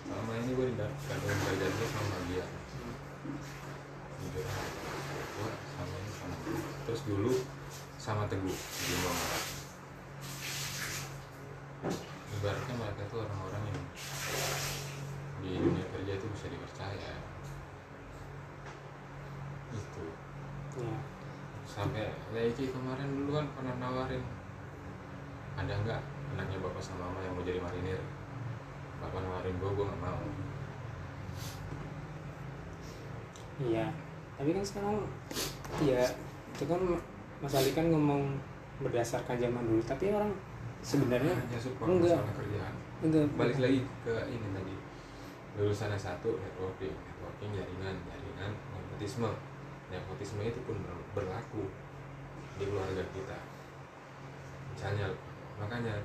selama 0.05 0.31
ini 0.37 0.51
gue 0.53 0.67
gantungin 0.77 1.39
kerjaan 1.49 1.73
gue 1.73 1.87
sama 1.89 2.05
mbak 2.05 2.21
Dia 2.29 2.45
jujur 4.21 4.45
gue 4.45 5.51
sama 5.73 5.95
ini 5.97 6.11
sama 6.13 6.35
terus 6.85 7.01
dulu 7.09 7.33
sama 7.97 8.23
teguh 8.29 8.53
di 8.53 8.93
Maret 9.01 9.43
ibaratnya 12.35 12.73
mereka 12.77 13.01
tuh 13.09 13.25
orang-orang 13.25 13.63
yang 13.73 13.81
di 15.41 15.49
dunia 15.61 15.85
kerja 15.93 16.13
itu 16.17 16.25
bisa 16.29 16.45
dipercaya. 16.49 17.13
Itu. 19.73 20.05
Ya 20.81 21.14
sampai 21.75 22.07
Leiki 22.31 22.71
kemarin 22.71 23.19
dulu 23.19 23.35
kan 23.35 23.45
pernah 23.51 23.75
nawarin. 23.75 24.23
Ada 25.59 25.75
nggak 25.83 25.99
anaknya 26.35 26.57
bapak 26.63 26.79
sama 26.79 27.11
mama 27.11 27.19
yang 27.19 27.35
mau 27.35 27.43
jadi 27.43 27.59
marinir? 27.59 27.99
Bapak 29.03 29.19
nawarin 29.19 29.59
gue 29.59 29.69
gue 29.75 29.83
nggak 29.83 30.01
mau. 30.01 30.23
Iya 33.59 33.87
tapi 34.35 34.51
kan 34.51 34.63
sekarang 34.67 34.97
ya 35.83 36.03
itu 36.55 36.63
kan 36.67 36.81
Mas 37.39 37.55
Ali 37.55 37.71
kan 37.71 37.87
ngomong 37.87 38.35
berdasarkan 38.83 39.39
zaman 39.39 39.63
dulu 39.63 39.79
tapi 39.87 40.11
orang 40.11 40.31
sebenarnya 40.83 41.31
hanya 41.31 41.59
support 41.59 41.87
enggak. 41.87 42.19
masalah 42.19 42.35
kerjaan. 42.35 42.73
Enggak. 43.03 43.25
Balik 43.39 43.57
lagi 43.63 43.79
ke 44.03 44.13
ini 44.31 44.47
tadi 44.51 44.75
lulusan 45.55 45.91
S1 45.95 46.19
networking. 46.19 46.95
Networking 46.95 47.49
jaringan 47.55 47.95
jaringan 48.07 48.51
nepotisme 48.75 49.31
nepotisme 49.95 50.43
itu 50.43 50.59
pun 50.67 50.75
ber- 50.83 51.07
berlaku 51.15 51.71
di 52.59 52.63
keluarga 52.67 53.03
kita. 53.15 53.37
Misalnya 54.75 55.07
makanya 55.55 56.03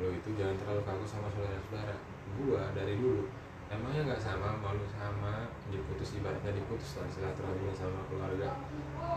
lo 0.00 0.08
itu 0.08 0.32
jangan 0.36 0.56
terlalu 0.56 0.82
kaku 0.88 1.04
sama 1.04 1.28
saudara-saudara. 1.28 1.96
Gua 2.40 2.72
dari 2.72 2.96
dulu 2.96 3.28
emangnya 3.68 4.08
nggak 4.08 4.22
sama 4.22 4.56
malu 4.56 4.82
sama 4.88 5.52
diputus 5.68 6.16
ibaratnya 6.16 6.56
diputus 6.56 6.96
lah 7.00 7.08
silaturahmi 7.12 7.72
sama 7.76 8.00
keluarga. 8.08 8.56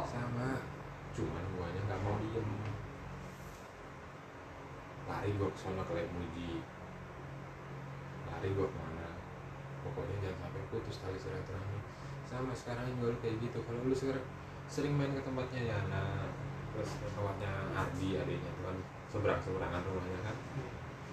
Sama 0.03 0.59
cuman 1.15 1.43
guanya 1.55 1.81
nggak 1.87 2.01
mau 2.03 2.19
diem. 2.19 2.47
Lari 5.03 5.31
gua 5.35 5.51
ke 5.51 5.59
sana 5.59 5.83
ke 5.83 5.93
Muji 6.11 6.63
lari 8.31 8.49
gua 8.55 8.67
ke 8.67 8.77
mana? 8.79 9.07
Pokoknya 9.83 10.15
jangan 10.23 10.47
sampai 10.47 10.63
putus 10.71 10.99
tali 11.03 11.19
silaturahmi 11.19 11.82
sama 12.33 12.53
sekarang 12.57 12.85
juga 12.97 13.13
lu 13.13 13.17
kayak 13.21 13.37
gitu. 13.37 13.57
Kalau 13.61 13.79
lu 13.85 13.93
sekarang 13.93 14.25
sering 14.65 14.93
main 14.97 15.13
ke 15.13 15.21
tempatnya 15.21 15.61
Yana 15.69 16.25
terus 16.73 16.89
ke 16.97 17.07
tempatnya 17.13 17.51
Ardi 17.77 18.17
adiknya 18.17 18.49
tuh 18.57 18.63
kan 18.65 18.77
seberang 19.13 19.39
seberangan 19.45 19.81
rumahnya 19.85 20.19
kan. 20.25 20.35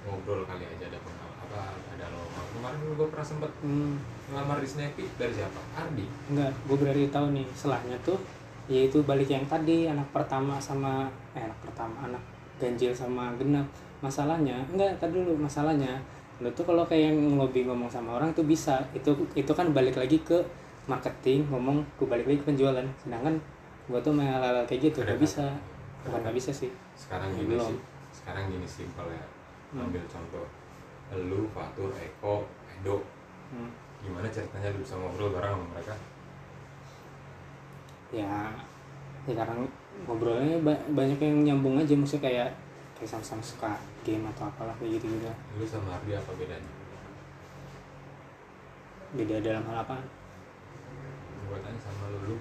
Ngobrol 0.01 0.49
kali 0.49 0.65
aja 0.65 0.89
ada 0.89 0.97
pengal 1.05 1.29
apa 1.45 1.77
ada 1.77 2.07
lowongan 2.09 2.47
kemarin 2.57 2.79
gue 2.97 3.09
pernah 3.13 3.27
sempet 3.27 3.53
hmm, 3.61 3.95
ngelamar 4.33 4.59
di 4.65 4.69
Snappy. 4.73 5.05
Dari 5.21 5.33
siapa? 5.37 5.61
Ardi. 5.77 6.07
Enggak 6.33 6.53
gue 6.57 6.77
berarti 6.81 7.13
tahu 7.13 7.27
nih. 7.37 7.47
Selahnya 7.53 7.97
tuh 8.01 8.17
yaitu 8.71 9.03
balik 9.05 9.29
yang 9.29 9.45
tadi 9.45 9.91
anak 9.91 10.09
pertama 10.15 10.57
sama 10.57 11.11
eh 11.37 11.43
anak 11.45 11.59
pertama 11.61 12.09
anak 12.09 12.23
ganjil 12.57 12.97
sama 12.97 13.37
genap. 13.37 13.69
Masalahnya 14.01 14.65
enggak 14.73 14.97
tadi 14.97 15.21
dulu 15.21 15.37
masalahnya 15.37 16.01
lo 16.41 16.49
tuh 16.57 16.65
kalau 16.65 16.89
kayak 16.89 17.13
yang 17.13 17.37
ngelobi 17.37 17.69
ngomong 17.69 17.93
sama 17.93 18.17
orang 18.17 18.33
tuh 18.33 18.49
bisa. 18.49 18.81
Itu 18.97 19.13
itu 19.37 19.53
kan 19.53 19.77
balik 19.77 20.01
lagi 20.01 20.17
ke 20.25 20.41
marketing 20.91 21.47
ngomong 21.47 21.79
gue 21.95 22.05
balik 22.05 22.27
lagi 22.27 22.39
ke 22.39 22.47
penjualan. 22.47 22.87
Sedangkan 22.97 23.39
gue 23.87 24.01
tuh 24.01 24.11
main 24.11 24.27
hal-hal 24.29 24.67
kayak 24.67 24.91
gitu 24.91 24.99
Keren. 25.01 25.15
gak 25.15 25.21
bisa. 25.21 25.47
Bukan 26.03 26.21
gak 26.21 26.35
bisa 26.35 26.51
sih. 26.51 26.71
Sekarang 26.95 27.31
Ya, 27.31 27.37
gini 27.39 27.55
belum. 27.55 27.71
sih. 27.71 27.79
Sekarang 28.13 28.45
gini 28.47 28.67
simpel 28.67 29.07
ya. 29.09 29.25
Hmm. 29.71 29.87
ambil 29.87 30.03
contoh. 30.05 30.47
Lu 31.13 31.47
Fatur 31.49 31.91
Eko 31.95 32.43
Edo. 32.69 32.99
Hmm. 33.51 33.71
gimana 34.01 34.25
ceritanya 34.27 34.73
lu 34.73 34.81
bisa 34.81 34.97
ngobrol 34.97 35.31
bareng 35.31 35.53
sama 35.53 35.67
mereka? 35.71 35.95
Ya 38.11 38.49
ya 39.23 39.35
karena 39.37 39.61
ngobrolnya 40.03 40.57
ba- 40.61 40.85
banyak 40.91 41.19
yang 41.19 41.37
nyambung 41.45 41.77
aja. 41.77 41.93
Maksudnya 41.93 42.25
kayak 42.25 42.49
kayak 42.97 43.11
sama-sama 43.11 43.41
suka 43.41 43.71
game 44.01 44.25
atau 44.27 44.45
apalah 44.47 44.73
kayak 44.77 44.97
gitu 44.97 45.09
gitu 45.11 45.29
lu 45.55 45.65
sama 45.65 45.95
Ardi 45.95 46.13
apa 46.13 46.33
bedanya? 46.35 46.73
Beda 49.11 49.37
dalam 49.41 49.65
hal 49.67 49.79
apa 49.83 49.97
gue 51.51 51.59
tanya 51.59 51.81
sama 51.81 52.07
lu 52.09 52.19
lu 52.25 52.37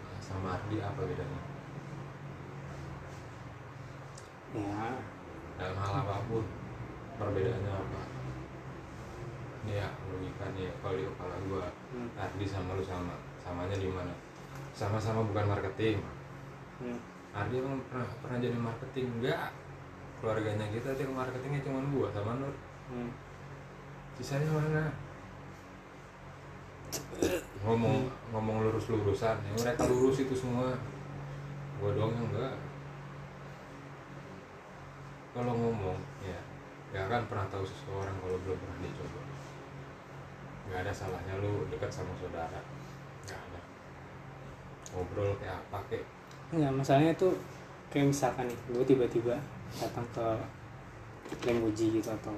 Ardi 0.70 0.86
apa 0.86 1.02
bedanya? 1.02 1.42
Ya. 4.54 4.86
Dalam 5.58 5.78
hal 5.82 5.94
apa 6.06 6.16
pun 6.30 6.46
perbedaannya 7.18 7.74
apa? 7.74 8.02
Ini 9.66 9.82
ya 9.82 9.90
logika 10.14 10.46
nih 10.54 10.70
kalau 10.78 10.94
di 10.94 11.10
kepala 11.10 11.42
gue 11.42 11.66
hmm, 11.74 12.10
Ardi 12.22 12.46
sama 12.46 12.78
lu 12.78 12.86
sama 12.86 13.18
samanya 13.42 13.82
di 13.82 13.90
mana? 13.90 14.14
Sama-sama 14.78 15.26
bukan 15.26 15.50
marketing. 15.50 16.06
Hmm, 16.86 17.02
Ardi 17.34 17.66
emang 17.66 17.82
pernah 17.90 18.06
pernah 18.22 18.38
jadi 18.38 18.58
marketing? 18.62 19.06
Enggak. 19.18 19.50
Keluarganya 20.22 20.70
kita 20.70 20.94
yang 20.94 21.18
marketingnya 21.18 21.66
cuma 21.66 21.82
gua 21.90 22.14
sama 22.14 22.38
Nur. 22.38 22.54
Hmm. 22.94 23.10
sisanya 24.22 24.54
mana 24.54 24.94
ngomong 27.60 28.08
ngomong 28.32 28.64
lurus 28.64 28.88
lurusan 28.88 29.36
ya 29.44 29.52
mereka 29.56 29.84
lurus 29.88 30.24
itu 30.24 30.36
semua. 30.36 30.72
Gua 31.80 31.96
doang 31.96 32.12
yang 32.12 32.28
enggak. 32.32 32.56
Kalau 35.32 35.54
ngomong 35.56 35.98
ya 36.24 36.40
gak 36.92 37.06
akan 37.08 37.22
pernah 37.30 37.48
tahu 37.48 37.64
seseorang 37.64 38.16
kalau 38.20 38.38
belum 38.44 38.58
pernah 38.60 38.78
dicoba. 38.84 39.22
Nggak 40.70 40.80
ada 40.86 40.94
salahnya 40.94 41.34
lu 41.40 41.66
dekat 41.72 41.92
sama 41.92 42.12
saudara. 42.20 42.60
Nggak 43.28 43.40
ada. 43.40 43.62
Ngobrol 44.94 45.34
kayak 45.40 45.58
apa 45.70 45.80
kayak 45.88 46.06
Enggak, 46.50 46.74
masalahnya 46.82 47.14
tuh 47.14 47.38
kayak 47.94 48.10
misalkan 48.10 48.50
nih, 48.50 48.60
gue 48.74 48.82
tiba-tiba 48.82 49.38
datang 49.78 50.06
ke 50.10 50.26
Lemuji 51.46 52.02
gitu 52.02 52.10
atau 52.10 52.34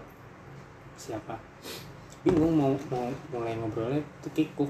siapa. 0.99 1.39
Bingung 2.19 2.59
mau 2.59 2.75
mau 2.91 3.07
mulai 3.31 3.55
ngobrolnya 3.55 4.03
tuh 4.19 4.27
kikuk 4.35 4.67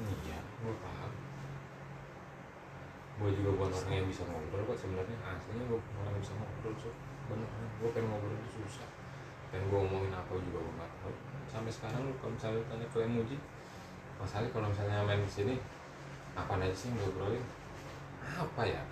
Iya, 0.00 0.38
gue 0.40 0.74
paham. 0.80 1.12
Gue 3.20 3.30
juga 3.36 3.50
bukan 3.52 3.70
orang 3.76 3.92
yang 4.00 4.08
bisa 4.08 4.22
ngobrol 4.24 4.64
kok 4.64 4.78
sebenarnya. 4.80 5.18
Aslinya 5.20 5.64
gue 5.68 5.78
bukan 5.78 5.94
orang 6.00 6.16
bisa 6.20 6.32
ngobrol 6.40 6.74
so 6.80 6.90
beneran 7.28 7.68
gue 7.78 7.90
pengen 7.92 8.08
ngobrol 8.08 8.32
itu 8.32 8.48
susah. 8.64 8.88
Dan 9.52 9.60
gue 9.68 9.78
ngomongin 9.78 10.12
apa 10.14 10.32
juga 10.40 10.58
gue 10.64 10.74
nggak 10.78 10.90
tahu. 11.04 11.12
Sampai 11.50 11.72
sekarang 11.74 12.00
lu 12.08 12.12
kalau 12.22 12.32
misalnya 12.32 12.62
tanya 12.70 12.86
ke 12.86 12.96
Lemuji 13.02 13.36
Mas 14.20 14.36
Ali 14.36 14.48
kalau 14.52 14.68
misalnya 14.70 15.02
main 15.02 15.20
ke 15.24 15.32
sini 15.32 15.56
apa 16.36 16.52
aja 16.60 16.72
sih 16.72 16.88
yang 16.92 16.96
lu 17.00 17.12
obrolin? 17.12 17.44
Apa 18.24 18.62
ya? 18.64 18.82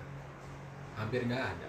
Hampir 0.99 1.25
nggak 1.25 1.41
ada. 1.57 1.69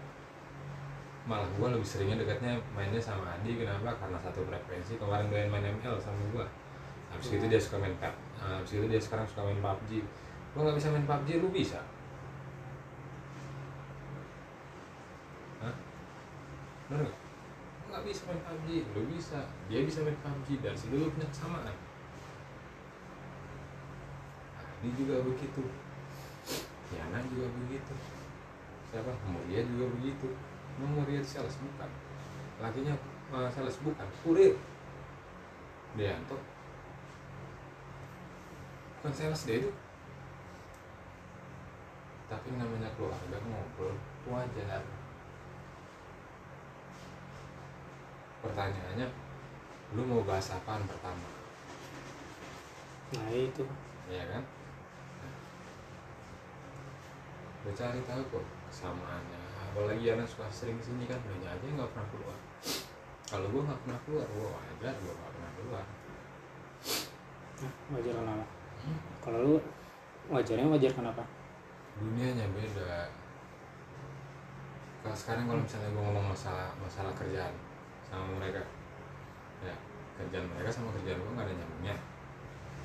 Malah 1.29 1.47
gue 1.47 1.67
lebih 1.69 1.85
seringnya 1.85 2.17
dekatnya 2.19 2.57
mainnya 2.73 2.99
sama 2.99 3.37
Adi 3.37 3.55
kenapa? 3.61 3.93
Karena 3.95 4.17
satu 4.19 4.43
frekuensi. 4.43 4.97
Kemarin 4.97 5.29
gue 5.29 5.39
main 5.47 5.63
ML 5.63 5.95
sama 6.01 6.19
gue 6.33 6.47
habis 7.09 7.29
itu 7.33 7.45
dia 7.49 7.57
suka 7.57 7.81
main 7.81 7.93
pet 7.97 8.13
habis 8.39 8.71
itu 8.71 8.85
dia 8.87 9.01
sekarang 9.01 9.27
suka 9.27 9.43
main 9.43 9.59
PUBG 9.59 10.03
gue 10.49 10.61
nggak 10.65 10.77
bisa 10.81 10.89
main 10.89 11.05
PUBG 11.05 11.29
lu 11.45 11.49
bisa? 11.53 11.79
Hah? 15.61 15.75
bener 16.89 17.05
Lu 17.05 17.87
nggak 17.93 18.03
bisa 18.07 18.21
main 18.25 18.41
PUBG 18.41 18.67
lu 18.97 19.01
bisa. 19.13 19.39
Dia 19.69 19.85
bisa 19.85 20.01
main 20.01 20.17
PUBG 20.17 20.47
dan 20.65 20.73
situ 20.73 20.97
lu 20.97 21.13
punya 21.13 21.29
kesamaan. 21.29 21.77
Adi 24.57 24.89
juga 24.97 25.21
begitu. 25.21 25.63
Yana 26.97 27.21
juga 27.29 27.45
begitu. 27.53 27.93
Siapa? 28.89 29.11
Muria 29.29 29.61
juga 29.69 29.85
begitu. 30.01 30.33
Emang 30.81 30.97
Muria 30.97 31.21
sales 31.21 31.59
bukan. 31.61 31.89
Lakinya 32.57 32.97
uh, 33.29 33.45
sales 33.53 33.77
bukan. 33.85 34.07
Kurir. 34.25 34.57
Deanto 35.93 36.58
bukan 38.99 39.15
sales 39.15 39.47
dia 39.47 39.63
itu 39.63 39.71
tapi 42.29 42.53
namanya 42.53 42.93
keluarga 42.93 43.41
ngobrol 43.41 43.97
wajar. 44.29 44.85
Pertanyaannya 48.45 49.07
lu 49.97 50.01
mau 50.05 50.21
bahas 50.21 50.53
apaan 50.53 50.85
pertama? 50.85 51.25
Nah 53.17 53.33
itu. 53.33 53.65
Ya 54.13 54.23
kan? 54.29 54.45
Udah 57.65 57.73
cari 57.73 57.99
tahu 58.05 58.21
kok 58.29 58.45
kesamaannya. 58.69 59.41
Apalagi 59.73 60.13
anak 60.13 60.29
suka 60.29 60.45
sering 60.53 60.77
ke 60.77 60.85
sini 60.85 61.09
kan 61.09 61.17
lu 61.25 61.41
aja 61.41 61.57
nggak 61.65 61.89
pernah 61.97 62.07
keluar. 62.13 62.37
Kalau 63.25 63.49
gua 63.49 63.61
nggak 63.73 63.81
pernah 63.89 63.99
keluar 64.05 64.27
gua 64.37 64.47
wajar 64.53 64.93
gua 65.01 65.13
nggak 65.17 65.31
pernah 65.33 65.51
keluar. 65.57 65.85
Nah, 67.59 67.73
wajar 67.97 68.13
kenapa 68.21 68.58
kalau 69.19 69.39
lu 69.41 69.55
wajarnya 70.29 70.67
wajar 70.67 70.91
kenapa? 70.91 71.23
Dunianya 71.97 72.45
beda. 72.51 73.09
Kalau 74.99 75.15
sekarang 75.15 75.47
kalau 75.47 75.61
misalnya 75.63 75.89
gue 75.89 76.03
ngomong 76.03 76.25
masalah 76.29 76.67
masalah 76.77 77.11
kerjaan 77.15 77.53
sama 78.03 78.35
mereka 78.35 78.59
ya 79.63 79.75
kerjaan 80.15 80.43
mereka 80.51 80.67
sama 80.69 80.91
kerjaan 80.91 81.19
gue 81.19 81.31
nggak 81.31 81.45
ada 81.47 81.53
nyambungnya 81.55 81.95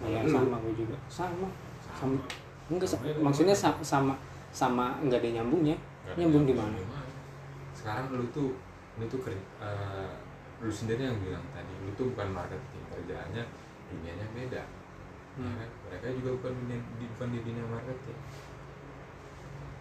ya 0.05 0.21
Lu, 0.23 0.31
sama 0.31 0.57
gue 0.63 0.75
juga. 0.77 0.97
Sama. 1.11 1.49
Sama. 1.83 2.19
enggak 2.71 2.89
sa- 2.89 2.99
Sama 2.99 3.07
ya, 3.07 3.15
maksudnya 3.19 3.57
sama. 3.57 3.79
sa- 3.83 3.87
sama 3.99 4.15
sama 4.55 4.87
enggak 5.03 5.23
ada 5.23 5.31
nyambungnya. 5.43 5.75
Nggak 5.75 6.13
ada 6.15 6.19
nyambung 6.23 6.45
di 6.47 6.55
mana? 6.55 6.77
sekarang 7.75 8.07
lu 8.11 8.25
tuh 8.33 8.55
lu 8.97 9.05
tuh 9.05 9.21
kerja 9.21 9.43
eh, 9.61 10.11
lu 10.63 10.71
sendiri 10.73 11.05
yang 11.05 11.19
bilang 11.21 11.43
tadi 11.53 11.69
lu 11.85 11.91
tuh 11.93 12.09
bukan 12.15 12.33
marketing 12.33 12.81
kerjaannya 12.89 13.43
dunianya 13.93 14.27
beda 14.33 14.63
Hmm. 15.35 15.55
kan? 15.59 15.71
mereka 15.91 16.07
juga 16.15 16.31
bukan 16.39 16.53
di, 16.71 17.07
bukan 17.11 17.29
di 17.35 17.39
dunia 17.43 17.67
marketing. 17.67 18.19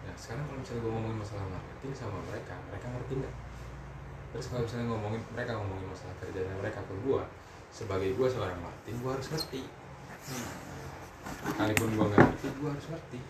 Nah 0.04 0.14
sekarang 0.18 0.44
kalau 0.50 0.58
misalnya 0.58 0.82
gue 0.82 0.92
ngomongin 0.92 1.18
masalah 1.22 1.46
marketing 1.46 1.92
sama 1.94 2.18
mereka 2.26 2.54
mereka 2.70 2.86
ngerti 2.90 3.12
nggak? 3.22 3.34
Terus 4.34 4.46
kalau 4.50 4.62
misalnya 4.66 4.86
ngomongin 4.90 5.22
mereka 5.30 5.52
ngomongin 5.54 5.86
masalah 5.86 6.14
kerjanya 6.18 6.54
mereka 6.58 6.80
ke 6.82 6.94
gue 7.06 7.22
sebagai 7.70 8.10
gue 8.18 8.26
seorang 8.26 8.58
marketing 8.58 8.96
gue 8.98 9.10
harus 9.14 9.28
ngerti. 9.30 9.62
Sekalipun 11.54 11.90
gue 11.94 12.06
nggak 12.10 12.22
ngerti 12.26 12.48
gue 12.50 12.70
harus 12.74 12.86
ngerti. 12.90 13.20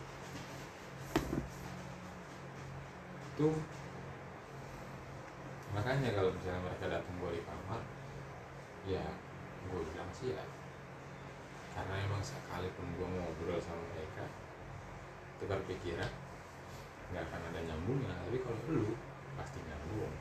Itu 3.37 3.49
makanya 5.75 6.09
kalau 6.15 6.31
misalnya 6.31 6.61
mereka 6.63 6.85
datang 6.87 7.15
gue 7.19 7.31
di 7.35 7.43
kamar 7.43 7.83
ya 8.87 9.05
gue 9.67 9.81
bilang 9.91 10.11
sih 10.15 10.31
ya 10.31 10.45
karena 11.75 11.95
emang 12.07 12.23
sekalipun 12.23 12.87
gue 12.95 13.07
ngobrol 13.07 13.59
sama 13.59 13.83
mereka 13.93 14.25
tukar 15.43 15.61
pikiran 15.67 16.11
nggak 17.13 17.25
akan 17.29 17.41
ada 17.53 17.61
nyambungnya. 17.67 18.15
Tapi 18.27 18.39
kalau 18.41 18.59
lu 18.71 18.95
pasti 19.35 19.59
nyambung. 19.61 20.15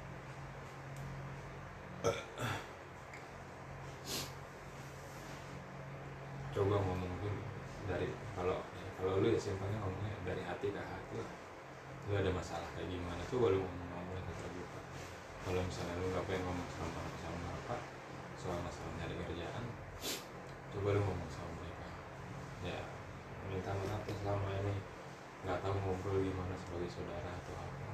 Coba 6.54 6.76
ngomong 6.78 7.14
dulu 7.22 7.41
dari 7.89 8.10
kalau 8.36 8.62
kalau 8.99 9.22
lu 9.22 9.28
ya 9.32 9.39
simpelnya 9.39 9.78
ngomongnya 9.80 10.14
dari 10.28 10.41
hati 10.43 10.70
ke 10.70 10.82
hati 10.82 11.16
lah. 11.18 11.34
Lu 12.10 12.14
ada 12.20 12.30
masalah 12.36 12.68
kayak 12.76 12.91
gimana 12.91 13.24
coba 13.32 13.56
lu 13.56 13.64
ngomong 13.64 13.89
ngomongnya 13.93 14.22
ke 14.28 14.34
terbuka 14.43 14.80
kalau 15.43 15.62
misalnya 15.64 15.95
lu 15.99 16.06
nggak 16.12 16.26
pengen 16.28 16.43
ngomong 16.43 16.70
sama 16.76 17.01
sama 17.24 17.47
apa 17.64 17.76
soal 18.36 18.60
masalah 18.60 18.91
nyari 18.99 19.16
kerjaan 19.16 19.66
coba 20.74 20.97
lu 20.97 21.01
ngomong 21.05 21.30
sama 21.30 21.53
mereka. 21.61 21.88
Ya 22.65 22.82
minta 23.47 23.71
maaf 23.78 24.01
ya 24.09 24.15
selama 24.17 24.49
ini. 24.57 24.76
Nggak 25.45 25.61
tahu 25.61 25.76
ngobrol 25.78 26.17
gimana 26.26 26.55
sebagai 26.57 26.89
saudara 26.89 27.30
atau 27.38 27.53
apa. 27.53 27.88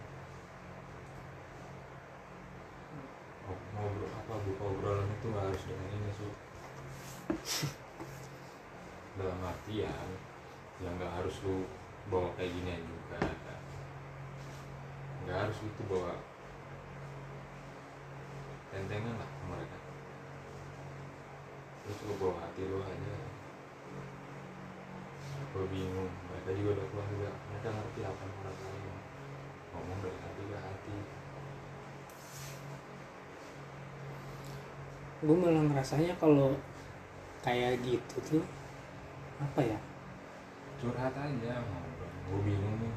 Ngob- 3.43 3.67
ngobrol 3.75 4.11
apa 4.15 4.33
buka 4.47 4.63
obrolan 4.63 5.11
itu 5.11 5.25
nggak 5.27 5.45
harus 5.51 5.63
dengan 5.67 5.87
ini 5.91 6.11
su. 6.15 6.27
Dalam 9.19 9.39
artian 9.43 10.09
ya 10.79 10.89
nggak 10.95 11.11
harus 11.19 11.35
lu 11.43 11.67
bawa 12.07 12.31
kayak 12.39 12.55
ginian 12.55 12.81
juga 12.87 13.19
nggak 15.29 15.45
harus 15.45 15.59
itu 15.61 15.81
bawa 15.85 16.17
tentengan 18.73 19.13
lah 19.13 19.29
mereka 19.45 19.77
lu 21.89 21.97
coba 21.97 22.13
bawa 22.21 22.33
hati 22.45 22.61
lu 22.69 22.77
aja. 22.85 23.15
Gue 25.49 25.65
bingung 25.73 26.13
mereka 26.29 26.53
juga 26.53 26.77
udah 26.77 26.85
keluarga 26.93 27.29
mereka 27.49 27.67
ngerti 27.73 28.01
apa 28.05 28.21
yang 28.21 28.35
orang 28.45 28.57
lain 28.61 28.93
ngomong 29.73 29.97
dari 30.05 30.19
hati 30.21 30.41
ke 30.45 30.57
hati. 30.61 30.95
Gue 35.25 35.35
malah 35.35 35.63
ngerasanya 35.65 36.13
kalau 36.21 36.53
kayak 37.41 37.81
gitu 37.81 38.17
tuh 38.21 38.45
apa 39.41 39.65
ya? 39.65 39.79
Curhat 40.77 41.17
aja 41.17 41.53
ngobrol 41.65 42.13
gue 42.29 42.39
bingung 42.45 42.77
nih. 42.85 42.93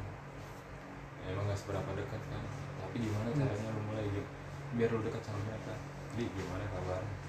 Emang 1.32 1.48
gak 1.48 1.56
seberapa 1.56 1.96
dekat 1.96 2.20
kan? 2.28 2.44
Tapi 2.84 2.96
gimana 3.00 3.32
caranya 3.32 3.72
lu 3.72 3.80
mulai 3.88 4.04
gitu 4.12 4.30
biar 4.76 4.92
lu 4.92 5.00
dekat 5.00 5.24
sama 5.24 5.40
mereka. 5.48 5.80
Di 6.12 6.28
gimana 6.28 6.68
kabar 6.68 7.00
ya 7.00 7.21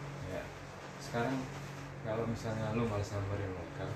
sekarang 1.03 1.35
kalau 2.07 2.23
misalnya 2.23 2.71
lu 2.71 2.87
malas 2.87 3.11
samperin 3.11 3.51
mereka 3.51 3.87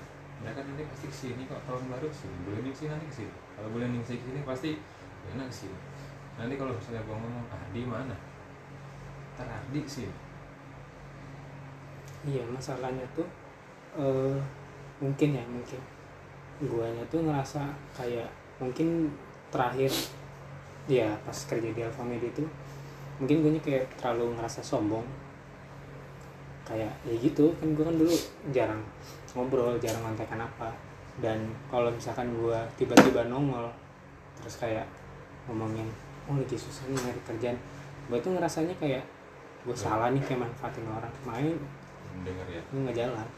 mereka 0.44 0.60
nanti 0.62 0.84
pasti 0.86 1.06
ke 1.08 1.16
sini 1.16 1.42
kok 1.48 1.60
tahun 1.64 1.88
baru 1.88 2.06
ke 2.06 2.16
sini 2.16 2.36
bulan 2.44 2.60
ini 2.62 2.70
ke 2.70 2.78
sini 2.78 2.90
nanti 2.92 3.06
ke 3.08 3.16
sini. 3.24 3.34
Kalau 3.56 3.68
bulan 3.72 3.88
ini 3.90 4.04
ke 4.04 4.08
sini 4.12 4.40
pasti 4.44 4.70
ya 5.26 5.32
ke 5.34 5.56
sini. 5.56 5.78
Nanti 6.38 6.54
kalau 6.54 6.72
misalnya 6.76 7.02
gua 7.08 7.16
ngomong 7.18 7.46
Ardi 7.50 7.82
mana? 7.82 8.16
Ntar 9.34 9.48
Ardi 9.48 9.80
sih 9.88 10.08
iya 12.26 12.42
masalahnya 12.50 13.06
tuh 13.14 13.26
eh 13.96 14.36
mungkin 15.00 15.28
ya 15.32 15.44
mungkin. 15.48 15.80
Guanya 16.58 17.02
tuh 17.06 17.22
ngerasa 17.22 17.70
kayak 17.94 18.26
mungkin 18.58 19.14
terakhir 19.48 19.90
ya 20.90 21.14
pas 21.22 21.38
kerja 21.46 21.70
di 21.70 21.80
Alfamedi 21.84 22.26
itu 22.32 22.42
mungkin 23.22 23.44
gue 23.44 23.60
kayak 23.62 23.86
terlalu 24.00 24.34
ngerasa 24.34 24.64
sombong 24.64 25.04
kayak 26.68 26.92
ya 27.08 27.14
gitu 27.16 27.48
kan 27.56 27.72
gue 27.72 27.80
kan 27.80 27.96
dulu 27.96 28.12
jarang 28.52 28.82
ngobrol 29.32 29.80
jarang 29.80 30.04
ngontekan 30.04 30.40
apa. 30.44 30.68
Dan 31.18 31.50
kalau 31.72 31.88
misalkan 31.90 32.28
gue 32.30 32.58
tiba-tiba 32.78 33.26
nongol 33.26 33.72
terus 34.38 34.60
kayak 34.60 34.86
ngomongin 35.48 35.88
oh 36.28 36.36
lagi 36.36 36.54
susah 36.54 36.84
nih 36.92 37.00
nyari 37.00 37.20
kerjaan. 37.24 37.56
Gue 38.12 38.20
tuh 38.20 38.36
ngerasanya 38.36 38.76
kayak 38.76 39.02
gue 39.64 39.74
salah 39.74 40.12
nih 40.12 40.20
kayak 40.22 40.44
manfaatin 40.44 40.84
orang. 40.86 41.12
Makanya 41.24 41.56
mendengar 42.14 42.46
ya. 42.46 42.62
gue 42.68 42.80
nggak 42.84 42.96
jalan. 42.96 43.28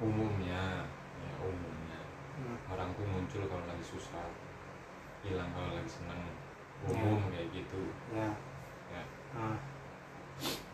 Umumnya 0.00 0.88
ya 1.20 1.32
umumnya 1.44 2.00
Hmm. 2.40 2.56
orang 2.72 2.88
tuh 2.96 3.04
muncul 3.04 3.44
kalau 3.44 3.68
lagi 3.68 3.84
susah 3.84 4.24
hilang 5.20 5.52
kalau 5.52 5.76
lagi 5.76 5.90
seneng. 5.92 6.24
Ya. 6.88 6.96
umum 7.04 7.28
kayak 7.28 7.52
gitu. 7.52 7.92
Ya. 8.16 8.32
Ya. 8.88 9.02
Nah, 9.36 9.60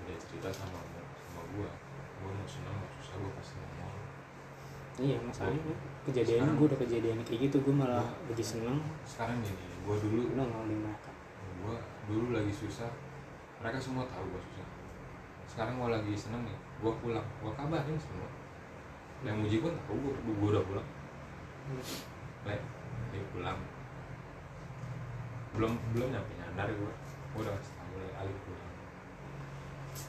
dia 0.04 0.16
cerita 0.20 0.52
sama 0.52 0.82
sama 0.84 1.42
gua. 1.56 1.70
Gua 2.20 2.30
mau 2.32 2.48
seneng 2.48 2.76
mau 2.76 2.88
susah 3.00 3.16
gua 3.20 3.32
pasti 3.40 3.56
ngomong 3.56 3.94
iya 4.96 5.20
masalahnya 5.20 5.76
kejadiannya 6.08 6.56
gue 6.56 6.66
udah 6.72 6.80
kejadian 6.80 7.20
kayak 7.20 7.52
gitu 7.52 7.60
gue 7.60 7.74
malah 7.76 8.16
lagi 8.32 8.40
seneng. 8.40 8.80
Sekarang 9.04 9.44
gini 9.44 9.76
gua 9.84 9.96
dulu 10.00 10.32
nongol 10.32 10.72
di 10.72 10.76
mereka 10.80 11.12
gua 11.60 11.76
dulu 12.08 12.32
lagi 12.32 12.52
susah. 12.52 12.88
Mereka 13.60 13.76
semua 13.76 14.08
tahu 14.08 14.24
gua 14.32 14.40
susah. 14.40 14.68
Sekarang 15.44 15.76
gua 15.76 15.92
lagi 15.92 16.16
seneng 16.16 16.48
nih 16.48 16.56
gua 16.80 16.92
pulang. 16.96 17.28
Gua 17.44 17.52
kabarin 17.52 18.00
semua. 18.00 18.28
Yang 19.24 19.36
muji 19.44 19.56
pun 19.64 19.72
tahu 19.84 19.96
gua, 20.00 20.12
gua 20.16 20.48
udah 20.56 20.64
pulang. 20.64 20.88
Le, 22.46 22.56
dia 23.12 23.22
pulang. 23.36 23.58
Belum 25.56 25.72
belum 25.92 26.08
nyampe 26.12 26.32
nyandar 26.36 26.68
gue 26.72 26.92
gue 27.36 27.40
udah 27.44 27.52
kasih 27.52 27.74
tahu 27.76 28.00
Le, 28.00 28.08
Ali 28.16 28.32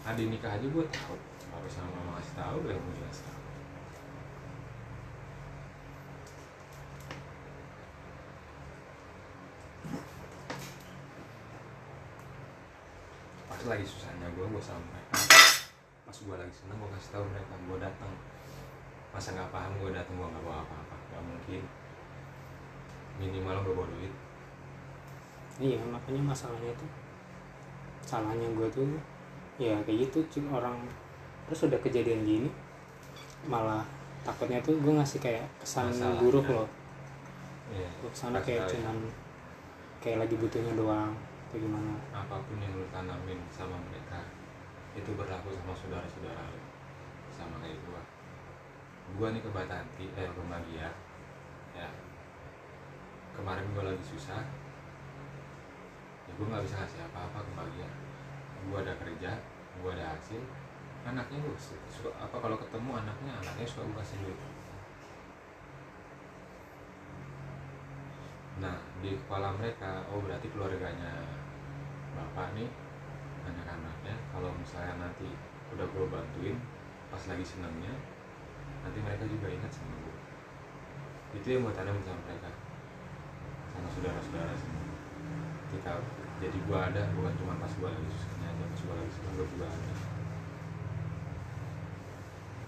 Adi 0.07 0.23
nikah 0.31 0.55
aja 0.55 0.63
gue 0.63 0.85
tahu. 0.87 1.19
Apa 1.51 1.67
sama 1.67 1.91
mama 1.91 2.15
kasih 2.15 2.39
tahu 2.39 2.57
udah 2.63 2.79
mau 2.79 2.93
jelas 2.95 3.19
tahu. 3.27 3.39
Pas 13.51 13.61
lagi 13.67 13.83
susahnya 13.83 14.31
gue 14.31 14.45
gue 14.47 14.63
sama 14.63 14.79
mereka. 14.79 15.19
Pas 16.07 16.15
gue 16.15 16.35
lagi 16.39 16.53
seneng 16.55 16.79
gue 16.79 16.89
kasih 16.95 17.11
tahu 17.11 17.23
mereka 17.27 17.53
gue 17.67 17.77
datang 17.83 18.13
masa 19.11 19.35
nggak 19.35 19.51
paham 19.51 19.75
gue 19.75 19.91
datang 19.91 20.15
gue 20.15 20.23
nggak 20.23 20.43
bawa 20.47 20.63
apa-apa. 20.63 20.95
Nggak 21.11 21.23
mungkin. 21.27 21.61
Minimal 23.19 23.57
gue 23.59 23.73
bawa 23.75 23.87
duit. 23.91 24.13
Iya 25.59 25.83
makanya 25.83 26.31
masalahnya 26.31 26.71
tuh 26.79 26.91
salahnya 28.07 28.47
gue 28.55 28.67
tuh 28.71 28.87
ya 29.57 29.75
kayak 29.83 30.09
gitu 30.09 30.19
cuy 30.29 30.45
orang 30.53 30.77
terus 31.49 31.65
udah 31.65 31.79
kejadian 31.81 32.21
gini 32.21 32.49
malah 33.45 33.81
takutnya 34.21 34.61
tuh 34.61 34.77
gue 34.77 34.93
ngasih 34.93 35.17
kayak 35.17 35.45
kesan 35.57 35.89
Masalahnya. 35.89 36.19
buruk 36.21 36.47
loh 36.47 36.67
Iya. 37.67 37.89
gue 37.99 38.07
ke 38.07 38.15
sana 38.15 38.39
kayak 38.39 38.63
ya. 38.63 38.79
cuman 38.79 38.95
kayak 39.99 40.23
lagi 40.23 40.35
butuhnya 40.39 40.71
doang 40.73 41.11
atau 41.47 41.57
gimana 41.59 41.95
apa 42.15 42.35
pun 42.43 42.59
yang 42.59 42.71
lu 42.71 42.87
tanamin 42.91 43.39
sama 43.51 43.75
mereka 43.87 44.23
itu 44.95 45.11
berlaku 45.13 45.51
sama 45.51 45.75
saudara-saudara 45.75 46.43
lu 46.47 46.59
sama 47.31 47.59
kayak 47.59 47.75
gua 47.83 48.01
gua 49.15 49.27
nih 49.31 49.39
ke 49.39 49.49
Batanti 49.51 50.05
eh 50.11 50.27
ke 50.27 50.41
Magia 50.43 50.87
ya 51.71 51.87
kemarin 53.31 53.67
gua 53.71 53.83
lagi 53.87 54.03
susah 54.03 54.43
ya 56.23 56.31
gua 56.35 56.45
nggak 56.51 56.63
bisa 56.67 56.75
ngasih 56.79 56.99
apa-apa 57.07 57.39
ke 57.39 57.51
Magia 57.51 57.89
gua 58.69 58.79
ada 58.85 58.93
kerja 59.01 59.31
gua 59.81 59.91
ada 59.95 60.05
hasil 60.15 60.41
anaknya 61.07 61.37
gua 61.43 61.55
su- 61.57 61.83
suka 61.91 62.09
apa 62.19 62.35
kalau 62.43 62.57
ketemu 62.59 62.91
anaknya 63.01 63.31
anaknya 63.41 63.65
suka 63.67 63.83
gua 63.87 64.03
kasih 64.03 64.19
duit 64.23 64.39
Nah, 68.57 68.73
di 69.05 69.13
kepala 69.13 69.53
mereka, 69.53 70.01
oh 70.09 70.17
berarti 70.17 70.49
keluarganya 70.49 71.13
bapak 72.17 72.57
nih, 72.57 72.65
anak-anaknya, 73.45 74.15
kalau 74.33 74.49
misalnya 74.57 74.97
nanti 74.97 75.29
udah 75.73 75.85
gue 75.85 76.05
bantuin, 76.09 76.57
pas 77.13 77.21
lagi 77.29 77.45
senangnya, 77.45 77.93
nanti 78.81 78.97
mereka 78.97 79.29
juga 79.29 79.47
ingat 79.53 79.69
sama 79.69 79.93
gue. 80.01 80.15
Itu 81.37 81.47
yang 81.53 81.61
gue 81.69 81.73
tanam 81.77 82.01
sama 82.01 82.17
mereka, 82.25 82.49
sama 83.77 83.87
saudara-saudara 83.93 84.53
semua. 84.57 84.85
Ketika 85.69 85.91
jadi 86.41 86.57
gue 86.57 86.77
ada, 86.77 87.03
bukan 87.13 87.33
cuma 87.37 87.53
pas 87.61 87.69
gue 87.69 87.89
lagi 87.93 88.09
susahnya 88.09 88.36
gue 88.87 89.45
juga 89.53 89.67
ada. 89.69 89.93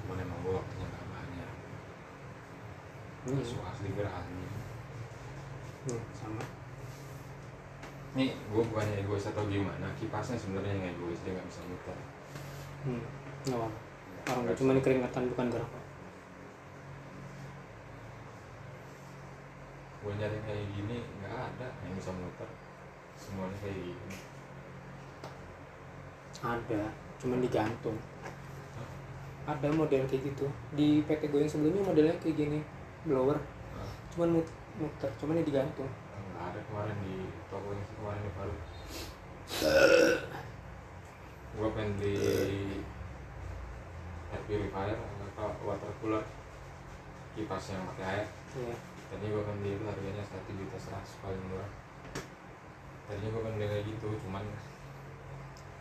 Cuman 0.06 0.18
emang 0.22 0.40
gue 0.46 0.54
waktunya 0.54 0.86
gak 0.86 1.08
banyak, 1.10 1.52
iya 3.26 3.34
masuk 3.34 3.62
asli 3.66 3.90
gerahani. 3.98 4.46
Hmm, 5.90 6.04
sama 6.14 6.44
Nih, 8.18 8.34
gue 8.34 8.64
bukannya 8.74 9.06
egois 9.06 9.26
atau 9.30 9.46
gimana, 9.46 9.86
kipasnya 9.98 10.38
sebenarnya 10.38 10.74
yang 10.76 10.98
egois, 10.98 11.22
dia 11.22 11.34
nggak 11.38 11.50
bisa 11.50 11.62
muter. 11.70 11.98
hmm. 12.86 13.04
nggak 13.50 13.60
apa 13.60 13.70
orang 14.30 14.44
gue 14.46 14.56
cuman 14.62 14.78
keringetan 14.84 15.26
bukan 15.34 15.48
gerak 15.50 15.72
Gue 20.00 20.14
nyari 20.16 20.40
kayak 20.48 20.66
gini, 20.74 20.98
nggak 21.20 21.36
ada 21.36 21.68
yang 21.84 21.94
bisa 21.94 22.12
muter. 22.16 22.50
Semuanya 23.20 23.58
kayak 23.60 23.84
gini. 23.84 24.29
Ada 26.40 26.82
cuman 27.20 27.40
digantung. 27.44 27.98
Ada 29.44 29.68
model 29.74 30.06
kayak 30.06 30.24
gitu. 30.24 30.46
Di 30.78 31.02
PT 31.04 31.28
gue 31.28 31.42
yang 31.42 31.52
sebelumnya 31.52 31.84
modelnya 31.84 32.16
kayak 32.22 32.38
gini 32.38 32.60
blower. 33.04 33.40
Cuman 34.16 34.40
mut- 34.40 34.58
muter 34.78 35.10
cuman 35.20 35.40
ini 35.42 35.48
digantung. 35.48 35.90
Nggak 35.90 36.44
ada 36.54 36.60
kemarin 36.70 36.98
di 37.04 37.16
toko 37.50 37.70
yang 37.74 37.88
kemarin 37.98 38.22
di 38.24 38.32
Palu. 38.38 38.56
gue 41.50 41.70
pengen 41.76 41.92
beli 41.98 42.16
air 44.30 44.42
purifier 44.46 44.98
atau 45.34 45.50
water 45.66 45.92
cooler. 46.00 46.24
Kipas 47.36 47.74
yang 47.74 47.84
pakai 47.94 48.06
air. 48.22 48.28
Ya 48.56 48.76
tadi 49.10 49.26
gue 49.26 49.42
kan 49.42 49.56
beli 49.58 49.74
itu 49.74 49.84
harganya 49.90 50.22
satu 50.22 50.50
juta 50.54 50.78
seratus 50.78 51.18
paling 51.20 51.42
murah. 51.50 51.70
Tadinya 53.10 53.30
gue 53.34 53.42
kan 53.42 53.54
beli 53.58 53.68
kayak 53.68 53.86
gitu 53.90 54.08
cuman 54.28 54.46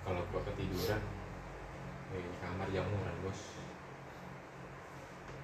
kalau 0.09 0.25
gue 0.25 0.41
ketiduran 0.41 1.03
ya 2.09 2.17
di 2.25 2.37
kamar 2.41 2.69
yang 2.73 2.89
murah 2.89 3.13
bos. 3.21 3.61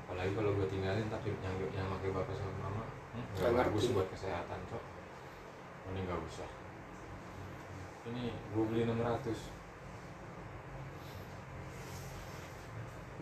Apalagi 0.08 0.32
kalau 0.32 0.56
gue 0.56 0.66
tinggalin 0.72 1.12
tapi 1.12 1.36
yang 1.44 1.52
yang 1.68 1.84
pakai 1.92 2.08
bapak 2.16 2.32
sama 2.32 2.52
mama 2.64 2.84
hmm, 3.12 3.24
Nggak 3.36 3.50
nggak 3.52 3.68
bagus 3.68 3.92
buat 3.92 4.08
kesehatan 4.08 4.60
cok. 4.72 4.84
Mending 5.84 6.04
nggak 6.08 6.20
usah. 6.24 6.48
Ini 8.08 8.32
gue 8.32 8.64
beli 8.64 8.88
600 8.88 9.64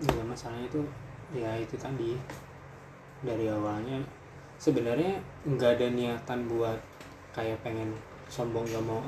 ya 0.02 0.22
masalahnya 0.26 0.66
itu 0.70 0.82
ya 1.34 1.50
itu 1.58 1.74
tadi. 1.74 2.14
Dari 3.22 3.46
awalnya 3.50 3.98
sebenarnya 4.58 5.18
nggak 5.46 5.78
ada 5.78 5.86
niatan 5.90 6.46
buat 6.46 6.78
kayak 7.34 7.62
pengen 7.66 7.94
sombong 8.26 8.66
gak 8.66 8.82
mau 8.82 8.98